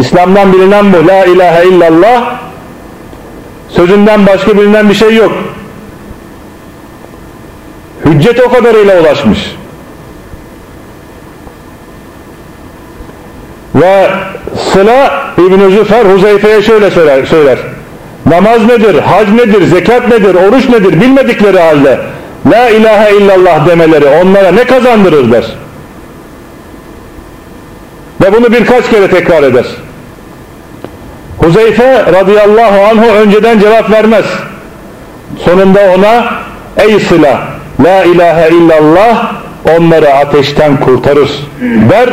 İslam'dan 0.00 0.52
bilinen 0.52 0.92
bu. 0.92 1.06
La 1.06 1.24
ilahe 1.24 1.68
illallah 1.68 2.38
sözünden 3.68 4.26
başka 4.26 4.58
bilinen 4.58 4.88
bir 4.88 4.94
şey 4.94 5.14
yok. 5.14 5.32
Hüccet 8.04 8.40
o 8.40 8.48
kadarıyla 8.48 9.00
ulaşmış. 9.00 9.56
Ve 13.74 14.10
Sıla 14.72 15.24
İbn-i 15.38 15.70
Züfer 15.70 16.04
Huzeyfe'ye 16.04 16.62
şöyle 16.62 16.90
söyler, 16.90 17.24
söyler. 17.24 17.58
Namaz 18.26 18.66
nedir, 18.66 18.98
hac 18.98 19.28
nedir, 19.28 19.66
zekat 19.66 20.08
nedir, 20.08 20.34
oruç 20.34 20.68
nedir 20.68 21.00
bilmedikleri 21.00 21.58
halde 21.60 21.98
La 22.50 22.68
ilahe 22.68 23.16
illallah 23.16 23.66
demeleri 23.66 24.06
onlara 24.06 24.52
ne 24.52 24.64
kazandırır 24.64 25.32
der. 25.32 25.44
Ve 28.22 28.34
bunu 28.34 28.52
birkaç 28.52 28.90
kere 28.90 29.08
tekrar 29.08 29.42
eder. 29.42 29.66
Huzeyfe 31.38 32.06
radıyallahu 32.12 32.80
anhu 32.90 33.06
önceden 33.06 33.58
cevap 33.58 33.90
vermez. 33.90 34.24
Sonunda 35.44 35.80
ona 35.96 36.24
ey 36.76 37.00
sıla 37.00 37.40
la 37.84 38.04
ilahe 38.04 38.48
illallah 38.48 39.41
onları 39.76 40.14
ateşten 40.14 40.80
kurtarır 40.80 41.30
der 41.90 42.10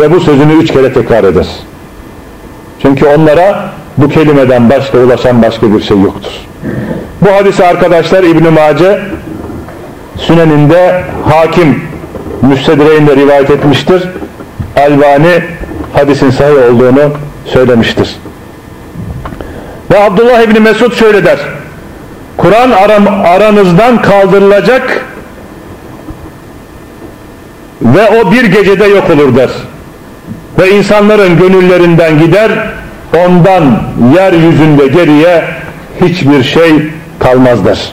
ve 0.00 0.12
bu 0.12 0.20
sözünü 0.20 0.52
üç 0.52 0.72
kere 0.72 0.92
tekrar 0.92 1.24
eder. 1.24 1.46
Çünkü 2.82 3.06
onlara 3.06 3.70
bu 3.98 4.08
kelimeden 4.08 4.70
başka 4.70 4.98
ulaşan 4.98 5.42
başka 5.42 5.74
bir 5.74 5.82
şey 5.82 6.00
yoktur. 6.00 6.32
Bu 7.22 7.32
hadisi 7.32 7.64
arkadaşlar 7.64 8.22
İbn-i 8.22 8.50
Mace 8.50 9.00
Süneninde 10.18 11.04
hakim 11.28 11.82
müstedireğinde 12.42 13.16
rivayet 13.16 13.50
etmiştir. 13.50 14.02
Albani 14.76 15.42
hadisin 15.92 16.30
sahih 16.30 16.74
olduğunu 16.74 17.10
söylemiştir. 17.44 18.16
Ve 19.90 19.98
Abdullah 20.00 20.42
İbni 20.42 20.60
Mesud 20.60 20.94
şöyle 20.94 21.24
der. 21.24 21.38
Kur'an 22.36 22.70
aranızdan 23.24 24.02
kaldırılacak 24.02 25.05
ve 27.82 28.08
o 28.20 28.32
bir 28.32 28.44
gecede 28.44 28.84
yok 28.84 29.10
olur 29.10 29.36
der. 29.36 29.50
Ve 30.58 30.70
insanların 30.70 31.38
gönüllerinden 31.38 32.18
gider, 32.18 32.50
ondan 33.26 33.82
yeryüzünde 34.16 34.86
geriye 34.86 35.44
hiçbir 36.00 36.42
şey 36.42 36.72
kalmaz 37.18 37.64
der. 37.64 37.92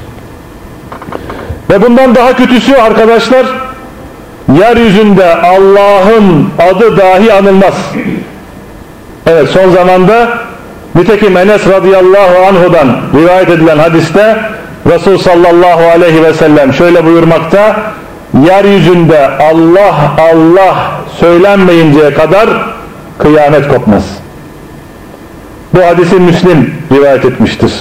Ve 1.69 1.81
bundan 1.81 2.15
daha 2.15 2.35
kötüsü 2.35 2.75
arkadaşlar, 2.75 3.45
yeryüzünde 4.59 5.35
Allah'ın 5.35 6.49
adı 6.71 6.97
dahi 6.97 7.33
anılmaz. 7.33 7.73
Evet 9.27 9.49
son 9.49 9.69
zamanda 9.69 10.37
nitekim 10.95 11.37
Enes 11.37 11.67
radıyallahu 11.67 12.45
anhudan 12.47 12.97
rivayet 13.15 13.49
edilen 13.49 13.77
hadiste 13.77 14.39
Resul 14.91 15.17
sallallahu 15.17 15.83
aleyhi 15.95 16.23
ve 16.23 16.33
sellem 16.33 16.73
şöyle 16.73 17.05
buyurmakta 17.05 17.75
yeryüzünde 18.41 19.27
Allah 19.27 20.15
Allah 20.17 20.91
söylenmeyinceye 21.19 22.13
kadar 22.13 22.49
kıyamet 23.17 23.67
kopmaz. 23.67 24.03
Bu 25.73 25.85
hadisi 25.85 26.15
Müslim 26.15 26.75
rivayet 26.91 27.25
etmiştir. 27.25 27.73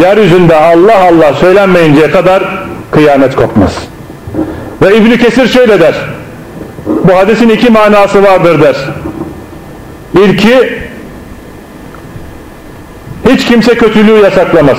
Yeryüzünde 0.00 0.56
Allah 0.56 0.98
Allah 0.98 1.34
söylenmeyinceye 1.34 2.10
kadar 2.10 2.42
kıyamet 2.90 3.36
kopmaz. 3.36 3.72
Ve 4.82 4.96
İbn 4.96 5.16
Kesir 5.16 5.48
şöyle 5.48 5.80
der. 5.80 5.94
Bu 6.86 7.16
hadisin 7.16 7.48
iki 7.48 7.70
manası 7.70 8.22
vardır 8.22 8.62
der. 8.62 8.76
İlki 10.14 10.80
hiç 13.28 13.46
kimse 13.46 13.74
kötülüğü 13.74 14.22
yasaklamaz. 14.22 14.78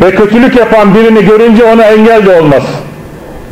Ve 0.00 0.14
kötülük 0.14 0.56
yapan 0.56 0.94
birini 0.94 1.24
görünce 1.24 1.64
ona 1.64 1.82
engel 1.82 2.26
de 2.26 2.40
olmaz. 2.40 2.62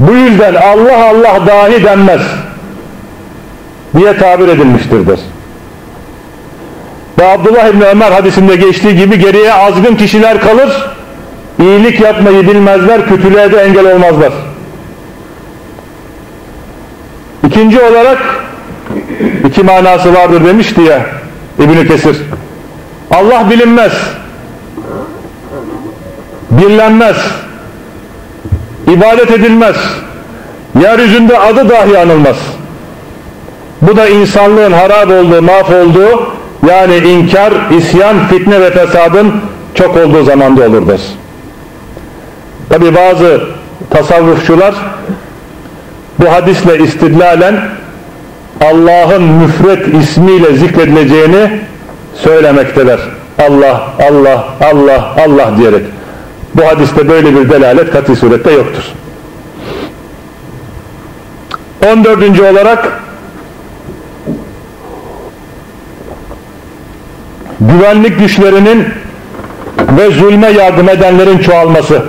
Bu 0.08 0.12
yüzden 0.12 0.54
Allah 0.54 1.06
Allah 1.06 1.46
dahi 1.46 1.84
denmez 1.84 2.20
diye 3.96 4.16
tabir 4.16 4.48
edilmiştir 4.48 5.06
der. 5.06 5.18
Ve 7.18 7.26
Abdullah 7.26 7.68
İbni 7.68 7.84
Ömer 7.84 8.12
hadisinde 8.12 8.56
geçtiği 8.56 8.96
gibi 8.96 9.18
geriye 9.18 9.52
azgın 9.54 9.94
kişiler 9.94 10.40
kalır, 10.40 10.90
iyilik 11.60 12.00
yapmayı 12.00 12.48
bilmezler, 12.48 13.08
kötülüğe 13.08 13.52
de 13.52 13.56
engel 13.56 13.94
olmazlar. 13.94 14.32
İkinci 17.46 17.80
olarak 17.80 18.18
iki 19.48 19.62
manası 19.62 20.14
vardır 20.14 20.46
demişti 20.46 20.80
ya 20.80 21.06
İbn 21.58 21.86
Kesir. 21.88 22.16
Allah 23.10 23.50
bilinmez. 23.50 23.92
Birlenmez. 26.50 27.16
İbadet 28.86 29.30
edilmez. 29.30 29.76
Yeryüzünde 30.82 31.38
adı 31.38 31.68
dahi 31.68 31.98
anılmaz. 31.98 32.36
Bu 33.82 33.96
da 33.96 34.08
insanlığın 34.08 34.72
harap 34.72 35.10
olduğu, 35.10 35.42
mahvolduğu 35.42 36.32
yani 36.68 36.96
inkar, 36.96 37.52
isyan, 37.78 38.26
fitne 38.26 38.60
ve 38.60 38.70
fesadın 38.70 39.32
çok 39.74 39.96
olduğu 39.96 40.24
zamanda 40.24 40.66
olur 40.66 40.88
der. 40.88 41.00
Tabi 42.68 42.94
bazı 42.94 43.40
tasavvufçular 43.90 44.74
bu 46.18 46.32
hadisle 46.32 46.78
istidlalen 46.78 47.60
Allah'ın 48.60 49.22
müfret 49.22 49.94
ismiyle 49.94 50.56
zikredileceğini 50.56 51.60
söylemekteler. 52.14 53.00
Allah, 53.48 53.82
Allah, 54.10 54.44
Allah, 54.72 55.14
Allah 55.24 55.56
diyerek. 55.58 55.82
Bu 56.54 56.66
hadiste 56.66 57.08
böyle 57.08 57.34
bir 57.34 57.50
delalet 57.50 57.90
katı 57.90 58.16
surette 58.16 58.52
yoktur. 58.52 58.82
14. 61.86 62.40
olarak 62.40 63.02
güvenlik 67.60 68.18
güçlerinin 68.18 68.86
ve 69.98 70.10
zulme 70.10 70.50
yardım 70.50 70.88
edenlerin 70.88 71.38
çoğalması 71.38 72.02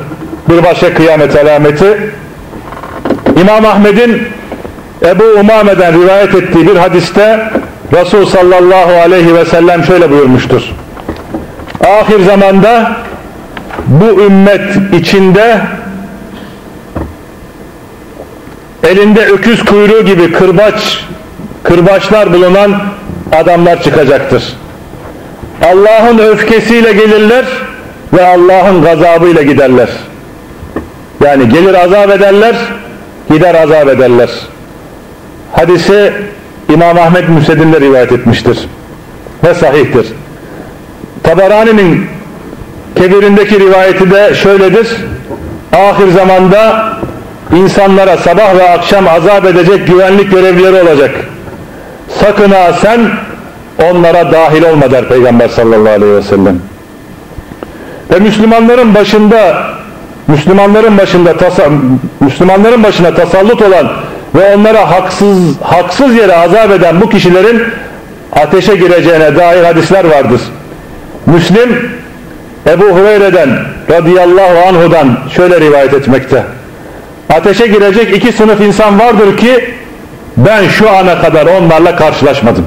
bir 0.50 0.64
başka 0.64 0.94
kıyamet 0.94 1.36
alameti 1.36 2.12
İmam 3.42 3.66
Ahmet'in 3.66 4.22
Ebu 5.06 5.24
Umame'den 5.40 6.02
rivayet 6.02 6.36
ettiği 6.36 6.68
bir 6.68 6.76
hadiste 6.76 7.50
Resul 7.94 8.26
sallallahu 8.26 8.92
aleyhi 8.92 9.36
ve 9.36 9.46
sellem 9.46 9.84
şöyle 9.84 10.12
buyurmuştur. 10.12 10.62
Ahir 11.82 12.26
zamanda 12.26 12.92
bu 13.88 14.22
ümmet 14.22 14.94
içinde 14.94 15.62
elinde 18.84 19.26
öküz 19.26 19.66
kuyruğu 19.66 20.06
gibi 20.06 20.32
kırbaç 20.32 21.06
kırbaçlar 21.64 22.34
bulunan 22.34 22.82
adamlar 23.32 23.84
çıkacaktır. 23.84 24.44
Allah'ın 25.62 26.18
öfkesiyle 26.18 26.94
gelirler 26.94 27.46
ve 28.14 28.26
Allah'ın 28.28 28.82
gazabıyla 28.82 29.42
giderler. 29.42 29.90
Yani 31.24 31.50
gelir 31.50 31.74
azap 31.74 32.10
ederler, 32.10 32.56
gider 33.32 33.56
azap 33.56 33.88
ederler. 33.88 34.30
Hadisi 35.52 36.14
İmam 36.74 36.98
Ahmet 36.98 37.30
Müsned'inde 37.30 37.82
rivayet 37.82 38.12
etmiştir. 38.12 38.68
Ve 39.44 39.54
sahihtir. 39.54 40.08
Tabarani'nin 41.24 42.08
kebirindeki 42.96 43.60
rivayeti 43.60 44.12
de 44.12 44.36
şöyledir. 44.36 44.88
Ahir 45.74 46.08
zamanda 46.12 46.94
insanlara 47.56 48.18
sabah 48.18 48.58
ve 48.58 48.70
akşam 48.70 49.08
azap 49.08 49.46
edecek 49.46 49.88
güvenlik 49.88 50.32
görevlileri 50.32 50.88
olacak. 50.88 51.12
Sakın 52.20 52.52
ha 52.52 52.74
sen 52.82 53.00
onlara 53.92 54.32
dahil 54.32 54.64
olma 54.64 54.92
der 54.92 55.08
Peygamber 55.08 55.48
sallallahu 55.48 55.94
aleyhi 55.94 56.14
ve 56.16 56.22
sellem. 56.22 56.60
Ve 58.12 58.20
Müslümanların 58.20 58.96
başında 58.96 59.64
Müslümanların 60.28 60.98
başında 60.98 61.36
Müslümanların 62.20 62.84
başına 62.84 63.14
tasallut 63.14 63.62
olan 63.62 63.92
ve 64.36 64.56
onlara 64.56 64.92
haksız 64.92 65.62
haksız 65.62 66.16
yere 66.16 66.36
azap 66.36 66.72
eden 66.72 67.02
bu 67.02 67.10
kişilerin 67.10 67.64
ateşe 68.32 68.76
gireceğine 68.76 69.36
dair 69.36 69.64
hadisler 69.64 70.06
vardır. 70.06 70.42
Müslim 71.26 71.90
Ebu 72.68 72.84
Hureyre'den 72.84 73.50
radıyallahu 73.90 74.68
anhudan 74.68 75.18
şöyle 75.36 75.62
rivayet 75.62 75.94
etmekte. 75.94 76.44
Ateşe 77.30 77.68
girecek 77.68 78.18
iki 78.18 78.32
sınıf 78.32 78.62
insan 78.62 79.00
vardır 79.00 79.38
ki 79.38 79.74
ben 80.38 80.68
şu 80.68 80.90
ana 80.90 81.22
kadar 81.22 81.46
onlarla 81.46 81.96
karşılaşmadım. 81.96 82.66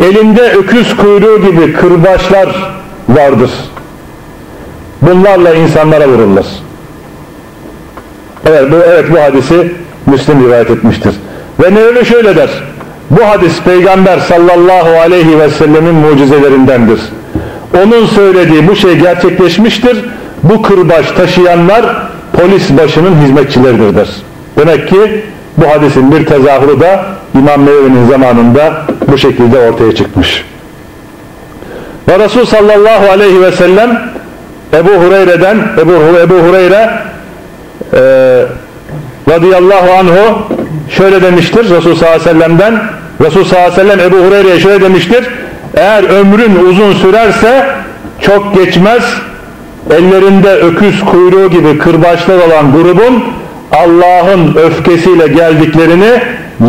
Elinde 0.00 0.42
öküz 0.42 0.96
kuyruğu 0.96 1.42
gibi 1.42 1.72
kırbaçlar 1.72 2.72
vardır. 3.08 3.50
Bunlarla 5.02 5.54
insanlara 5.54 6.08
vururlar. 6.08 6.46
Evet 8.46 8.72
bu, 8.72 8.76
evet 8.76 9.04
bu 9.12 9.20
hadisi 9.20 9.72
Müslim 10.06 10.44
rivayet 10.44 10.70
etmiştir. 10.70 11.14
Ve 11.62 11.74
Nevevi 11.74 12.04
şöyle 12.04 12.36
der. 12.36 12.50
Bu 13.10 13.24
hadis 13.24 13.62
Peygamber 13.62 14.18
sallallahu 14.18 15.00
aleyhi 15.00 15.38
ve 15.38 15.50
sellemin 15.50 15.94
mucizelerindendir. 15.94 17.00
Onun 17.74 18.06
söylediği 18.06 18.68
bu 18.68 18.76
şey 18.76 18.94
gerçekleşmiştir. 18.94 20.04
Bu 20.42 20.62
kırbaç 20.62 21.06
taşıyanlar 21.12 21.96
polis 22.32 22.70
başının 22.70 23.22
hizmetçileridir 23.22 23.96
der. 23.96 24.08
Demek 24.56 24.88
ki 24.88 25.24
bu 25.56 25.68
hadisin 25.68 26.12
bir 26.12 26.26
tezahürü 26.26 26.80
da 26.80 27.04
İmam 27.34 27.66
Nevevi'nin 27.66 28.08
zamanında 28.10 28.82
bu 29.08 29.18
şekilde 29.18 29.58
ortaya 29.58 29.94
çıkmış. 29.94 30.44
Ve 32.08 32.18
Resul 32.18 32.44
sallallahu 32.44 33.10
aleyhi 33.10 33.40
ve 33.40 33.52
sellem 33.52 34.02
Ebu 34.74 34.90
Hureyre'den 34.90 35.56
Ebu, 35.78 35.92
Ebu 36.20 36.34
Hureyre 36.34 36.90
e, 37.92 38.00
radıyallahu 39.28 39.92
anhu 39.92 40.42
şöyle 40.90 41.22
demiştir 41.22 41.70
Resul 41.70 41.94
sallallahu 41.96 42.20
aleyhi 42.20 42.20
ve 42.20 42.32
sellem'den 42.32 42.82
Resul 43.20 43.44
sallallahu 43.44 43.72
aleyhi 43.72 43.88
ve 43.88 43.92
sellem 43.92 44.12
Ebu 44.12 44.26
Hureyre'ye 44.26 44.60
şöyle 44.60 44.84
demiştir 44.84 45.28
eğer 45.74 46.02
ömrün 46.02 46.56
uzun 46.56 46.92
sürerse 46.92 47.66
çok 48.20 48.54
geçmez 48.54 49.02
ellerinde 49.90 50.50
öküz 50.50 51.04
kuyruğu 51.04 51.50
gibi 51.50 51.78
kırbaçlar 51.78 52.38
olan 52.38 52.72
grubun 52.72 53.24
Allah'ın 53.72 54.54
öfkesiyle 54.54 55.28
geldiklerini 55.28 56.22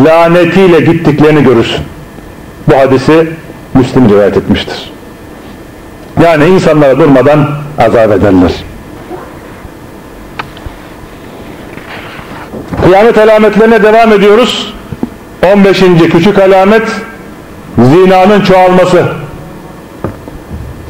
lanetiyle 0.04 0.80
gittiklerini 0.80 1.44
görürsün. 1.44 1.80
Bu 2.68 2.76
hadisi 2.78 3.28
Müslim 3.74 4.08
rivayet 4.08 4.36
etmiştir. 4.36 4.92
Yani 6.22 6.44
insanlara 6.44 6.98
durmadan 6.98 7.48
azap 7.78 8.12
ederler. 8.12 8.52
Kıyamet 12.84 13.18
alametlerine 13.18 13.82
devam 13.82 14.12
ediyoruz. 14.12 14.74
15. 15.54 15.80
küçük 16.12 16.38
alamet 16.38 16.82
zinanın 17.78 18.40
çoğalması. 18.40 19.04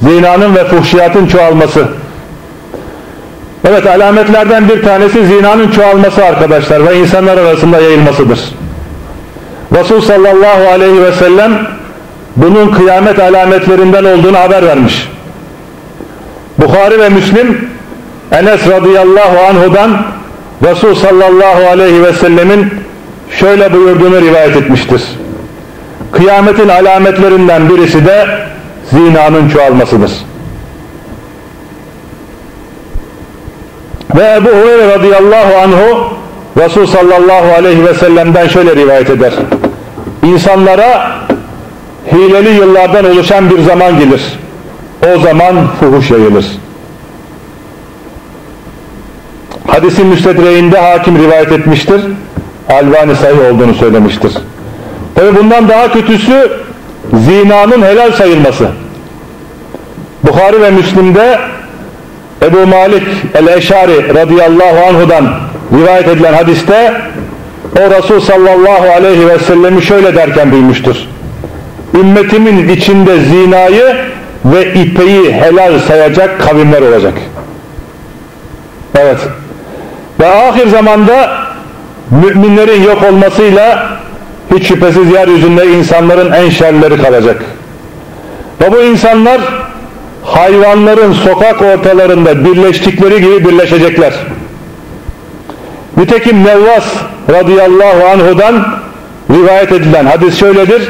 Zinanın 0.02 0.54
ve 0.54 0.64
fuhşiyatın 0.64 1.26
çoğalması. 1.26 1.84
Evet 3.68 3.86
alametlerden 3.86 4.68
bir 4.68 4.82
tanesi 4.82 5.26
zinanın 5.26 5.70
çoğalması 5.70 6.24
arkadaşlar 6.24 6.86
ve 6.86 6.98
insanlar 6.98 7.38
arasında 7.38 7.80
yayılmasıdır. 7.80 8.40
Resul 9.74 10.00
sallallahu 10.00 10.68
aleyhi 10.68 11.02
ve 11.02 11.12
sellem 11.12 11.66
bunun 12.36 12.68
kıyamet 12.68 13.18
alametlerinden 13.18 14.04
olduğunu 14.04 14.38
haber 14.38 14.66
vermiş. 14.66 15.08
Bukhari 16.58 17.00
ve 17.00 17.08
Müslim 17.08 17.68
Enes 18.32 18.68
radıyallahu 18.68 19.38
anhudan 19.50 20.06
Resul 20.62 20.94
sallallahu 20.94 21.66
aleyhi 21.66 22.02
ve 22.02 22.12
sellemin 22.12 22.70
şöyle 23.30 23.72
buyurduğunu 23.72 24.20
rivayet 24.20 24.56
etmiştir. 24.56 25.02
Kıyametin 26.12 26.68
alametlerinden 26.68 27.70
birisi 27.70 28.06
de 28.06 28.26
zinanın 28.90 29.48
çoğalmasıdır. 29.48 30.12
Ve 34.16 34.34
Ebu 34.34 34.48
Hureyre 34.48 34.88
radıyallahu 34.94 35.56
anhu 35.56 36.12
Resul 36.58 36.86
sallallahu 36.86 37.52
aleyhi 37.58 37.84
ve 37.84 37.94
sellem'den 37.94 38.48
şöyle 38.48 38.76
rivayet 38.76 39.10
eder. 39.10 39.32
İnsanlara 40.22 41.12
hileli 42.12 42.48
yıllardan 42.48 43.04
oluşan 43.04 43.50
bir 43.50 43.62
zaman 43.62 43.98
gelir. 43.98 44.22
O 45.14 45.18
zaman 45.18 45.54
fuhuş 45.80 46.10
yayılır. 46.10 46.46
Hadisin 49.66 50.06
müstedreğinde 50.06 50.78
hakim 50.78 51.18
rivayet 51.18 51.52
etmiştir. 51.52 52.00
Albani 52.70 53.16
sahih 53.16 53.52
olduğunu 53.52 53.74
söylemiştir. 53.74 54.32
Tabi 55.14 55.36
bundan 55.36 55.68
daha 55.68 55.92
kötüsü 55.92 56.50
zinanın 57.12 57.82
helal 57.82 58.12
sayılması. 58.12 58.68
Bukhari 60.22 60.62
ve 60.62 60.70
Müslim'de 60.70 61.38
Ebu 62.42 62.66
Malik 62.66 63.02
el-Eşari 63.34 64.14
radıyallahu 64.14 64.86
anhudan 64.88 65.34
rivayet 65.78 66.08
edilen 66.08 66.32
hadiste 66.32 66.94
o 67.76 67.90
Resul 67.90 68.20
sallallahu 68.20 68.92
aleyhi 68.96 69.28
ve 69.28 69.38
sellemi 69.38 69.82
şöyle 69.82 70.14
derken 70.14 70.52
duymuştur. 70.52 70.96
Ümmetimin 71.94 72.68
içinde 72.68 73.18
zinayı 73.20 73.96
ve 74.44 74.74
ipeyi 74.74 75.32
helal 75.32 75.78
sayacak 75.78 76.40
kavimler 76.40 76.82
olacak. 76.82 77.14
Evet. 78.98 79.18
Ve 80.20 80.26
ahir 80.28 80.66
zamanda 80.66 81.30
müminlerin 82.10 82.82
yok 82.82 83.02
olmasıyla 83.02 83.91
hiç 84.56 84.66
şüphesiz 84.68 85.12
yeryüzünde 85.12 85.66
insanların 85.66 86.32
en 86.32 86.50
şerleri 86.50 87.02
kalacak. 87.02 87.42
Ve 88.60 88.72
bu 88.72 88.82
insanlar 88.82 89.40
hayvanların 90.24 91.12
sokak 91.12 91.62
ortalarında 91.62 92.44
birleştikleri 92.44 93.20
gibi 93.20 93.48
birleşecekler. 93.48 94.12
Nitekim 95.96 96.44
Nevvas 96.44 96.84
radıyallahu 97.30 98.06
anhudan 98.06 98.66
rivayet 99.30 99.72
edilen 99.72 100.06
hadis 100.06 100.38
şöyledir. 100.38 100.88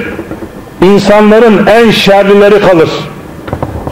İnsanların 0.82 1.66
en 1.66 1.90
şerlileri 1.90 2.60
kalır. 2.60 2.90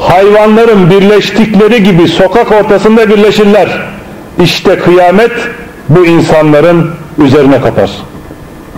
Hayvanların 0.01 0.91
birleştikleri 0.91 1.83
gibi 1.83 2.09
sokak 2.09 2.53
ortasında 2.53 3.09
birleşirler. 3.09 3.69
İşte 4.43 4.79
kıyamet 4.79 5.33
bu 5.89 6.07
insanların 6.07 6.91
üzerine 7.19 7.61
kapar. 7.61 7.91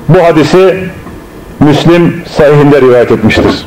Bu 0.09 0.25
hadisi 0.25 0.89
Müslim 1.61 2.23
sahihinde 2.37 2.81
rivayet 2.81 3.11
etmiştir. 3.11 3.67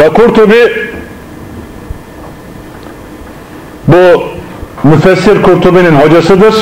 Ve 0.00 0.08
Kurtubi 0.08 0.88
bu 3.88 4.22
müfessir 4.84 5.42
Kurtubi'nin 5.42 5.96
hocasıdır. 5.96 6.54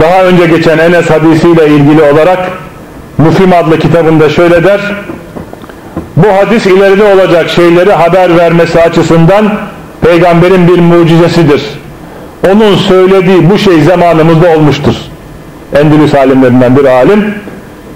Daha 0.00 0.24
önce 0.24 0.46
geçen 0.46 0.78
Enes 0.78 1.10
hadisiyle 1.10 1.66
ilgili 1.68 2.02
olarak 2.02 2.50
Müfim 3.18 3.52
adlı 3.52 3.78
kitabında 3.78 4.28
şöyle 4.28 4.64
der. 4.64 4.80
Bu 6.16 6.28
hadis 6.28 6.66
ileride 6.66 7.04
olacak 7.04 7.48
şeyleri 7.48 7.92
haber 7.92 8.36
vermesi 8.36 8.82
açısından 8.82 9.52
peygamberin 10.00 10.68
bir 10.68 10.78
mucizesidir. 10.78 11.62
Onun 12.52 12.76
söylediği 12.76 13.50
bu 13.50 13.58
şey 13.58 13.82
zamanımızda 13.82 14.50
olmuştur. 14.56 14.94
Endülüs 15.76 16.14
alimlerinden 16.14 16.76
bir 16.76 16.84
alim 16.84 17.34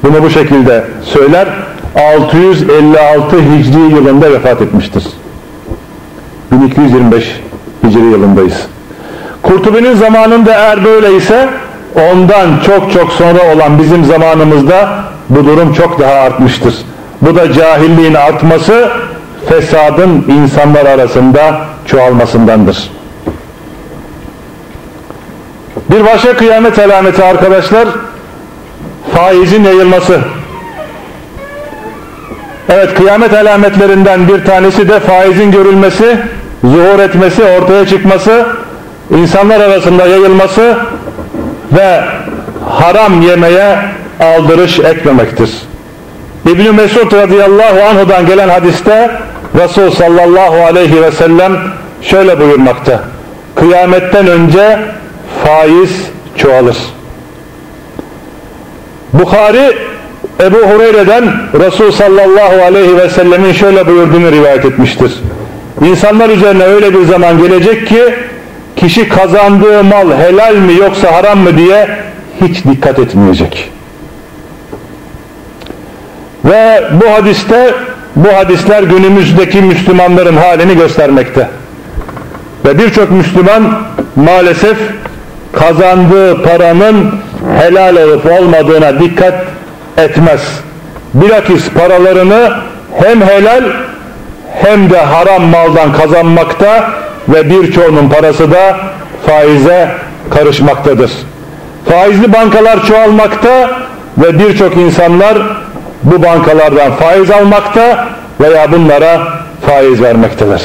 bunu 0.02 0.22
bu 0.22 0.30
şekilde 0.30 0.84
söyler. 1.02 1.48
656 2.18 3.36
Hicri 3.36 3.94
yılında 3.94 4.32
vefat 4.32 4.62
etmiştir. 4.62 5.04
1225 6.52 7.40
Hicri 7.86 8.04
yılındayız. 8.04 8.66
Kurtubi'nin 9.42 9.94
zamanında 9.94 10.52
eğer 10.52 10.84
böyleyse 10.84 11.48
ondan 11.96 12.48
çok 12.66 12.92
çok 12.92 13.12
sonra 13.12 13.54
olan 13.54 13.78
bizim 13.78 14.04
zamanımızda 14.04 15.04
bu 15.28 15.44
durum 15.46 15.72
çok 15.72 16.00
daha 16.00 16.12
artmıştır. 16.12 16.74
Bu 17.22 17.36
da 17.36 17.52
cahilliğin 17.52 18.14
artması 18.14 18.90
fesadın 19.48 20.24
insanlar 20.28 20.86
arasında 20.86 21.60
çoğalmasındandır. 21.86 22.90
Bir 25.90 26.04
başka 26.04 26.36
kıyamet 26.36 26.78
alameti 26.78 27.24
arkadaşlar 27.24 27.88
faizin 29.14 29.64
yayılması. 29.64 30.20
Evet 32.68 32.94
kıyamet 32.94 33.32
alametlerinden 33.32 34.28
bir 34.28 34.44
tanesi 34.44 34.88
de 34.88 35.00
faizin 35.00 35.52
görülmesi, 35.52 36.18
zuhur 36.64 36.98
etmesi, 36.98 37.42
ortaya 37.44 37.86
çıkması, 37.86 38.46
insanlar 39.10 39.60
arasında 39.60 40.06
yayılması 40.06 40.76
ve 41.72 42.04
haram 42.70 43.22
yemeye 43.22 43.78
aldırış 44.20 44.78
etmemektir. 44.80 45.50
İbn-i 46.46 46.70
Mesud 46.70 47.12
radıyallahu 47.12 47.82
anhudan 47.90 48.26
gelen 48.26 48.48
hadiste 48.48 49.10
Resul 49.54 49.90
sallallahu 49.90 50.64
aleyhi 50.64 51.02
ve 51.02 51.12
sellem 51.12 51.52
şöyle 52.02 52.40
buyurmakta. 52.40 53.00
Kıyametten 53.54 54.26
önce 54.26 54.78
faiz 55.44 55.90
çoğalır. 56.36 56.76
Bukhari 59.12 59.76
Ebu 60.40 60.56
Hureyre'den 60.56 61.24
Resul 61.60 61.90
sallallahu 61.90 62.62
aleyhi 62.64 62.96
ve 62.96 63.08
sellemin 63.08 63.52
şöyle 63.52 63.86
buyurduğunu 63.86 64.32
rivayet 64.32 64.64
etmiştir. 64.64 65.12
İnsanlar 65.84 66.28
üzerine 66.28 66.64
öyle 66.64 66.94
bir 66.94 67.04
zaman 67.04 67.38
gelecek 67.38 67.86
ki 67.86 68.14
kişi 68.76 69.08
kazandığı 69.08 69.84
mal 69.84 70.12
helal 70.12 70.54
mi 70.54 70.74
yoksa 70.74 71.12
haram 71.12 71.38
mı 71.38 71.58
diye 71.58 71.88
hiç 72.40 72.64
dikkat 72.64 72.98
etmeyecek. 72.98 73.70
Ve 76.44 76.84
bu 76.92 77.10
hadiste 77.10 77.74
bu 78.16 78.28
hadisler 78.36 78.82
günümüzdeki 78.82 79.62
Müslümanların 79.62 80.36
halini 80.36 80.76
göstermekte. 80.76 81.48
Ve 82.64 82.78
birçok 82.78 83.10
Müslüman 83.10 83.82
maalesef 84.16 84.76
kazandığı 85.52 86.42
paranın 86.42 87.14
helal 87.58 87.96
olup 87.96 88.26
olmadığına 88.26 89.00
dikkat 89.00 89.34
etmez. 89.96 90.40
Bilakis 91.14 91.70
paralarını 91.70 92.52
hem 93.04 93.22
helal 93.22 93.64
hem 94.62 94.90
de 94.90 94.98
haram 94.98 95.42
maldan 95.42 95.92
kazanmakta 95.92 96.90
ve 97.28 97.50
birçoğunun 97.50 98.08
parası 98.08 98.50
da 98.50 98.76
faize 99.26 99.88
karışmaktadır. 100.30 101.10
Faizli 101.88 102.32
bankalar 102.32 102.86
çoğalmakta 102.86 103.70
ve 104.18 104.38
birçok 104.38 104.76
insanlar 104.76 105.38
bu 106.02 106.22
bankalardan 106.22 106.92
faiz 106.92 107.30
almakta 107.30 108.08
veya 108.40 108.72
bunlara 108.72 109.28
faiz 109.66 110.02
vermektedir. 110.02 110.62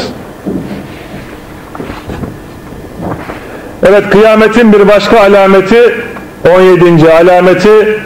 Evet 3.84 4.10
kıyametin 4.10 4.74
bir 4.74 4.88
başka 4.88 5.20
alameti 5.20 5.96
17. 6.56 7.14
alameti 7.14 8.00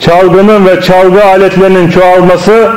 çalgının 0.00 0.66
ve 0.66 0.80
çalgı 0.80 1.24
aletlerinin 1.24 1.90
çoğalması 1.90 2.72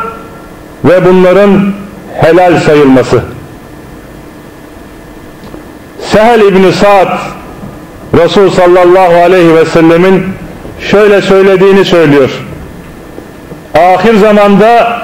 ve 0.85 1.05
bunların 1.05 1.73
helal 2.21 2.59
sayılması. 2.59 3.21
Sehel 6.01 6.41
İbni 6.41 6.73
Sa'd 6.73 7.17
Resul 8.17 8.49
sallallahu 8.49 9.15
aleyhi 9.23 9.55
ve 9.55 9.65
sellemin 9.65 10.25
şöyle 10.79 11.21
söylediğini 11.21 11.85
söylüyor. 11.85 12.29
Ahir 13.73 14.15
zamanda 14.15 15.01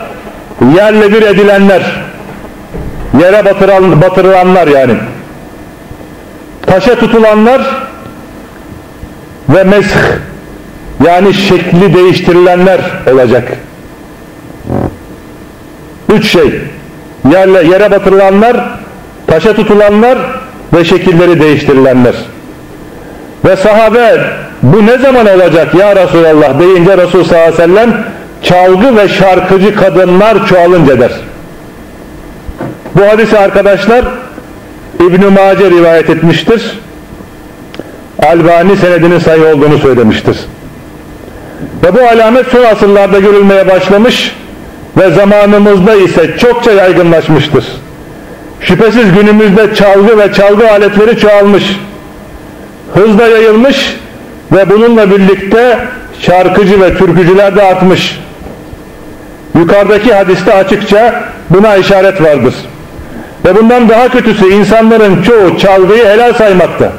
yerle 0.76 1.14
bir 1.14 1.22
edilenler, 1.22 1.82
yere 3.22 3.46
batıran, 3.46 4.02
batırılanlar 4.02 4.68
yani, 4.68 4.94
taşa 6.66 6.96
tutulanlar 6.96 7.62
ve 9.50 9.64
mesh 9.64 9.94
yani 11.06 11.34
şekli 11.34 11.94
değiştirilenler 11.94 12.80
olacak. 13.14 13.52
Üç 16.14 16.32
şey. 16.32 16.62
Yerle, 17.32 17.68
yere 17.68 17.92
batırılanlar, 17.92 18.58
taşa 19.28 19.54
tutulanlar 19.54 20.18
ve 20.74 20.86
şekilleri 20.86 21.40
değiştirilenler. 21.40 22.16
Ve 23.46 23.56
sahabe 23.56 24.22
bu 24.62 24.86
ne 24.86 24.98
zaman 24.98 25.28
olacak 25.28 25.76
ya 25.76 25.96
Resulallah 25.96 26.60
deyince 26.60 26.98
Resul 26.98 27.24
sallallahu 27.24 27.54
aleyhi 27.54 27.54
ve 27.54 27.76
sellem 27.76 28.06
çalgı 28.44 28.98
ve 28.98 29.08
şarkıcı 29.08 29.76
kadınlar 29.76 30.48
çoğalınca 30.48 31.00
der. 31.00 31.12
Bu 32.96 33.02
hadisi 33.02 33.40
arkadaşlar 33.40 34.06
İbn-i 35.00 35.26
Mace 35.26 35.70
rivayet 35.70 36.10
etmiştir. 36.10 36.80
Albani 38.20 38.78
senedinin 38.78 39.20
sayı 39.20 39.46
olduğunu 39.46 39.78
söylemiştir. 39.78 40.38
Ve 41.84 41.96
bu 41.96 42.02
alamet 42.02 42.48
son 42.48 42.64
asırlarda 42.64 43.20
görülmeye 43.20 43.68
başlamış 43.68 44.36
ve 44.98 45.10
zamanımızda 45.10 45.96
ise 45.96 46.38
çokça 46.38 46.72
yaygınlaşmıştır. 46.72 47.66
Şüphesiz 48.62 49.14
günümüzde 49.14 49.76
çalgı 49.76 50.18
ve 50.18 50.34
çalgı 50.34 50.72
aletleri 50.72 51.20
çoğalmış, 51.20 51.80
hızla 52.94 53.28
yayılmış 53.28 53.96
ve 54.52 54.70
bununla 54.70 55.12
birlikte 55.12 55.80
şarkıcı 56.20 56.82
ve 56.82 56.98
türkücüler 56.98 57.56
de 57.56 57.64
artmış. 57.64 58.20
Yukarıdaki 59.56 60.14
hadiste 60.14 60.54
açıkça 60.54 61.24
buna 61.50 61.76
işaret 61.76 62.22
vardır. 62.22 62.54
Ve 63.46 63.56
bundan 63.56 63.90
daha 63.90 64.10
kötüsü 64.10 64.46
insanların 64.54 65.22
çoğu 65.22 65.58
çalgıyı 65.58 66.06
helal 66.06 66.34
saymakta. 66.34 66.92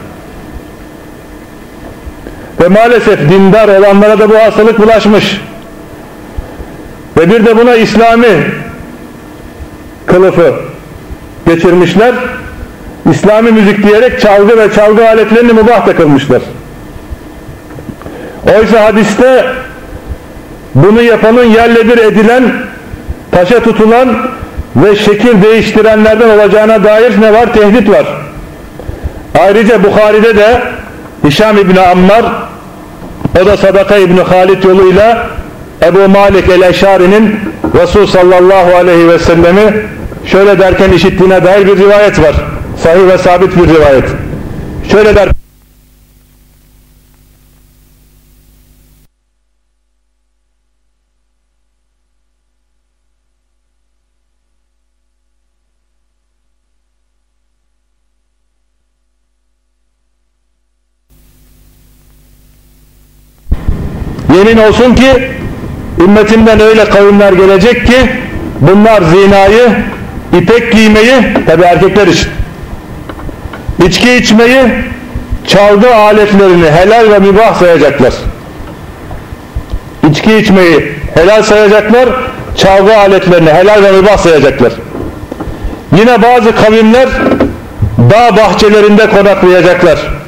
Ve 2.61 2.69
maalesef 2.69 3.29
dindar 3.29 3.69
olanlara 3.69 4.19
da 4.19 4.31
bu 4.31 4.35
hastalık 4.39 4.79
bulaşmış. 4.79 5.41
Ve 7.19 7.31
bir 7.31 7.47
de 7.47 7.57
buna 7.57 7.75
İslami 7.75 8.45
kılıfı 10.07 10.55
geçirmişler. 11.47 12.15
İslami 13.11 13.51
müzik 13.51 13.83
diyerek 13.83 14.21
çalgı 14.21 14.59
ve 14.59 14.73
çalgı 14.73 15.09
aletlerini 15.09 15.53
mubah 15.53 15.87
takılmışlar. 15.87 16.43
Oysa 18.59 18.85
hadiste 18.85 19.47
bunu 20.75 21.03
yapanın 21.03 21.45
yerle 21.45 21.89
bir 21.89 21.99
edilen, 21.99 22.53
taşa 23.31 23.63
tutulan 23.63 24.09
ve 24.77 24.97
şekil 24.97 25.43
değiştirenlerden 25.43 26.29
olacağına 26.29 26.85
dair 26.85 27.21
ne 27.21 27.33
var? 27.33 27.53
Tehdit 27.53 27.91
var. 27.91 28.07
Ayrıca 29.41 29.85
Bukhari'de 29.85 30.37
de 30.37 30.63
Hişam 31.25 31.59
İbni 31.59 31.81
Ammar 31.81 32.25
o 33.43 33.47
da 33.47 33.57
Sadaka 33.57 33.97
İbni 33.97 34.21
Halid 34.21 34.65
yoluyla 34.65 35.27
Ebu 35.83 36.09
Malik 36.09 36.49
el-Eşari'nin 36.49 37.41
Resul 37.81 38.07
sallallahu 38.07 38.77
aleyhi 38.77 39.09
ve 39.09 39.19
sellemi 39.19 39.87
şöyle 40.27 40.59
derken 40.59 40.93
işittiğine 40.93 41.45
dair 41.45 41.67
bir 41.67 41.77
rivayet 41.77 42.19
var. 42.23 42.35
Sahih 42.83 43.07
ve 43.07 43.19
sabit 43.19 43.57
bir 43.57 43.75
rivayet. 43.75 44.05
Şöyle 44.93 45.17
der 45.17 45.29
Yemin 64.41 64.63
olsun 64.63 64.95
ki 64.95 65.23
ümmetimden 65.99 66.61
öyle 66.61 66.85
kavimler 66.85 67.33
gelecek 67.33 67.87
ki 67.87 67.97
bunlar 68.61 69.03
zinayı, 69.03 69.69
ipek 70.39 70.73
giymeyi, 70.73 71.15
tabi 71.47 71.63
erkekler 71.63 72.07
için, 72.07 72.29
içki 73.87 74.13
içmeyi, 74.15 74.63
çalgı 75.47 75.95
aletlerini 75.95 76.71
helal 76.71 77.11
ve 77.11 77.19
mübah 77.19 77.55
sayacaklar. 77.55 78.13
İçki 80.11 80.37
içmeyi 80.37 80.93
helal 81.15 81.43
sayacaklar, 81.43 82.09
çalgı 82.57 82.97
aletlerini 82.97 83.51
helal 83.51 83.83
ve 83.83 83.93
mübah 83.93 84.19
sayacaklar. 84.19 84.73
Yine 85.99 86.23
bazı 86.23 86.57
kavimler 86.57 87.09
dağ 88.11 88.37
bahçelerinde 88.37 89.07
konaklayacaklar 89.11 90.21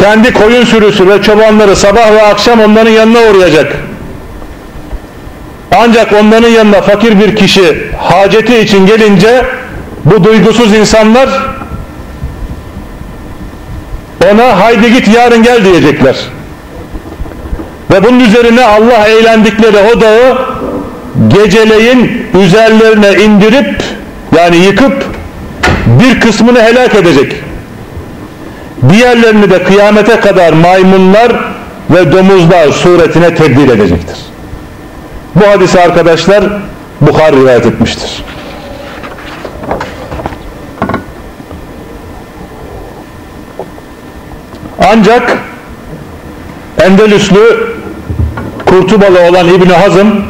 kendi 0.00 0.32
koyun 0.32 0.64
sürüsü 0.64 1.08
ve 1.08 1.22
çobanları 1.22 1.76
sabah 1.76 2.12
ve 2.12 2.22
akşam 2.22 2.60
onların 2.60 2.90
yanına 2.90 3.18
uğrayacak. 3.20 3.72
Ancak 5.76 6.12
onların 6.12 6.48
yanına 6.48 6.80
fakir 6.80 7.20
bir 7.20 7.36
kişi 7.36 7.92
haceti 7.98 8.58
için 8.58 8.86
gelince 8.86 9.44
bu 10.04 10.24
duygusuz 10.24 10.74
insanlar 10.74 11.28
ona 14.32 14.60
haydi 14.60 14.92
git 14.92 15.08
yarın 15.08 15.42
gel 15.42 15.64
diyecekler. 15.64 16.16
Ve 17.92 18.04
bunun 18.04 18.20
üzerine 18.20 18.64
Allah 18.64 19.06
eğlendikleri 19.06 19.76
o 19.76 20.00
dağı 20.00 20.38
geceleyin 21.28 22.26
üzerlerine 22.42 23.12
indirip 23.22 23.82
yani 24.36 24.56
yıkıp 24.56 25.04
bir 25.86 26.20
kısmını 26.20 26.62
helak 26.62 26.94
edecek. 26.94 27.47
Diğerlerini 28.88 29.50
de 29.50 29.62
kıyamete 29.62 30.20
kadar 30.20 30.52
maymunlar 30.52 31.32
ve 31.90 32.12
domuzlar 32.12 32.68
suretine 32.72 33.34
tebdil 33.34 33.68
edecektir. 33.68 34.16
Bu 35.34 35.46
hadisi 35.46 35.80
arkadaşlar 35.80 36.44
Bukhari 37.00 37.36
rivayet 37.36 37.66
etmiştir. 37.66 38.24
Ancak 44.92 45.38
Endelüslü 46.80 47.68
Kurtubalı 48.66 49.20
olan 49.20 49.48
İbni 49.48 49.72
Hazım 49.72 50.24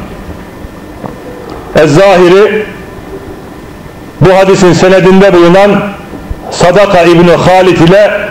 Ez-Zahiri 1.76 2.66
bu 4.20 4.34
hadisin 4.34 4.72
senedinde 4.72 5.34
bulunan 5.34 5.82
Sadaka 6.50 7.02
İbni 7.02 7.30
Halid 7.32 7.78
ile 7.78 8.28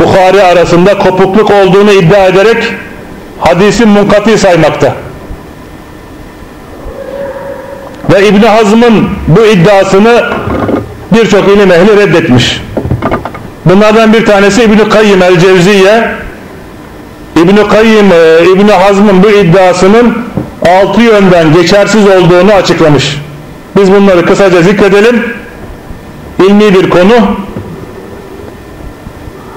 Bukhari 0.00 0.42
arasında 0.42 0.98
kopukluk 0.98 1.50
olduğunu 1.50 1.92
iddia 1.92 2.26
ederek 2.26 2.74
hadisin 3.40 3.88
munkati 3.88 4.38
saymakta. 4.38 4.94
Ve 8.12 8.28
İbni 8.28 8.46
Hazm'ın 8.46 9.08
bu 9.28 9.46
iddiasını 9.46 10.24
birçok 11.12 11.48
ilim 11.48 11.72
ehli 11.72 11.96
reddetmiş. 11.96 12.60
Bunlardan 13.64 14.12
bir 14.12 14.26
tanesi 14.26 14.62
İbni 14.62 14.88
Kayyim 14.88 15.22
el-Cevziye 15.22 16.14
İbni 17.36 17.68
Kayyim 17.68 18.12
e, 18.12 18.50
İbni 18.54 18.72
Hazm'ın 18.72 19.22
bu 19.22 19.30
iddiasının 19.30 20.18
altı 20.66 21.00
yönden 21.00 21.52
geçersiz 21.52 22.06
olduğunu 22.06 22.52
açıklamış. 22.52 23.20
Biz 23.76 23.92
bunları 23.92 24.26
kısaca 24.26 24.62
zikredelim. 24.62 25.24
İlmi 26.38 26.74
bir 26.74 26.90
konu 26.90 27.14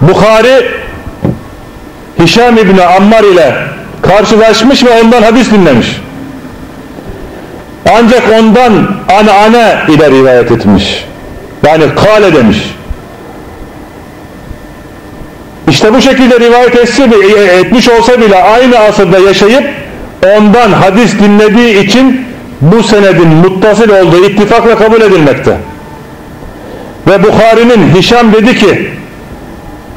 Bukhari 0.02 0.66
Hişam 2.20 2.58
İbni 2.58 2.84
Ammar 2.84 3.24
ile 3.24 3.56
karşılaşmış 4.02 4.86
ve 4.86 5.02
ondan 5.02 5.22
hadis 5.22 5.52
dinlemiş. 5.52 6.02
Ancak 7.93 8.24
ondan 8.39 8.95
anane 9.20 9.78
ile 9.89 10.12
rivayet 10.12 10.52
etmiş. 10.52 11.06
Yani 11.66 11.84
kale 11.95 12.36
demiş. 12.36 12.76
İşte 15.70 15.93
bu 15.93 16.02
şekilde 16.02 16.39
rivayet 16.39 16.76
etse, 16.76 17.04
etmiş 17.60 17.89
olsa 17.89 18.22
bile 18.22 18.43
aynı 18.43 18.80
asırda 18.80 19.20
yaşayıp 19.20 19.64
ondan 20.38 20.72
hadis 20.72 21.20
dinlediği 21.20 21.86
için 21.86 22.26
bu 22.62 22.84
senedin 22.84 23.28
muttasıl 23.28 23.89
olduğu 23.89 24.26
ittifakla 24.26 24.78
kabul 24.78 25.02
edilmekte. 25.02 25.58
Ve 27.08 27.24
Bukhari'nin 27.24 27.95
Hişam 27.95 28.34
dedi 28.34 28.58
ki 28.58 28.89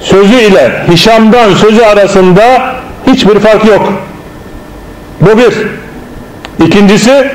sözü 0.00 0.34
ile 0.34 0.84
Hişam'dan 0.90 1.54
sözü 1.54 1.82
arasında 1.82 2.42
hiçbir 3.06 3.38
fark 3.40 3.64
yok. 3.64 3.92
Bu 5.20 5.38
bir. 5.38 5.54
İkincisi 6.66 7.30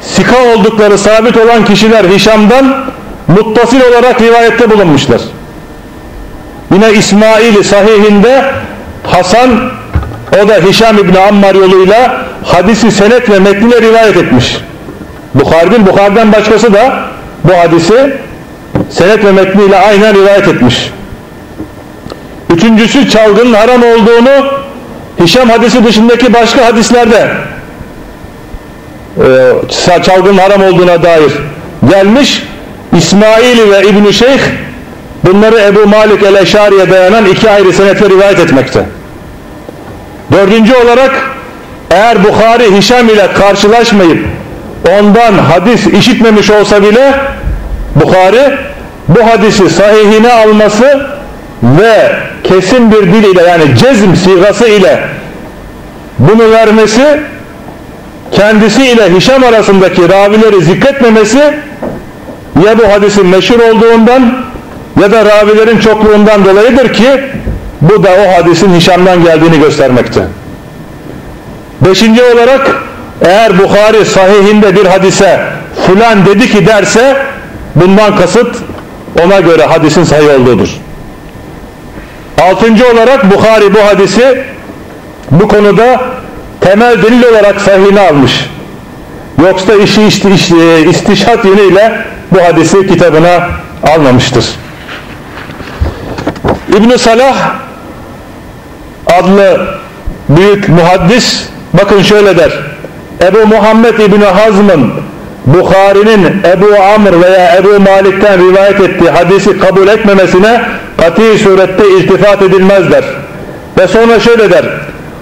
sika 0.00 0.36
oldukları 0.54 0.98
sabit 0.98 1.36
olan 1.36 1.64
kişiler 1.64 2.04
Hişam'dan 2.04 2.84
muttasil 3.28 3.80
olarak 3.80 4.20
rivayette 4.22 4.70
bulunmuşlar. 4.70 5.20
Yine 6.72 6.92
İsmail 6.92 7.62
sahihinde 7.62 8.44
Hasan 9.06 9.50
o 10.44 10.48
da 10.48 10.54
Hişam 10.54 10.98
İbni 10.98 11.18
Ammar 11.18 11.54
yoluyla 11.54 12.24
hadisi 12.44 12.92
senet 12.92 13.30
ve 13.30 13.38
metniyle 13.38 13.80
rivayet 13.80 14.16
etmiş. 14.16 14.56
Bukhari'nin 15.34 15.86
Bukhari'den 15.86 16.32
başkası 16.32 16.74
da 16.74 17.00
bu 17.44 17.54
hadisi 17.54 18.16
senet 18.90 19.24
ve 19.24 19.32
metniyle 19.32 19.78
aynen 19.78 20.14
rivayet 20.14 20.48
etmiş. 20.48 20.90
Üçüncüsü 22.54 23.10
çalgının 23.10 23.54
haram 23.54 23.82
olduğunu 23.82 24.58
Hişam 25.20 25.50
hadisi 25.50 25.84
dışındaki 25.84 26.34
başka 26.34 26.66
hadislerde 26.66 27.30
e, 29.18 30.02
çalgının 30.02 30.38
haram 30.38 30.62
olduğuna 30.62 31.02
dair 31.02 31.32
gelmiş. 31.90 32.42
İsmail 32.96 33.70
ve 33.70 33.88
İbn-i 33.88 34.12
Şeyh 34.14 34.40
bunları 35.24 35.60
Ebu 35.60 35.86
Malik 35.86 36.22
el-Eşari'ye 36.22 36.90
dayanan 36.90 37.26
iki 37.26 37.50
ayrı 37.50 37.72
senetle 37.72 38.08
rivayet 38.08 38.38
etmekte. 38.38 38.84
Dördüncü 40.32 40.74
olarak 40.74 41.30
eğer 41.90 42.24
Bukhari 42.24 42.76
Hişam 42.76 43.08
ile 43.08 43.32
karşılaşmayıp 43.32 44.26
ondan 44.98 45.38
hadis 45.38 45.86
işitmemiş 45.86 46.50
olsa 46.50 46.82
bile 46.82 47.20
Bukhari 47.94 48.58
bu 49.08 49.26
hadisi 49.26 49.70
sahihine 49.70 50.32
alması 50.32 51.06
ve 51.62 52.12
kesin 52.44 52.92
bir 52.92 53.02
dil 53.02 53.24
ile 53.24 53.42
yani 53.42 53.76
cezm 53.78 54.14
sigası 54.14 54.68
ile 54.68 55.00
bunu 56.18 56.50
vermesi 56.50 57.20
kendisi 58.32 58.86
ile 58.86 59.16
Hişam 59.16 59.44
arasındaki 59.44 60.08
ravileri 60.08 60.62
zikretmemesi 60.62 61.38
ya 62.66 62.78
bu 62.78 62.92
hadisin 62.92 63.26
meşhur 63.26 63.58
olduğundan 63.58 64.34
ya 65.02 65.12
da 65.12 65.24
ravilerin 65.24 65.78
çokluğundan 65.78 66.44
dolayıdır 66.44 66.92
ki 66.92 67.20
bu 67.80 68.02
da 68.02 68.08
o 68.08 68.38
hadisin 68.38 68.74
Hişam'dan 68.74 69.24
geldiğini 69.24 69.60
göstermekte. 69.60 70.20
Beşinci 71.80 72.22
olarak 72.22 72.82
eğer 73.22 73.58
Bukhari 73.58 74.04
sahihinde 74.04 74.76
bir 74.76 74.86
hadise 74.86 75.40
fulan 75.86 76.26
dedi 76.26 76.50
ki 76.50 76.66
derse 76.66 77.16
bundan 77.74 78.16
kasıt 78.16 78.56
ona 79.24 79.40
göre 79.40 79.64
hadisin 79.64 80.04
sahih 80.04 80.40
olduğudur. 80.40 80.68
Altıncı 82.42 82.92
olarak 82.92 83.30
Bukhari 83.30 83.74
bu 83.74 83.78
hadisi 83.78 84.44
bu 85.30 85.48
konuda 85.48 86.00
temel 86.60 87.02
delil 87.02 87.22
olarak 87.22 87.60
sahihine 87.60 88.00
almış. 88.00 88.50
Yoksa 89.42 89.74
işi 89.74 90.02
isti, 90.02 90.30
isti, 90.30 90.56
istişat 90.90 91.44
yönüyle 91.44 92.04
bu 92.32 92.42
hadisi 92.42 92.86
kitabına 92.86 93.48
almamıştır. 93.94 94.44
ibn 96.76 96.96
Salah 96.96 97.54
adlı 99.06 99.68
büyük 100.28 100.68
muhaddis 100.68 101.48
bakın 101.72 102.02
şöyle 102.02 102.38
der. 102.38 102.52
Ebu 103.22 103.46
Muhammed 103.46 103.98
İbni 103.98 104.24
Hazm'ın 104.24 104.92
Bukhari'nin 105.54 106.42
Ebu 106.44 106.82
Amr 106.94 107.22
veya 107.22 107.56
Ebu 107.56 107.80
Malik'ten 107.80 108.38
rivayet 108.38 108.80
ettiği 108.80 109.10
hadisi 109.10 109.58
kabul 109.58 109.88
etmemesine 109.88 110.62
kati 111.00 111.38
surette 111.38 111.88
iltifat 111.88 112.42
edilmez 112.42 112.90
der. 112.90 113.04
Ve 113.78 113.88
sonra 113.88 114.20
şöyle 114.20 114.50
der. 114.50 114.64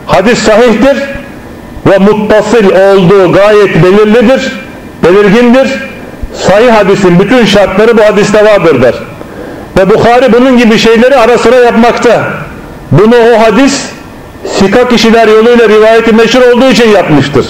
Hadis 0.06 0.38
sahihtir 0.38 0.96
ve 1.86 1.98
muttasıl 1.98 2.64
olduğu 2.64 3.32
gayet 3.32 3.84
belirlidir, 3.84 4.52
belirgindir. 5.04 5.68
Sahih 6.34 6.72
hadisin 6.72 7.20
bütün 7.20 7.44
şartları 7.44 7.98
bu 7.98 8.02
hadiste 8.02 8.44
vardır 8.44 8.82
der. 8.82 8.94
Ve 9.78 9.90
Bukhari 9.90 10.32
bunun 10.32 10.58
gibi 10.58 10.78
şeyleri 10.78 11.16
ara 11.16 11.38
sıra 11.38 11.56
yapmakta. 11.56 12.24
Bunu 12.90 13.16
o 13.16 13.40
hadis 13.40 13.82
sika 14.58 14.88
kişiler 14.88 15.28
yoluyla 15.28 15.68
rivayeti 15.68 16.12
meşhur 16.12 16.40
olduğu 16.40 16.70
için 16.70 16.90
yapmıştır. 16.90 17.46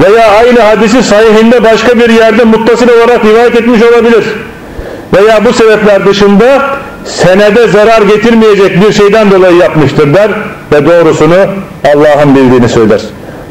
Veya 0.00 0.30
aynı 0.30 0.60
hadisi 0.60 1.02
sahihinde 1.02 1.64
başka 1.64 1.98
bir 1.98 2.08
yerde 2.08 2.44
muttasıl 2.44 2.88
olarak 2.88 3.24
rivayet 3.24 3.56
etmiş 3.56 3.82
olabilir. 3.82 4.24
Veya 5.16 5.44
bu 5.44 5.52
sebepler 5.52 6.06
dışında 6.06 6.66
senede 7.04 7.68
zarar 7.68 8.02
getirmeyecek 8.02 8.86
bir 8.86 8.92
şeyden 8.92 9.30
dolayı 9.30 9.56
yapmıştır 9.56 10.14
der 10.14 10.30
ve 10.72 10.86
doğrusunu 10.86 11.36
Allah'ın 11.94 12.34
bildiğini 12.36 12.68
söyler. 12.68 13.00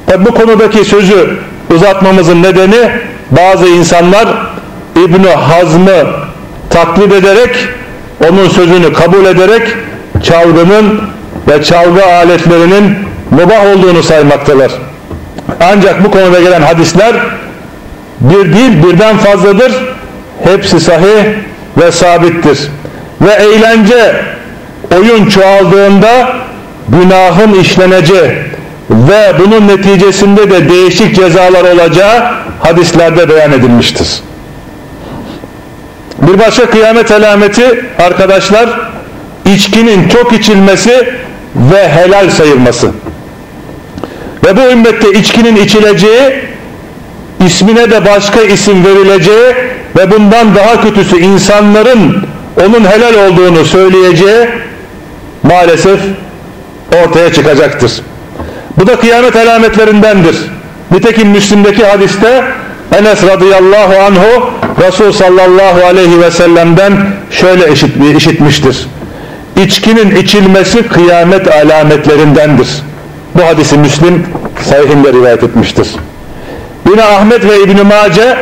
Tabi 0.08 0.26
bu 0.26 0.34
konudaki 0.34 0.86
sözü 0.86 1.30
uzatmamızın 1.76 2.44
nedeni 2.44 2.92
bazı 3.32 3.68
insanlar 3.68 4.28
İbni 4.96 5.30
Hazm'ı 5.30 6.06
taklit 6.70 7.14
ederek 7.14 7.56
onun 8.30 8.50
sözünü 8.50 8.94
kabul 8.94 9.26
ederek 9.26 9.62
çalgının 10.24 11.02
ve 11.48 11.64
çalgı 11.64 12.06
aletlerinin 12.06 12.96
mubah 13.32 13.66
olduğunu 13.66 14.04
saymaktalar. 14.04 14.72
Ancak 15.60 16.04
bu 16.04 16.12
konuda 16.12 16.42
gelen 16.42 16.62
hadisler 16.62 17.16
bir 18.22 18.54
değil 18.54 18.84
birden 18.84 19.18
fazladır. 19.18 19.72
Hepsi 20.44 20.80
sahih 20.80 21.26
ve 21.78 21.92
sabittir. 21.92 22.60
Ve 23.22 23.32
eğlence 23.32 24.26
oyun 24.98 25.26
çoğaldığında 25.26 26.36
günahın 26.90 27.54
işleneceği 27.54 28.32
ve 28.90 29.34
bunun 29.40 29.68
neticesinde 29.68 30.52
de 30.52 30.70
değişik 30.70 31.16
cezalar 31.16 31.64
olacağı 31.74 32.34
hadislerde 32.60 33.30
beyan 33.30 33.52
edilmiştir. 33.52 34.22
Bir 36.22 36.40
başka 36.40 36.66
kıyamet 36.66 37.12
alameti 37.12 37.86
arkadaşlar 38.00 38.70
içkinin 39.46 40.10
çok 40.10 40.34
içilmesi 40.34 41.14
ve 41.56 41.90
helal 41.90 42.30
sayılması. 42.30 42.92
Ve 44.46 44.58
bu 44.58 44.62
ümmette 44.62 45.12
içkinin 45.12 45.56
içileceği 45.56 46.34
ismine 47.46 47.92
de 47.92 48.06
başka 48.06 48.42
isim 48.42 48.86
verileceği 48.86 49.56
ve 49.98 50.12
bundan 50.12 50.56
daha 50.56 50.82
kötüsü 50.82 51.20
insanların 51.20 52.26
onun 52.66 52.86
helal 52.86 53.14
olduğunu 53.28 53.66
söyleyeceği 53.66 54.48
maalesef 55.44 56.00
ortaya 57.04 57.34
çıkacaktır. 57.34 57.92
Bu 58.78 58.88
da 58.88 58.96
kıyamet 58.96 59.36
alametlerindendir. 59.36 60.36
Nitekim 60.92 61.30
Müslim'deki 61.30 61.86
hadiste 61.86 62.44
Enes 63.00 63.24
radıyallahu 63.24 64.00
anhu 64.00 64.50
Resul 64.88 65.12
sallallahu 65.12 65.86
aleyhi 65.86 66.22
ve 66.22 66.32
sellem'den 66.32 66.94
şöyle 67.32 67.74
işitmiştir. 68.16 68.88
İçkinin 69.66 70.16
içilmesi 70.16 70.88
kıyamet 70.88 71.48
alametlerindendir. 71.48 72.68
Bu 73.36 73.46
hadisi 73.46 73.78
Müslim 73.78 74.26
sahihinde 74.70 75.14
rivayet 75.14 75.44
etmiştir. 75.44 75.88
Yine 76.90 77.04
Ahmet 77.04 77.46
ve 77.46 77.64
İbn-i 77.64 77.84
Mace 77.84 78.38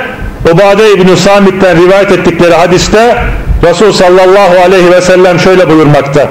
Ubade 0.54 0.94
İbn-i 0.94 1.18
Samit'ten 1.18 1.78
rivayet 1.78 2.12
ettikleri 2.12 2.54
hadiste 2.54 3.18
Resul 3.64 3.92
sallallahu 3.92 4.60
aleyhi 4.66 4.92
ve 4.92 5.02
sellem 5.02 5.40
şöyle 5.40 5.70
buyurmakta. 5.70 6.28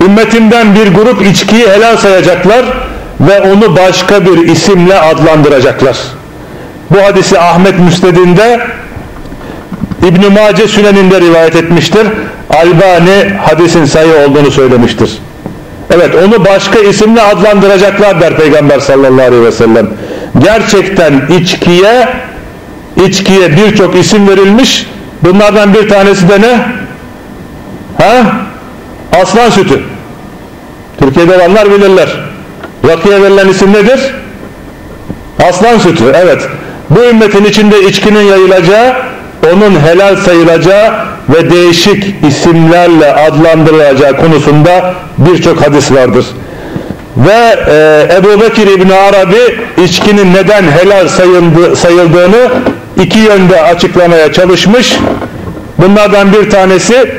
Ümmetimden 0.00 0.74
bir 0.74 0.94
grup 0.94 1.26
içkiyi 1.26 1.68
helal 1.68 1.96
sayacaklar 1.96 2.64
ve 3.20 3.40
onu 3.40 3.76
başka 3.76 4.26
bir 4.26 4.48
isimle 4.48 5.00
adlandıracaklar. 5.00 5.96
Bu 6.90 7.02
hadisi 7.02 7.38
Ahmet 7.38 7.78
Müsned'inde 7.78 8.60
İbn-i 10.08 10.28
Mace 10.28 10.68
Sünen'inde 10.68 11.20
rivayet 11.20 11.56
etmiştir. 11.56 12.06
Albani 12.50 13.32
hadisin 13.42 13.84
sayı 13.84 14.26
olduğunu 14.26 14.50
söylemiştir. 14.50 15.10
Evet 15.90 16.10
onu 16.24 16.44
başka 16.44 16.78
isimle 16.78 17.22
adlandıracaklar 17.22 18.20
der 18.20 18.36
Peygamber 18.36 18.80
sallallahu 18.80 19.26
aleyhi 19.26 19.44
ve 19.44 19.52
sellem. 19.52 19.88
Gerçekten 20.38 21.22
içkiye 21.40 22.08
içkiye 23.06 23.56
birçok 23.56 23.96
isim 23.96 24.28
verilmiş. 24.28 24.86
Bunlardan 25.22 25.74
bir 25.74 25.88
tanesi 25.88 26.28
de 26.28 26.40
ne? 26.40 26.66
Ha? 27.98 28.32
Aslan 29.22 29.50
sütü. 29.50 29.82
Türkiye'de 30.98 31.36
olanlar 31.36 31.70
bilirler. 31.70 32.08
Rakıya 32.88 33.22
verilen 33.22 33.48
isim 33.48 33.72
nedir? 33.72 34.14
Aslan 35.48 35.78
sütü. 35.78 36.04
Evet. 36.14 36.42
Bu 36.90 37.00
ümmetin 37.04 37.44
içinde 37.44 37.82
içkinin 37.82 38.22
yayılacağı 38.22 38.94
onun 39.52 39.80
helal 39.80 40.16
sayılacağı 40.16 40.92
ve 41.28 41.50
değişik 41.50 42.14
isimlerle 42.28 43.14
adlandırılacağı 43.14 44.16
konusunda 44.16 44.94
birçok 45.18 45.66
hadis 45.66 45.92
vardır. 45.92 46.26
Ve 47.16 47.64
e, 47.70 48.08
Ebu 48.16 48.40
Bekir 48.40 48.66
İbni 48.66 48.94
Arabi 48.94 49.58
içkinin 49.84 50.34
neden 50.34 50.62
helal 50.62 51.08
sayıldı, 51.08 51.76
sayıldığını 51.76 52.50
iki 53.02 53.18
yönde 53.18 53.62
açıklamaya 53.62 54.32
çalışmış. 54.32 54.96
Bunlardan 55.78 56.32
bir 56.32 56.50
tanesi 56.50 57.10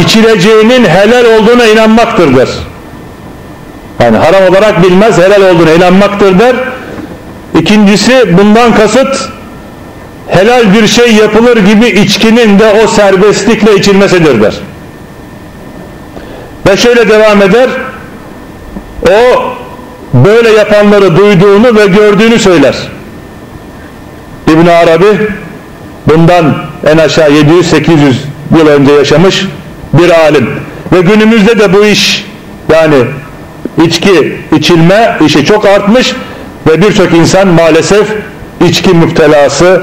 içileceğinin 0.00 0.84
helal 0.84 1.24
olduğuna 1.24 1.66
inanmaktır 1.66 2.36
der. 2.36 2.48
Yani 4.02 4.16
haram 4.16 4.42
olarak 4.50 4.82
bilmez, 4.82 5.18
helal 5.18 5.54
olduğuna 5.54 5.72
inanmaktır 5.72 6.38
der. 6.38 6.56
İkincisi 7.60 8.38
bundan 8.38 8.74
kasıt 8.74 9.28
helal 10.30 10.74
bir 10.74 10.86
şey 10.86 11.12
yapılır 11.12 11.56
gibi 11.56 11.86
içkinin 11.86 12.58
de 12.58 12.82
o 12.84 12.88
serbestlikle 12.88 13.76
içilmesidir 13.76 14.42
der. 14.42 14.54
Ve 16.68 16.76
şöyle 16.76 17.08
devam 17.08 17.42
eder. 17.42 17.68
O 19.10 19.42
böyle 20.14 20.50
yapanları 20.50 21.16
duyduğunu 21.16 21.76
ve 21.76 21.86
gördüğünü 21.86 22.38
söyler. 22.38 22.76
İbn 24.46 24.66
Arabi 24.66 25.28
bundan 26.06 26.54
en 26.86 26.98
aşağı 26.98 27.30
700-800 27.30 28.12
yıl 28.58 28.66
önce 28.66 28.92
yaşamış 28.92 29.46
bir 29.92 30.10
alim. 30.10 30.50
Ve 30.92 31.00
günümüzde 31.00 31.58
de 31.58 31.72
bu 31.72 31.84
iş 31.84 32.26
yani 32.72 32.96
içki 33.84 34.36
içilme 34.56 35.18
işi 35.26 35.44
çok 35.44 35.66
artmış 35.66 36.14
ve 36.66 36.82
birçok 36.82 37.12
insan 37.12 37.48
maalesef 37.48 38.06
içki 38.68 38.90
müptelası 38.90 39.82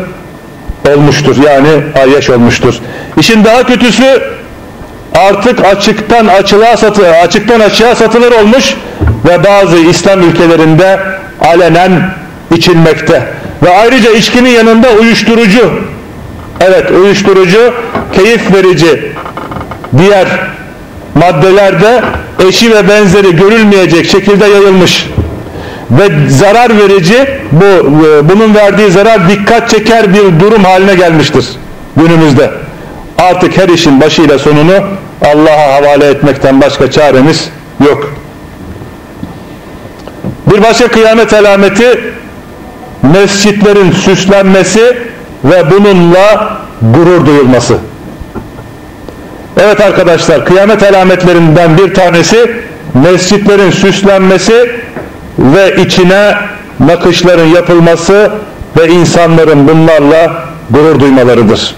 olmuştur. 0.95 1.35
Yani 1.45 1.69
ayyaş 2.03 2.29
olmuştur. 2.29 2.73
İşin 3.17 3.45
daha 3.45 3.63
kötüsü 3.63 4.21
artık 5.15 5.65
açıktan 5.65 6.27
açılığa 6.27 6.77
satı, 6.77 7.09
açıktan 7.11 7.59
açığa 7.59 7.95
satılır 7.95 8.31
olmuş 8.31 8.75
ve 9.25 9.43
bazı 9.43 9.77
İslam 9.77 10.21
ülkelerinde 10.21 10.99
alenen 11.41 12.09
içilmekte. 12.55 13.27
Ve 13.63 13.77
ayrıca 13.77 14.11
içkinin 14.11 14.49
yanında 14.49 14.91
uyuşturucu 14.91 15.71
evet 16.61 16.91
uyuşturucu 16.91 17.73
keyif 18.13 18.53
verici 18.53 19.11
diğer 19.97 20.27
maddelerde 21.15 22.03
eşi 22.47 22.71
ve 22.71 22.89
benzeri 22.89 23.35
görülmeyecek 23.35 24.09
şekilde 24.09 24.45
yayılmış 24.45 25.07
ve 25.91 26.29
zarar 26.29 26.77
verici 26.77 27.27
bu 27.51 27.65
e, 27.65 28.29
bunun 28.29 28.55
verdiği 28.55 28.91
zarar 28.91 29.29
dikkat 29.29 29.69
çeker 29.69 30.13
bir 30.13 30.39
durum 30.39 30.63
haline 30.63 30.95
gelmiştir 30.95 31.45
günümüzde. 31.97 32.51
Artık 33.17 33.57
her 33.57 33.69
işin 33.69 34.01
başıyla 34.01 34.39
sonunu 34.39 34.73
Allah'a 35.21 35.73
havale 35.73 36.05
etmekten 36.05 36.61
başka 36.61 36.91
çaremiz 36.91 37.49
yok. 37.85 38.13
Bir 40.51 40.63
başka 40.63 40.87
kıyamet 40.87 41.33
alameti 41.33 41.99
mescitlerin 43.01 43.91
süslenmesi 43.91 44.97
ve 45.43 45.71
bununla 45.71 46.57
gurur 46.81 47.25
duyulması. 47.25 47.77
Evet 49.59 49.81
arkadaşlar 49.81 50.45
kıyamet 50.45 50.83
alametlerinden 50.83 51.77
bir 51.77 51.93
tanesi 51.93 52.51
mescitlerin 52.93 53.71
süslenmesi 53.71 54.71
ve 55.39 55.75
içine 55.75 56.35
nakışların 56.79 57.45
yapılması 57.45 58.31
ve 58.77 58.87
insanların 58.87 59.67
bunlarla 59.67 60.43
gurur 60.69 60.99
duymalarıdır. 60.99 61.75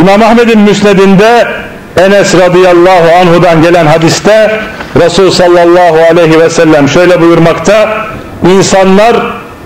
İmam 0.00 0.22
Ahmet'in 0.22 0.60
müsnedinde 0.60 1.48
Enes 1.96 2.34
radıyallahu 2.34 3.08
anhudan 3.20 3.62
gelen 3.62 3.86
hadiste 3.86 4.60
Resul 5.00 5.30
sallallahu 5.30 5.98
aleyhi 6.10 6.40
ve 6.40 6.50
sellem 6.50 6.88
şöyle 6.88 7.20
buyurmakta 7.20 8.06
insanlar 8.50 9.16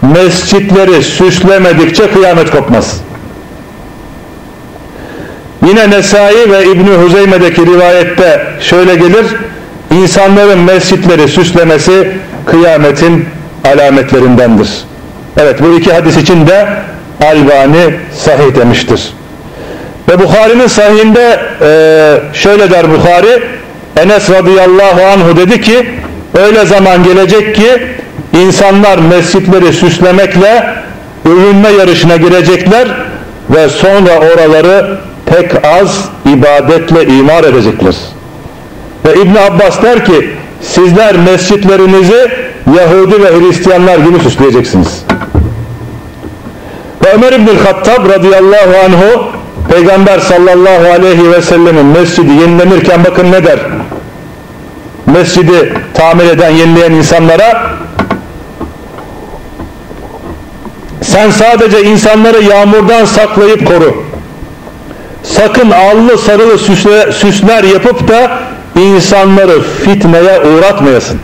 mescitleri 0.03 1.03
süslemedikçe 1.03 2.11
kıyamet 2.11 2.51
kopmaz. 2.51 3.01
Yine 5.69 5.91
Nesai 5.91 6.51
ve 6.51 6.65
İbni 6.65 6.91
Huzeyme'deki 6.91 7.67
rivayette 7.67 8.47
şöyle 8.61 8.95
gelir 8.95 9.27
insanların 9.95 10.59
mescitleri 10.59 11.29
süslemesi 11.29 12.13
kıyametin 12.47 13.27
alametlerindendir. 13.65 14.69
Evet 15.37 15.63
bu 15.63 15.79
iki 15.79 15.93
hadis 15.93 16.17
için 16.17 16.47
de 16.47 16.69
Albani 17.25 17.95
sahih 18.17 18.55
demiştir. 18.57 19.13
Ve 20.09 20.19
Bukhari'nin 20.19 20.67
sahihinde 20.67 21.41
e, 21.61 21.69
şöyle 22.35 22.71
der 22.71 22.91
Bukhari 22.93 23.43
Enes 23.97 24.31
radıyallahu 24.31 25.03
anhu 25.15 25.37
dedi 25.37 25.61
ki 25.61 25.89
öyle 26.35 26.67
zaman 26.67 27.05
gelecek 27.05 27.55
ki 27.55 27.83
insanlar 28.33 28.99
mescitleri 28.99 29.73
süslemekle 29.73 30.75
övünme 31.25 31.69
yarışına 31.69 32.17
girecekler 32.17 32.89
ve 33.51 33.69
sonra 33.69 34.11
oraları 34.19 34.99
pek 35.27 35.65
az 35.65 36.09
ibadetle 36.27 37.05
imar 37.07 37.45
edecekler. 37.45 37.95
Ve 39.05 39.15
İbn 39.15 39.37
Abbas 39.37 39.83
der 39.83 40.05
ki 40.05 40.31
sizler 40.61 41.17
mescitlerinizi 41.17 42.29
Yahudi 42.77 43.23
ve 43.23 43.41
Hristiyanlar 43.41 43.99
gibi 43.99 44.21
süsleyeceksiniz. 44.21 45.05
Ve 47.05 47.13
Ömer 47.13 47.33
İbn 47.33 47.57
Hattab 47.65 48.09
radıyallahu 48.09 48.77
anhu 48.85 49.33
Peygamber 49.71 50.19
sallallahu 50.19 50.93
aleyhi 50.93 51.33
ve 51.33 51.43
sellemin 51.43 51.87
mescidi 51.87 52.33
yenilenirken 52.33 53.05
bakın 53.05 53.33
ne 53.33 53.45
der? 53.45 53.59
Mescidi 55.07 55.73
tamir 55.95 56.25
eden, 56.25 56.51
yenileyen 56.51 56.93
insanlara 56.93 57.73
sen 61.03 61.31
sadece 61.31 61.83
insanları 61.83 62.43
yağmurdan 62.43 63.05
saklayıp 63.05 63.67
koru. 63.67 64.05
Sakın 65.23 65.71
allı 65.71 66.19
sarılı 66.19 66.59
süsler 67.13 67.65
yapıp 67.65 68.09
da 68.09 68.39
insanları 68.81 69.63
fitneye 69.63 70.41
uğratmayasın. 70.41 71.21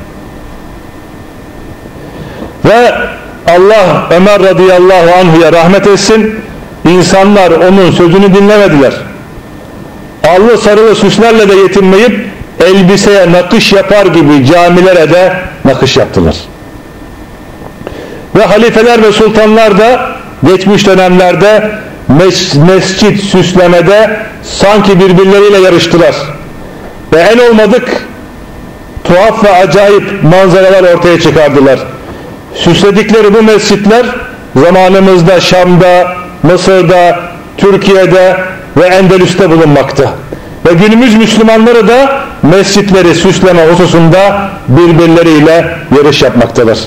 Ve 2.65 2.95
Allah 3.47 4.07
Ömer 4.11 4.43
radıyallahu 4.43 5.15
anhuya 5.21 5.53
rahmet 5.53 5.87
etsin. 5.87 6.35
İnsanlar 6.89 7.51
onun 7.51 7.91
sözünü 7.91 8.35
dinlemediler. 8.35 8.93
Allı 10.29 10.59
sarılı 10.59 10.95
süslerle 10.95 11.49
de 11.49 11.55
yetinmeyip 11.55 12.29
elbiseye 12.61 13.33
nakış 13.33 13.73
yapar 13.73 14.07
gibi 14.07 14.47
camilere 14.47 15.11
de 15.11 15.33
nakış 15.65 15.97
yaptılar. 15.97 16.37
Ve 18.37 18.45
halifeler 18.45 19.03
ve 19.03 19.13
sultanlar 19.13 19.79
da 19.79 20.11
geçmiş 20.47 20.87
dönemlerde 20.87 21.71
mes 22.09 22.55
mescit 22.55 23.23
süslemede 23.23 24.21
sanki 24.43 25.01
birbirleriyle 25.01 25.59
yarıştılar. 25.59 26.15
Ve 27.13 27.21
en 27.21 27.39
olmadık 27.39 28.07
tuhaf 29.05 29.45
ve 29.45 29.51
acayip 29.51 30.23
manzaralar 30.23 30.95
ortaya 30.95 31.21
çıkardılar. 31.21 31.79
Süsledikleri 32.55 33.35
bu 33.35 33.43
mescitler 33.43 34.07
zamanımızda 34.57 35.41
Şam'da, 35.41 36.13
Mısır'da, 36.43 37.21
Türkiye'de 37.57 38.37
ve 38.77 38.87
Endülüs'te 38.87 39.51
bulunmakta. 39.51 40.13
Ve 40.67 40.73
günümüz 40.73 41.15
Müslümanları 41.15 41.89
da 41.89 42.21
mescitleri 42.43 43.15
süsleme 43.15 43.67
hususunda 43.67 44.51
birbirleriyle 44.69 45.79
yarış 45.97 46.23
yapmaktadır. 46.23 46.79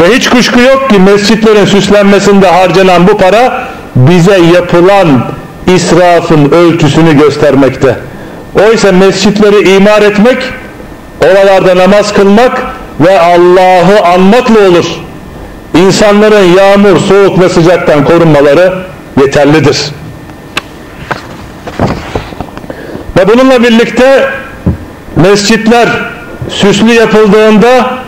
Ve 0.00 0.14
hiç 0.16 0.28
kuşku 0.28 0.60
yok 0.60 0.90
ki 0.90 0.98
mescitlerin 0.98 1.64
süslenmesinde 1.64 2.48
harcanan 2.48 3.08
bu 3.08 3.16
para 3.16 3.64
bize 3.96 4.38
yapılan 4.54 5.06
israfın 5.74 6.50
ölçüsünü 6.50 7.18
göstermekte. 7.18 7.96
Oysa 8.54 8.92
mescitleri 8.92 9.74
imar 9.76 10.02
etmek, 10.02 10.38
oralarda 11.20 11.76
namaz 11.76 12.12
kılmak 12.12 12.62
ve 13.00 13.20
Allah'ı 13.20 14.06
anmakla 14.14 14.68
olur. 14.68 14.86
İnsanların 15.74 16.56
yağmur, 16.56 16.98
soğuk 16.98 17.40
ve 17.40 17.48
sıcaktan 17.48 18.04
korunmaları 18.04 18.72
yeterlidir. 19.20 19.78
Ve 23.18 23.28
bununla 23.28 23.62
birlikte 23.62 24.30
mescitler 25.16 25.88
süslü 26.48 26.92
yapıldığında 26.92 27.98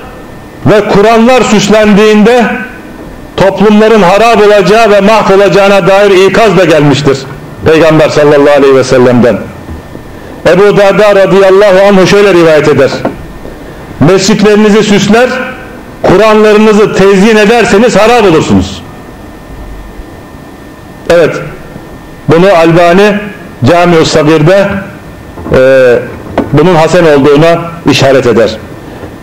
ve 0.66 0.88
Kur'anlar 0.88 1.42
süslendiğinde 1.42 2.46
toplumların 3.36 4.02
harap 4.02 4.46
olacağı 4.46 4.90
ve 4.90 5.00
mahvolacağına 5.00 5.86
dair 5.86 6.10
ikaz 6.30 6.58
da 6.58 6.64
gelmiştir. 6.64 7.18
Peygamber 7.66 8.08
sallallahu 8.08 8.56
aleyhi 8.56 8.74
ve 8.74 8.84
sellem'den. 8.84 9.38
Ebu 10.46 10.76
Darda 10.76 11.14
radıyallahu 11.14 11.86
anh 11.88 12.06
şöyle 12.06 12.34
rivayet 12.34 12.68
eder. 12.68 12.90
Mescitlerinizi 14.00 14.82
süsler 14.82 15.28
Kur'anlarınızı 16.02 16.94
tezyin 16.94 17.36
ederseniz 17.36 17.96
harap 17.96 18.24
olursunuz. 18.24 18.82
Evet. 21.10 21.36
Bunu 22.28 22.46
Albani 22.54 23.18
Cami-ü 23.70 24.04
Sagir'de 24.04 24.68
e, 25.56 25.98
bunun 26.52 26.74
Hasan 26.74 27.06
olduğuna 27.06 27.58
işaret 27.90 28.26
eder. 28.26 28.50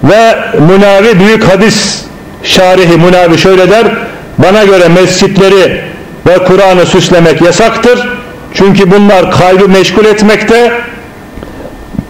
Ve 0.03 0.36
Munavi 0.59 1.19
büyük 1.19 1.43
hadis 1.43 2.05
şarihi 2.43 2.97
Munavi 2.97 3.38
şöyle 3.38 3.69
der. 3.69 3.86
Bana 4.38 4.63
göre 4.63 4.88
mescitleri 4.88 5.82
ve 6.28 6.38
Kur'an'ı 6.38 6.86
süslemek 6.86 7.41
yasaktır. 7.41 8.09
Çünkü 8.53 8.91
bunlar 8.91 9.32
kalbi 9.32 9.67
meşgul 9.67 10.05
etmekte 10.05 10.82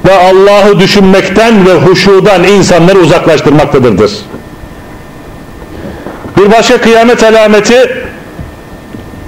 ve 0.05 0.13
Allah'ı 0.19 0.79
düşünmekten 0.79 1.65
ve 1.65 1.73
huşudan 1.73 2.43
insanları 2.43 2.99
uzaklaştırmaktadırdır. 2.99 4.11
Bir 6.37 6.51
başka 6.51 6.77
kıyamet 6.77 7.23
alameti 7.23 8.05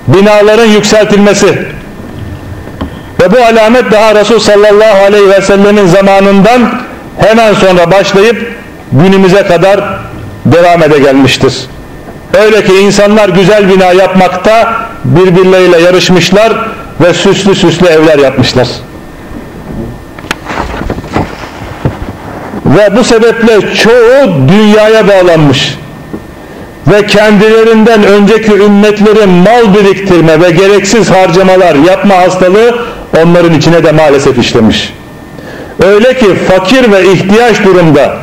binaların 0.08 0.66
yükseltilmesi. 0.66 1.66
Ve 3.22 3.32
bu 3.32 3.38
alamet 3.38 3.92
daha 3.92 4.16
Resul 4.16 4.40
sallallahu 4.40 5.06
aleyhi 5.06 5.30
ve 5.30 5.42
sellemin 5.42 5.88
zamanından 5.88 6.82
hemen 7.18 7.54
sonra 7.54 7.92
başlayıp 7.92 8.52
günümüze 8.92 9.44
kadar 9.44 10.00
devam 10.46 10.84
ede 10.84 11.00
gelmiştir. 11.00 11.54
Öyle 12.34 12.64
ki 12.64 12.74
insanlar 12.74 13.30
güzel 13.30 13.70
bina 13.70 13.92
yapmakta 13.92 14.76
birbirleriyle 15.04 15.80
yarışmışlar 15.80 16.54
ve 17.02 17.14
süslü 17.14 17.56
süslü 17.56 17.88
evler 17.88 18.20
yapmışlar. 18.20 18.68
Ve 22.78 22.98
bu 22.98 23.04
sebeple 23.04 23.76
çoğu 23.76 24.48
dünyaya 24.50 25.08
bağlanmış 25.08 25.78
ve 26.88 27.06
kendilerinden 27.06 28.04
önceki 28.04 28.52
ümmetlerin 28.52 29.30
mal 29.30 29.76
biriktirme 29.76 30.42
ve 30.42 30.52
gereksiz 30.52 31.12
harcamalar 31.12 31.76
yapma 31.76 32.16
hastalığı 32.16 32.76
onların 33.24 33.54
içine 33.54 33.84
de 33.84 33.92
maalesef 33.92 34.38
işlemiş. 34.38 34.94
Öyle 35.86 36.18
ki 36.18 36.26
fakir 36.36 36.92
ve 36.92 37.12
ihtiyaç 37.14 37.64
durumda 37.64 38.16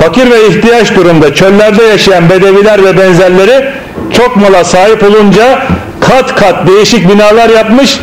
fakir 0.00 0.30
ve 0.30 0.48
ihtiyaç 0.48 0.96
durumda 0.96 1.34
çöllerde 1.34 1.82
yaşayan 1.82 2.30
bedeviler 2.30 2.84
ve 2.84 2.98
benzerleri 2.98 3.68
çok 4.12 4.36
mala 4.36 4.64
sahip 4.64 5.02
olunca 5.02 5.62
kat 6.00 6.34
kat 6.34 6.66
değişik 6.66 7.12
binalar 7.12 7.48
yapmış 7.48 8.00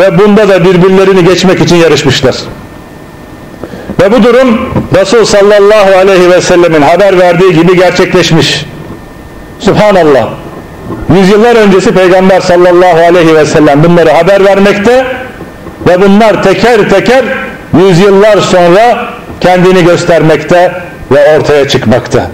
ve 0.00 0.18
bunda 0.18 0.48
da 0.48 0.64
birbirlerini 0.64 1.24
geçmek 1.24 1.60
için 1.60 1.76
yarışmışlar. 1.76 2.34
Ve 4.00 4.12
bu 4.12 4.22
durum 4.22 4.72
Resul 5.00 5.24
sallallahu 5.24 5.96
aleyhi 5.98 6.30
ve 6.30 6.40
sellemin 6.40 6.82
haber 6.82 7.18
verdiği 7.18 7.54
gibi 7.54 7.76
gerçekleşmiş. 7.76 8.64
Subhanallah. 9.58 10.28
Yüzyıllar 11.16 11.56
öncesi 11.56 11.94
Peygamber 11.94 12.40
sallallahu 12.40 12.98
aleyhi 13.08 13.34
ve 13.34 13.46
sellem 13.46 13.84
bunları 13.84 14.10
haber 14.10 14.44
vermekte 14.44 15.06
ve 15.88 16.02
bunlar 16.02 16.42
teker 16.42 16.88
teker 16.90 17.24
yüzyıllar 17.78 18.38
sonra 18.38 19.08
kendini 19.40 19.84
göstermekte 19.84 20.72
ve 21.10 21.36
ortaya 21.36 21.68
çıkmakta. 21.68 22.30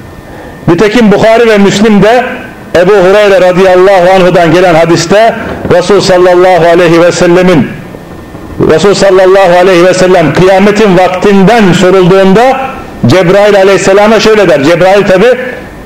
Nitekim 0.69 1.13
Bukhari 1.13 1.49
ve 1.49 1.59
Müslim 1.59 2.03
de 2.03 2.25
Ebu 2.77 2.93
Hureyre 2.93 3.41
radıyallahu 3.41 4.11
anhudan 4.17 4.53
gelen 4.53 4.75
hadiste 4.75 5.35
Resul 5.73 6.01
sallallahu 6.01 6.69
aleyhi 6.69 7.03
ve 7.03 7.13
sellemin 7.13 7.69
Resul 8.61 8.95
sallallahu 8.95 9.59
aleyhi 9.61 9.85
ve 9.85 9.95
sellem 9.95 10.33
kıyametin 10.35 10.99
vaktinden 10.99 11.73
sorulduğunda 11.73 12.61
Cebrail 13.07 13.57
aleyhisselama 13.57 14.21
şöyle 14.21 14.49
der. 14.49 14.63
Cebrail 14.65 15.07
tabi 15.07 15.27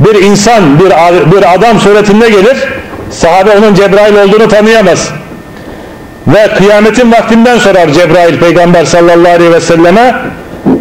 bir 0.00 0.22
insan, 0.22 0.80
bir, 0.80 0.90
bir 1.32 1.54
adam 1.54 1.80
suretinde 1.80 2.30
gelir. 2.30 2.56
Sahabe 3.10 3.50
onun 3.58 3.74
Cebrail 3.74 4.16
olduğunu 4.16 4.48
tanıyamaz. 4.48 5.10
Ve 6.26 6.54
kıyametin 6.58 7.12
vaktinden 7.12 7.58
sorar 7.58 7.88
Cebrail 7.88 8.38
peygamber 8.38 8.84
sallallahu 8.84 9.34
aleyhi 9.34 9.52
ve 9.52 9.60
selleme 9.60 10.14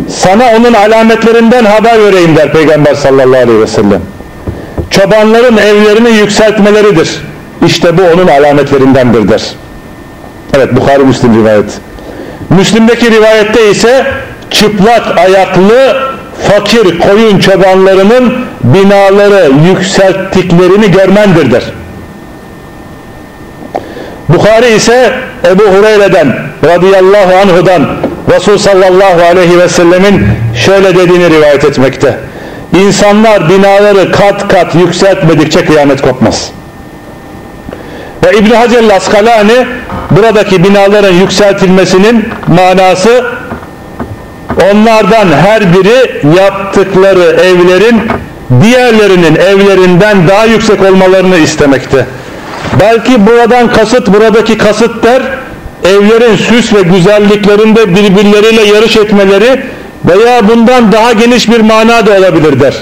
sana 0.09 0.43
onun 0.57 0.73
alametlerinden 0.73 1.65
haber 1.65 2.03
vereyim 2.03 2.35
der 2.35 2.51
peygamber 2.51 2.95
sallallahu 2.95 3.41
aleyhi 3.43 3.61
ve 3.61 3.67
sellem. 3.67 4.01
Çobanların 4.91 5.57
evlerini 5.57 6.09
yükseltmeleridir. 6.09 7.21
İşte 7.65 7.97
bu 7.97 8.01
onun 8.01 8.27
alametlerindendir 8.27 9.29
der. 9.29 9.41
Evet 10.55 10.75
Bukhari 10.75 11.03
Müslim 11.03 11.39
rivayet. 11.39 11.79
Müslim'deki 12.49 13.11
rivayette 13.11 13.71
ise 13.71 14.05
çıplak 14.51 15.17
ayaklı 15.17 15.97
fakir 16.47 16.99
koyun 16.99 17.39
çobanlarının 17.39 18.33
binaları 18.63 19.51
yükselttiklerini 19.69 20.91
görmendir 20.91 21.51
der. 21.51 21.63
Bukhari 24.29 24.67
ise 24.75 25.13
Ebu 25.45 25.63
Hureyre'den 25.63 26.35
radıyallahu 26.65 27.35
anhudan 27.35 27.87
Resul 28.35 28.57
sallallahu 28.57 29.21
aleyhi 29.31 29.59
ve 29.59 29.69
sellemin 29.69 30.27
şöyle 30.55 30.95
dediğini 30.95 31.29
rivayet 31.29 31.65
etmekte. 31.65 32.17
İnsanlar 32.79 33.49
binaları 33.49 34.11
kat 34.11 34.47
kat 34.47 34.75
yükseltmedikçe 34.75 35.65
kıyamet 35.65 36.01
kopmaz. 36.01 36.51
Ve 38.25 38.37
İbn 38.37 38.53
Hacer 38.53 38.83
Laskalani 38.83 39.67
buradaki 40.11 40.63
binaların 40.63 41.13
yükseltilmesinin 41.13 42.29
manası 42.47 43.25
onlardan 44.71 45.27
her 45.45 45.73
biri 45.73 46.21
yaptıkları 46.37 47.23
evlerin 47.23 48.01
diğerlerinin 48.61 49.35
evlerinden 49.35 50.27
daha 50.27 50.45
yüksek 50.45 50.81
olmalarını 50.81 51.37
istemekte. 51.37 52.05
Belki 52.79 53.27
buradan 53.27 53.73
kasıt 53.73 54.07
buradaki 54.07 54.57
kasıt 54.57 55.03
der 55.03 55.21
evlerin 55.83 56.35
süs 56.35 56.73
ve 56.73 56.81
güzelliklerinde 56.81 57.95
birbirleriyle 57.95 58.63
yarış 58.63 58.97
etmeleri 58.97 59.63
veya 60.05 60.49
bundan 60.49 60.91
daha 60.91 61.13
geniş 61.13 61.49
bir 61.49 61.59
mana 61.59 62.05
da 62.05 62.17
olabilir 62.17 62.59
der. 62.59 62.73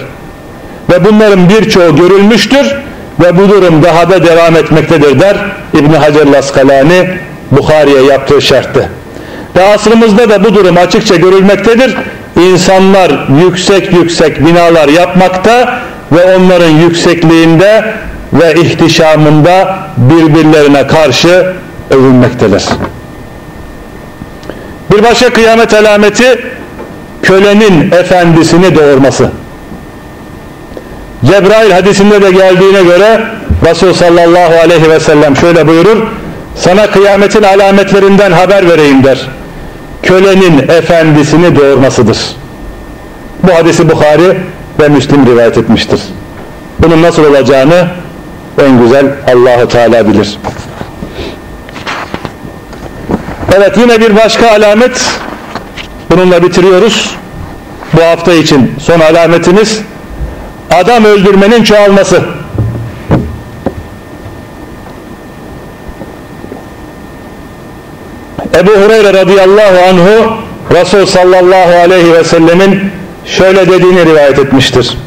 Ve 0.92 1.06
bunların 1.06 1.50
birçoğu 1.50 1.96
görülmüştür 1.96 2.76
ve 3.20 3.38
bu 3.38 3.50
durum 3.50 3.84
daha 3.84 4.10
da 4.10 4.26
devam 4.26 4.56
etmektedir 4.56 5.20
der 5.20 5.38
İbn 5.74 5.94
Hacer 5.94 6.26
Laskalani 6.26 7.10
Bukhari'ye 7.52 8.02
yaptığı 8.02 8.42
şarttı. 8.42 8.90
Ve 9.56 9.64
asrımızda 9.64 10.30
da 10.30 10.44
bu 10.44 10.56
durum 10.56 10.78
açıkça 10.78 11.16
görülmektedir. 11.16 11.96
İnsanlar 12.36 13.28
yüksek 13.44 13.94
yüksek 13.94 14.46
binalar 14.46 14.88
yapmakta 14.88 15.80
ve 16.12 16.36
onların 16.36 16.70
yüksekliğinde 16.70 17.94
ve 18.34 18.54
ihtişamında 18.54 19.78
birbirlerine 19.98 20.88
karşı 20.88 21.54
övülmektedir. 21.90 22.64
Bir 24.92 25.04
başka 25.04 25.30
kıyamet 25.30 25.74
alameti 25.74 26.46
kölenin 27.24 27.92
efendisini 27.92 28.76
doğurması. 28.76 29.30
Cebrail 31.24 31.72
hadisinde 31.72 32.22
de 32.22 32.32
geldiğine 32.32 32.84
göre 32.84 33.22
Resul 33.66 33.94
sallallahu 33.94 34.54
aleyhi 34.64 34.90
ve 34.90 35.00
sellem 35.00 35.38
şöyle 35.38 35.68
buyurur. 35.68 35.98
Sana 36.56 36.92
kıyametin 36.92 37.44
alametlerinden 37.44 38.32
haber 38.32 38.70
vereyim 38.70 39.04
der. 39.04 39.28
Kölenin 40.04 40.58
efendisini 40.70 41.56
doğurmasıdır. 41.56 42.18
Bu 43.44 43.54
hadisi 43.54 43.90
Bukhari 43.90 44.38
ve 44.80 44.90
Müslim 44.90 45.26
rivayet 45.26 45.58
etmiştir. 45.58 46.02
Bunun 46.80 47.04
nasıl 47.04 47.26
olacağını 47.26 47.88
en 48.66 48.80
güzel 48.80 49.06
Allahu 49.34 49.68
Teala 49.68 50.08
bilir. 50.08 50.38
Evet 53.58 53.78
yine 53.78 54.02
bir 54.02 54.16
başka 54.16 54.52
alamet 54.52 55.06
bununla 56.12 56.44
bitiriyoruz. 56.44 57.16
Bu 57.94 58.04
hafta 58.04 58.34
için 58.34 58.76
son 58.80 59.00
alametimiz 59.00 59.82
adam 60.72 61.06
öldürmenin 61.06 61.64
çoğalması. 61.64 62.24
Ebu 68.56 68.72
Hureyre 68.72 69.14
radıyallahu 69.14 69.90
anhu 69.90 70.34
Resul 70.72 71.06
sallallahu 71.06 71.76
aleyhi 71.84 72.14
ve 72.14 72.24
sellemin 72.24 72.92
şöyle 73.26 73.70
dediğini 73.70 74.06
rivayet 74.06 74.40
etmiştir. 74.40 74.98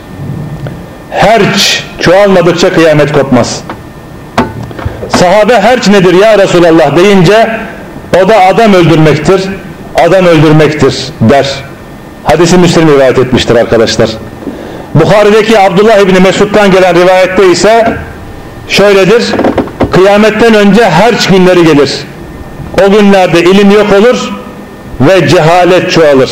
Herç 1.11 1.85
çoğalmadıkça 2.01 2.75
kıyamet 2.75 3.13
kopmaz. 3.13 3.63
Sahabe 5.09 5.61
herç 5.61 5.89
nedir 5.89 6.15
ya 6.15 6.39
Resulallah 6.39 6.97
deyince 6.97 7.61
o 8.23 8.29
da 8.29 8.41
adam 8.41 8.75
öldürmektir. 8.75 9.41
Adam 10.07 10.27
öldürmektir 10.27 10.95
der. 11.21 11.49
Hadisi 12.25 12.59
Müslim 12.59 12.89
rivayet 12.89 13.19
etmiştir 13.19 13.57
arkadaşlar. 13.57 14.11
Bukhari'deki 15.01 15.59
Abdullah 15.59 15.99
İbni 15.99 16.21
Mesud'dan 16.21 16.71
gelen 16.71 16.95
rivayette 16.95 17.51
ise 17.51 17.97
şöyledir. 18.69 19.35
Kıyametten 19.93 20.55
önce 20.55 20.91
herç 20.91 21.27
günleri 21.27 21.65
gelir. 21.65 21.93
O 22.87 22.91
günlerde 22.91 23.41
ilim 23.41 23.71
yok 23.71 23.87
olur 23.93 24.33
ve 25.01 25.29
cehalet 25.29 25.91
çoğalır. 25.91 26.31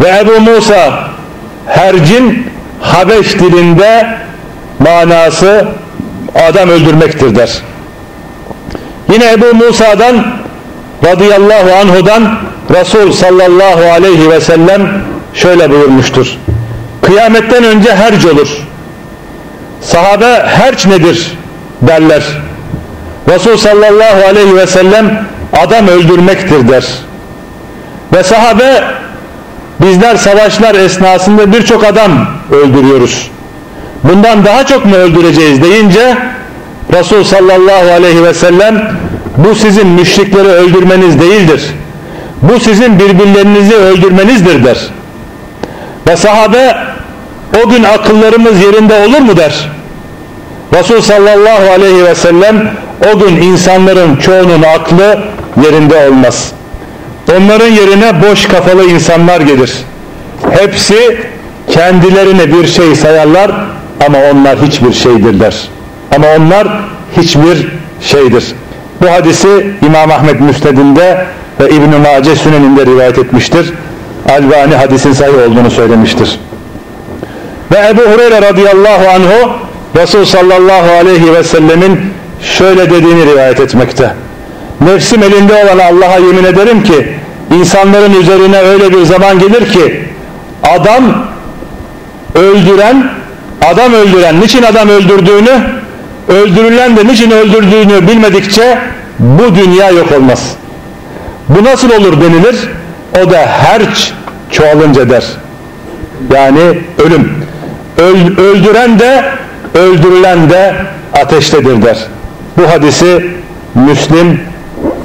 Ve 0.00 0.18
Ebu 0.18 0.40
Musa 0.40 1.08
hercin 1.66 2.46
Habeş 2.80 3.34
dilinde 3.34 4.16
manası 4.78 5.68
adam 6.48 6.68
öldürmektir 6.68 7.36
der. 7.36 7.62
Yine 9.12 9.32
Ebu 9.32 9.54
Musa'dan 9.54 10.26
radıyallahu 11.04 11.72
anhudan 11.80 12.38
Resul 12.74 13.12
sallallahu 13.12 13.84
aleyhi 13.92 14.30
ve 14.30 14.40
sellem 14.40 15.02
şöyle 15.34 15.70
buyurmuştur. 15.70 16.38
Kıyametten 17.06 17.64
önce 17.64 17.94
herc 17.94 18.30
olur. 18.30 18.48
Sahabe 19.80 20.46
herç 20.46 20.86
nedir 20.86 21.38
derler. 21.82 22.22
Resul 23.28 23.56
sallallahu 23.56 24.26
aleyhi 24.28 24.56
ve 24.56 24.66
sellem 24.66 25.26
adam 25.52 25.88
öldürmektir 25.88 26.68
der. 26.68 26.84
Ve 28.14 28.22
sahabe 28.22 28.84
bizler 29.80 30.16
savaşlar 30.16 30.74
esnasında 30.74 31.52
birçok 31.52 31.84
adam 31.84 32.26
öldürüyoruz. 32.50 33.30
Bundan 34.04 34.44
daha 34.44 34.66
çok 34.66 34.86
mu 34.86 34.94
öldüreceğiz 34.94 35.62
deyince 35.62 36.16
Resul 36.92 37.24
sallallahu 37.24 37.92
aleyhi 37.92 38.24
ve 38.24 38.34
sellem 38.34 38.90
bu 39.36 39.54
sizin 39.54 39.86
müşrikleri 39.86 40.48
öldürmeniz 40.48 41.20
değildir. 41.20 41.62
Bu 42.42 42.60
sizin 42.60 42.98
birbirlerinizi 42.98 43.74
öldürmenizdir 43.74 44.64
der. 44.64 44.78
Ve 46.08 46.16
sahabe 46.16 46.76
o 47.64 47.68
gün 47.68 47.84
akıllarımız 47.84 48.62
yerinde 48.62 48.94
olur 48.94 49.20
mu 49.20 49.36
der. 49.36 49.70
Resul 50.74 51.00
sallallahu 51.00 51.70
aleyhi 51.70 52.04
ve 52.04 52.14
sellem 52.14 52.70
o 53.14 53.18
gün 53.18 53.36
insanların 53.36 54.16
çoğunun 54.16 54.62
aklı 54.62 55.18
yerinde 55.64 56.08
olmaz. 56.08 56.52
Onların 57.36 57.68
yerine 57.68 58.22
boş 58.30 58.46
kafalı 58.46 58.84
insanlar 58.84 59.40
gelir. 59.40 59.72
Hepsi 60.50 61.18
kendilerine 61.70 62.52
bir 62.52 62.66
şey 62.66 62.94
sayarlar 62.94 63.50
ama 64.06 64.18
onlar 64.32 64.58
hiçbir 64.62 64.92
şeydirler. 64.92 65.68
Ama 66.16 66.26
onlar 66.38 66.68
hiçbir 67.16 67.68
şeydir. 68.00 68.44
Bu 69.02 69.10
hadisi 69.10 69.66
İmam 69.86 70.10
Ahmet 70.10 70.40
Müsned'inde 70.40 71.26
ve 71.60 71.70
İbn-i 71.70 71.98
Mace 71.98 72.36
Sünen'inde 72.36 72.86
rivayet 72.86 73.18
etmiştir. 73.18 73.72
Albani 74.28 74.74
hadisin 74.74 75.12
sahih 75.12 75.48
olduğunu 75.48 75.70
söylemiştir. 75.70 76.40
Ve 77.72 77.88
Ebu 77.88 78.00
Hureyre 78.00 78.42
radıyallahu 78.42 79.08
anhu 79.08 79.50
Resul 79.96 80.24
sallallahu 80.24 80.92
aleyhi 81.00 81.32
ve 81.32 81.44
sellemin 81.44 82.00
şöyle 82.42 82.90
dediğini 82.90 83.26
rivayet 83.26 83.60
etmekte. 83.60 84.14
Nefsim 84.80 85.22
elinde 85.22 85.54
olan 85.54 85.78
Allah'a 85.78 86.18
yemin 86.18 86.44
ederim 86.44 86.82
ki 86.82 87.08
insanların 87.54 88.20
üzerine 88.20 88.58
öyle 88.58 88.92
bir 88.92 89.02
zaman 89.02 89.38
gelir 89.38 89.72
ki 89.72 90.04
adam 90.62 91.26
öldüren 92.34 93.10
adam 93.72 93.92
öldüren 93.92 94.40
niçin 94.40 94.62
adam 94.62 94.88
öldürdüğünü 94.88 95.60
öldürülen 96.28 96.96
de 96.96 97.06
niçin 97.06 97.30
öldürdüğünü 97.30 98.08
bilmedikçe 98.08 98.78
bu 99.18 99.54
dünya 99.54 99.90
yok 99.90 100.12
olmaz. 100.12 100.56
Bu 101.48 101.64
nasıl 101.64 101.90
olur 101.90 102.20
denilir? 102.20 102.56
O 103.22 103.30
da 103.30 103.38
herç 103.38 104.12
çoğalınca 104.50 105.10
der. 105.10 105.24
Yani 106.34 106.60
ölüm. 107.06 107.32
Öl, 107.98 108.38
öldüren 108.38 108.98
de 108.98 109.24
öldürülen 109.74 110.50
de 110.50 110.74
ateştedir 111.22 111.82
der. 111.82 111.98
Bu 112.58 112.70
hadisi 112.70 113.26
Müslim 113.74 114.40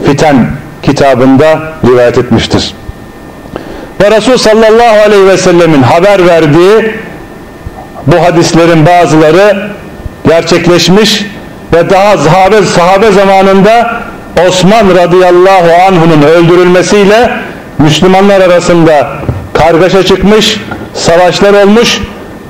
Fiten 0.06 0.48
kitabında 0.84 1.60
rivayet 1.86 2.18
etmiştir. 2.18 2.74
Ve 4.02 4.12
Resul 4.12 4.38
sallallahu 4.38 5.02
aleyhi 5.06 5.28
ve 5.28 5.38
sellemin 5.38 5.84
haber 5.84 6.28
verdiği 6.28 6.96
bu 8.08 8.26
hadislerin 8.26 8.86
bazıları 8.86 9.70
gerçekleşmiş 10.28 11.26
ve 11.74 11.90
daha 11.90 12.18
sahabe, 12.18 12.62
sahabe 12.62 13.12
zamanında 13.12 14.02
Osman 14.48 14.96
radıyallahu 14.96 15.70
anh'unun 15.88 16.22
öldürülmesiyle 16.22 17.32
Müslümanlar 17.78 18.42
arasında 18.42 19.14
kargaşa 19.54 20.06
çıkmış, 20.06 20.58
savaşlar 20.94 21.64
olmuş 21.64 22.00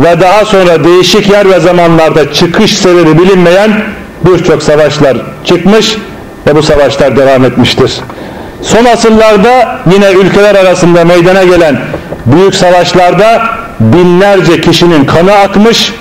ve 0.04 0.22
daha 0.22 0.46
sonra 0.46 0.84
değişik 0.84 1.30
yer 1.30 1.50
ve 1.50 1.60
zamanlarda 1.60 2.34
çıkış 2.34 2.78
sebebi 2.78 3.20
bilinmeyen 3.20 3.84
birçok 4.26 4.64
savaşlar 4.64 5.18
çıkmış 5.46 5.98
ve 6.48 6.56
bu 6.56 6.64
savaşlar 6.64 7.18
devam 7.18 7.46
etmiştir. 7.46 7.92
Son 8.62 8.86
asırlarda 8.86 9.80
yine 9.94 10.12
ülkeler 10.12 10.56
arasında 10.56 11.06
meydana 11.06 11.44
gelen 11.44 11.82
büyük 12.26 12.56
savaşlarda 12.56 13.42
binlerce 13.80 14.62
kişinin 14.62 15.06
kanı 15.06 15.34
akmış, 15.34 15.94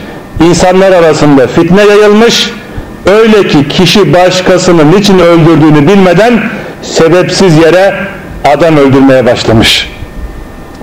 insanlar 0.51 0.93
arasında 0.93 1.47
fitne 1.47 1.83
yayılmış, 1.83 2.51
öyle 3.07 3.49
ki 3.49 3.69
kişi 3.69 4.15
başkasının 4.15 4.93
niçin 4.93 5.19
öldürdüğünü 5.19 5.89
bilmeden 5.89 6.43
sebepsiz 6.83 7.59
yere 7.59 7.95
adam 8.45 8.77
öldürmeye 8.77 9.27
başlamış. 9.27 9.91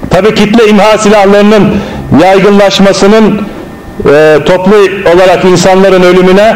Tabi 0.09 0.35
kitle 0.35 0.67
imha 0.67 0.97
silahlarının 0.97 1.73
yaygınlaşmasının 2.21 3.41
e, 4.05 4.37
toplu 4.45 4.75
olarak 5.15 5.45
insanların 5.45 6.03
ölümüne 6.03 6.55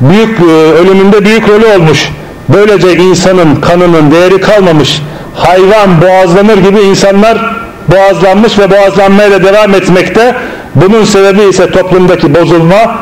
büyük 0.00 0.40
e, 0.40 0.44
ölümünde 0.52 1.24
büyük 1.24 1.48
rolü 1.48 1.66
olmuş. 1.66 2.08
Böylece 2.48 2.92
insanın 2.96 3.56
kanının 3.56 4.10
değeri 4.10 4.40
kalmamış. 4.40 5.02
Hayvan 5.34 6.02
boğazlanır 6.02 6.58
gibi 6.58 6.80
insanlar 6.80 7.56
boğazlanmış 7.88 8.58
ve 8.58 8.70
boğazlanmaya 8.70 9.30
da 9.30 9.44
devam 9.44 9.74
etmekte. 9.74 10.34
Bunun 10.74 11.04
sebebi 11.04 11.42
ise 11.42 11.70
toplumdaki 11.70 12.34
bozulma, 12.34 12.98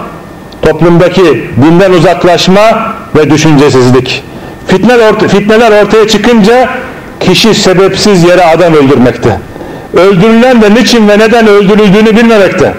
toplumdaki 0.63 1.51
dinden 1.63 1.93
uzaklaşma 1.93 2.95
ve 3.17 3.31
düşüncesizlik. 3.31 4.25
Fitneler, 4.67 5.13
orta, 5.13 5.29
fitneler 5.29 5.85
ortaya 5.85 6.09
çıkınca 6.09 6.69
kişi 7.21 7.55
sebepsiz 7.55 8.25
yere 8.25 8.45
adam 8.45 8.75
öldürmekte. 8.75 9.39
Öldürülen 9.97 10.63
de 10.63 10.75
niçin 10.75 11.09
ve 11.09 11.19
neden 11.19 11.47
öldürüldüğünü 11.47 12.17
bilmemekte. 12.17 12.75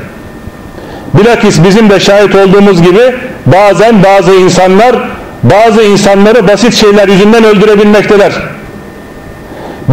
Bilakis 1.13 1.63
bizim 1.63 1.89
de 1.89 1.99
şahit 1.99 2.35
olduğumuz 2.35 2.81
gibi 2.81 3.15
bazen 3.45 4.03
bazı 4.03 4.33
insanlar 4.33 4.95
bazı 5.43 5.83
insanları 5.83 6.47
basit 6.47 6.73
şeyler 6.73 7.07
yüzünden 7.07 7.43
öldürebilmekteler. 7.43 8.33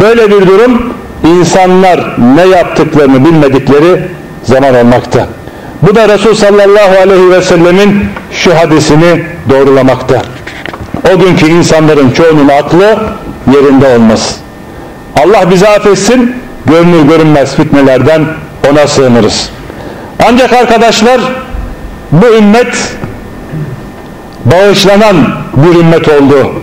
Böyle 0.01 0.31
bir 0.31 0.47
durum 0.47 0.93
insanlar 1.23 2.15
ne 2.35 2.45
yaptıklarını 2.45 3.25
bilmedikleri 3.25 4.01
zaman 4.43 4.75
olmakta. 4.75 5.27
Bu 5.81 5.95
da 5.95 6.09
Resul 6.09 6.33
sallallahu 6.33 7.01
aleyhi 7.01 7.31
ve 7.31 7.41
sellemin 7.41 8.05
şu 8.31 8.55
hadisini 8.55 9.23
doğrulamakta. 9.49 10.21
O 11.13 11.19
günkü 11.19 11.45
insanların 11.45 12.11
çoğunun 12.11 12.47
aklı 12.47 12.97
yerinde 13.53 13.95
olmaz. 13.95 14.35
Allah 15.23 15.51
bizi 15.51 15.67
affetsin, 15.67 16.35
görünür 16.65 17.01
görünmez 17.01 17.55
fitnelerden 17.55 18.25
ona 18.71 18.87
sığınırız. 18.87 19.49
Ancak 20.27 20.53
arkadaşlar 20.53 21.21
bu 22.11 22.25
ümmet 22.25 22.95
bağışlanan 24.45 25.15
bir 25.55 25.79
ümmet 25.79 26.09
oldu. 26.09 26.53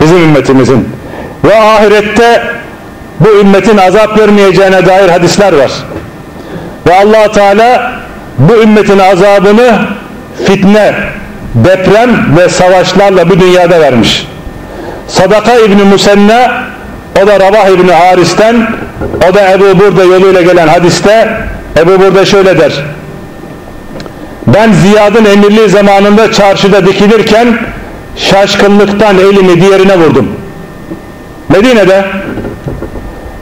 Bizim 0.00 0.16
ümmetimizin. 0.16 0.88
Ve 1.44 1.60
ahirette 1.60 2.42
bu 3.20 3.40
ümmetin 3.40 3.76
azap 3.76 4.16
görmeyeceğine 4.16 4.86
dair 4.86 5.08
hadisler 5.08 5.52
var. 5.52 5.72
Ve 6.86 6.94
allah 6.94 7.32
Teala 7.32 7.92
bu 8.38 8.54
ümmetin 8.54 8.98
azabını 8.98 9.78
fitne, 10.46 10.94
deprem 11.54 12.36
ve 12.36 12.48
savaşlarla 12.48 13.30
bu 13.30 13.40
dünyada 13.40 13.80
vermiş. 13.80 14.26
Sadaka 15.08 15.54
İbni 15.54 15.82
Musenna 15.82 16.64
o 17.22 17.26
da 17.26 17.40
Rabah 17.40 17.68
İbni 17.68 17.92
Haris'ten 17.92 18.66
o 19.30 19.34
da 19.34 19.50
Ebu 19.52 19.78
Burda 19.78 20.04
yoluyla 20.04 20.42
gelen 20.42 20.68
hadiste 20.68 21.40
Ebu 21.76 22.00
Burda 22.00 22.24
şöyle 22.24 22.58
der 22.58 22.72
ben 24.46 24.72
Ziyad'ın 24.72 25.24
emirliği 25.24 25.68
zamanında 25.68 26.32
çarşıda 26.32 26.86
dikilirken 26.86 27.58
şaşkınlıktan 28.16 29.18
elimi 29.18 29.60
diğerine 29.60 29.98
vurdum. 29.98 30.28
Medine'de 31.48 32.04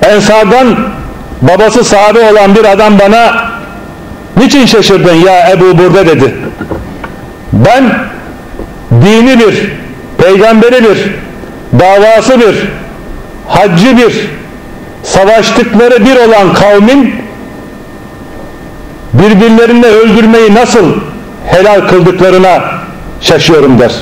Ensardan 0.03 0.77
babası 1.43 1.85
sahabe 1.85 2.31
olan 2.33 2.55
bir 2.55 2.65
adam 2.65 2.99
bana 2.99 3.51
niçin 4.37 4.67
şaşırdın 4.67 5.15
ya 5.15 5.51
Ebu 5.51 5.79
Burda 5.79 6.07
dedi. 6.07 6.35
Ben 7.53 7.95
dini 8.91 9.39
bir, 9.39 9.71
peygamberi 10.19 10.85
bir, 10.85 11.11
davası 11.81 12.41
bir, 12.41 12.69
haccı 13.49 13.97
bir, 13.97 14.31
savaştıkları 15.07 16.07
bir 16.07 16.17
olan 16.17 16.55
kavmin 16.55 17.15
birbirlerini 19.13 19.87
öldürmeyi 19.87 20.55
nasıl 20.55 20.85
helal 21.47 21.89
kıldıklarına 21.89 22.61
şaşıyorum 23.21 23.79
der. 23.79 23.93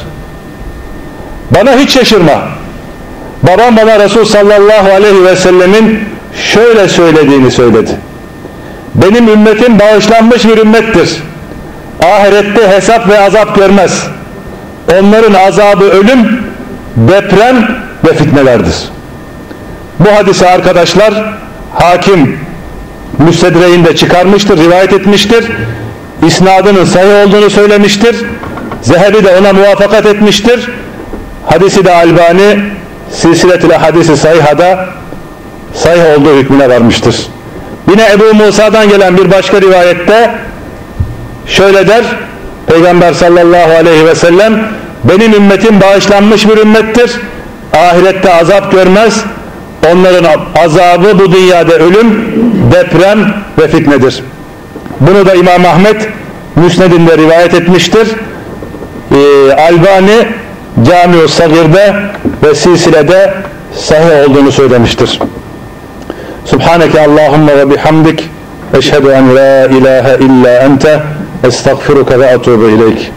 Bana 1.51 1.73
hiç 1.73 1.91
şaşırma. 1.91 2.49
Babam 3.43 3.77
bana 3.77 3.99
Resul 3.99 4.25
sallallahu 4.25 4.93
aleyhi 4.93 5.25
ve 5.25 5.37
sellemin 5.37 6.01
şöyle 6.35 6.89
söylediğini 6.89 7.51
söyledi. 7.51 7.91
benim 8.95 9.29
ümmetim 9.29 9.79
bağışlanmış 9.79 10.45
bir 10.45 10.59
ümmettir. 10.59 11.23
Ahirette 12.03 12.69
hesap 12.69 13.09
ve 13.09 13.21
azap 13.21 13.57
görmez. 13.57 14.07
Onların 14.93 15.35
azabı 15.35 15.85
ölüm, 15.85 16.43
deprem 16.97 17.69
ve 18.05 18.15
fitnelerdir. 18.15 18.75
Bu 20.01 20.13
hadisi 20.17 20.47
arkadaşlar 20.47 21.35
hakim 21.75 22.39
müstedreğinde 23.19 23.97
çıkarmıştır, 23.97 24.59
rivayet 24.59 24.93
etmiştir. 24.93 25.45
İsnadının 26.27 26.85
sahih 26.85 27.27
olduğunu 27.27 27.51
söylemiştir. 27.51 28.17
Zehebi 28.83 29.25
de 29.25 29.39
ona 29.39 29.53
muvaffakat 29.53 30.07
etmiştir. 30.07 30.71
Hadisi 31.47 31.85
de 31.85 31.95
Albani 31.95 32.61
silsiletül 33.11 33.71
hadisi 33.71 34.17
sayhada 34.17 34.89
sahih 35.75 36.19
olduğu 36.19 36.37
hükmüne 36.37 36.71
varmıştır. 36.71 37.27
Yine 37.91 38.11
Ebu 38.13 38.35
Musa'dan 38.35 38.89
gelen 38.89 39.19
bir 39.19 39.31
başka 39.31 39.61
rivayette 39.61 40.35
şöyle 41.47 41.89
der 41.89 42.05
Peygamber 42.67 43.13
sallallahu 43.13 43.71
aleyhi 43.71 44.07
ve 44.07 44.15
sellem 44.15 44.69
benim 45.05 45.35
ümmetim 45.35 45.81
bağışlanmış 45.81 46.49
bir 46.49 46.57
ümmettir. 46.57 47.11
Ahirette 47.73 48.35
azap 48.35 48.73
görmez. 48.73 49.25
Onların 49.93 50.25
azabı 50.65 51.19
bu 51.19 51.33
dünyada 51.33 51.75
ölüm, 51.75 52.25
deprem 52.73 53.35
ve 53.59 53.69
fitnedir. 53.69 54.23
Bunu 55.01 55.27
da 55.27 55.35
İmam 55.35 55.65
Ahmet 55.67 56.09
Müsned'inde 56.57 57.19
rivayet 57.19 57.55
etmiştir. 57.55 58.09
Ee, 59.13 59.53
Albani 59.53 60.27
Cami-u 60.91 61.29
Sagir'de 61.29 61.95
ve 62.43 62.55
silsilede 62.55 63.35
sahih 63.75 64.29
olduğunu 64.29 64.53
söylemiştir. 64.53 65.21
Subhaneke 66.45 67.01
Allahumma 67.01 67.57
ve 67.57 67.71
bihamdik 67.71 68.31
eşhedü 68.79 69.09
en 69.09 69.37
la 69.37 69.67
ilahe 69.67 70.19
illa 70.25 70.59
ente 70.59 71.03
estağfiruka 71.45 72.21
ve 72.21 72.35
atubu 72.35 72.69
ileyk. 72.69 73.13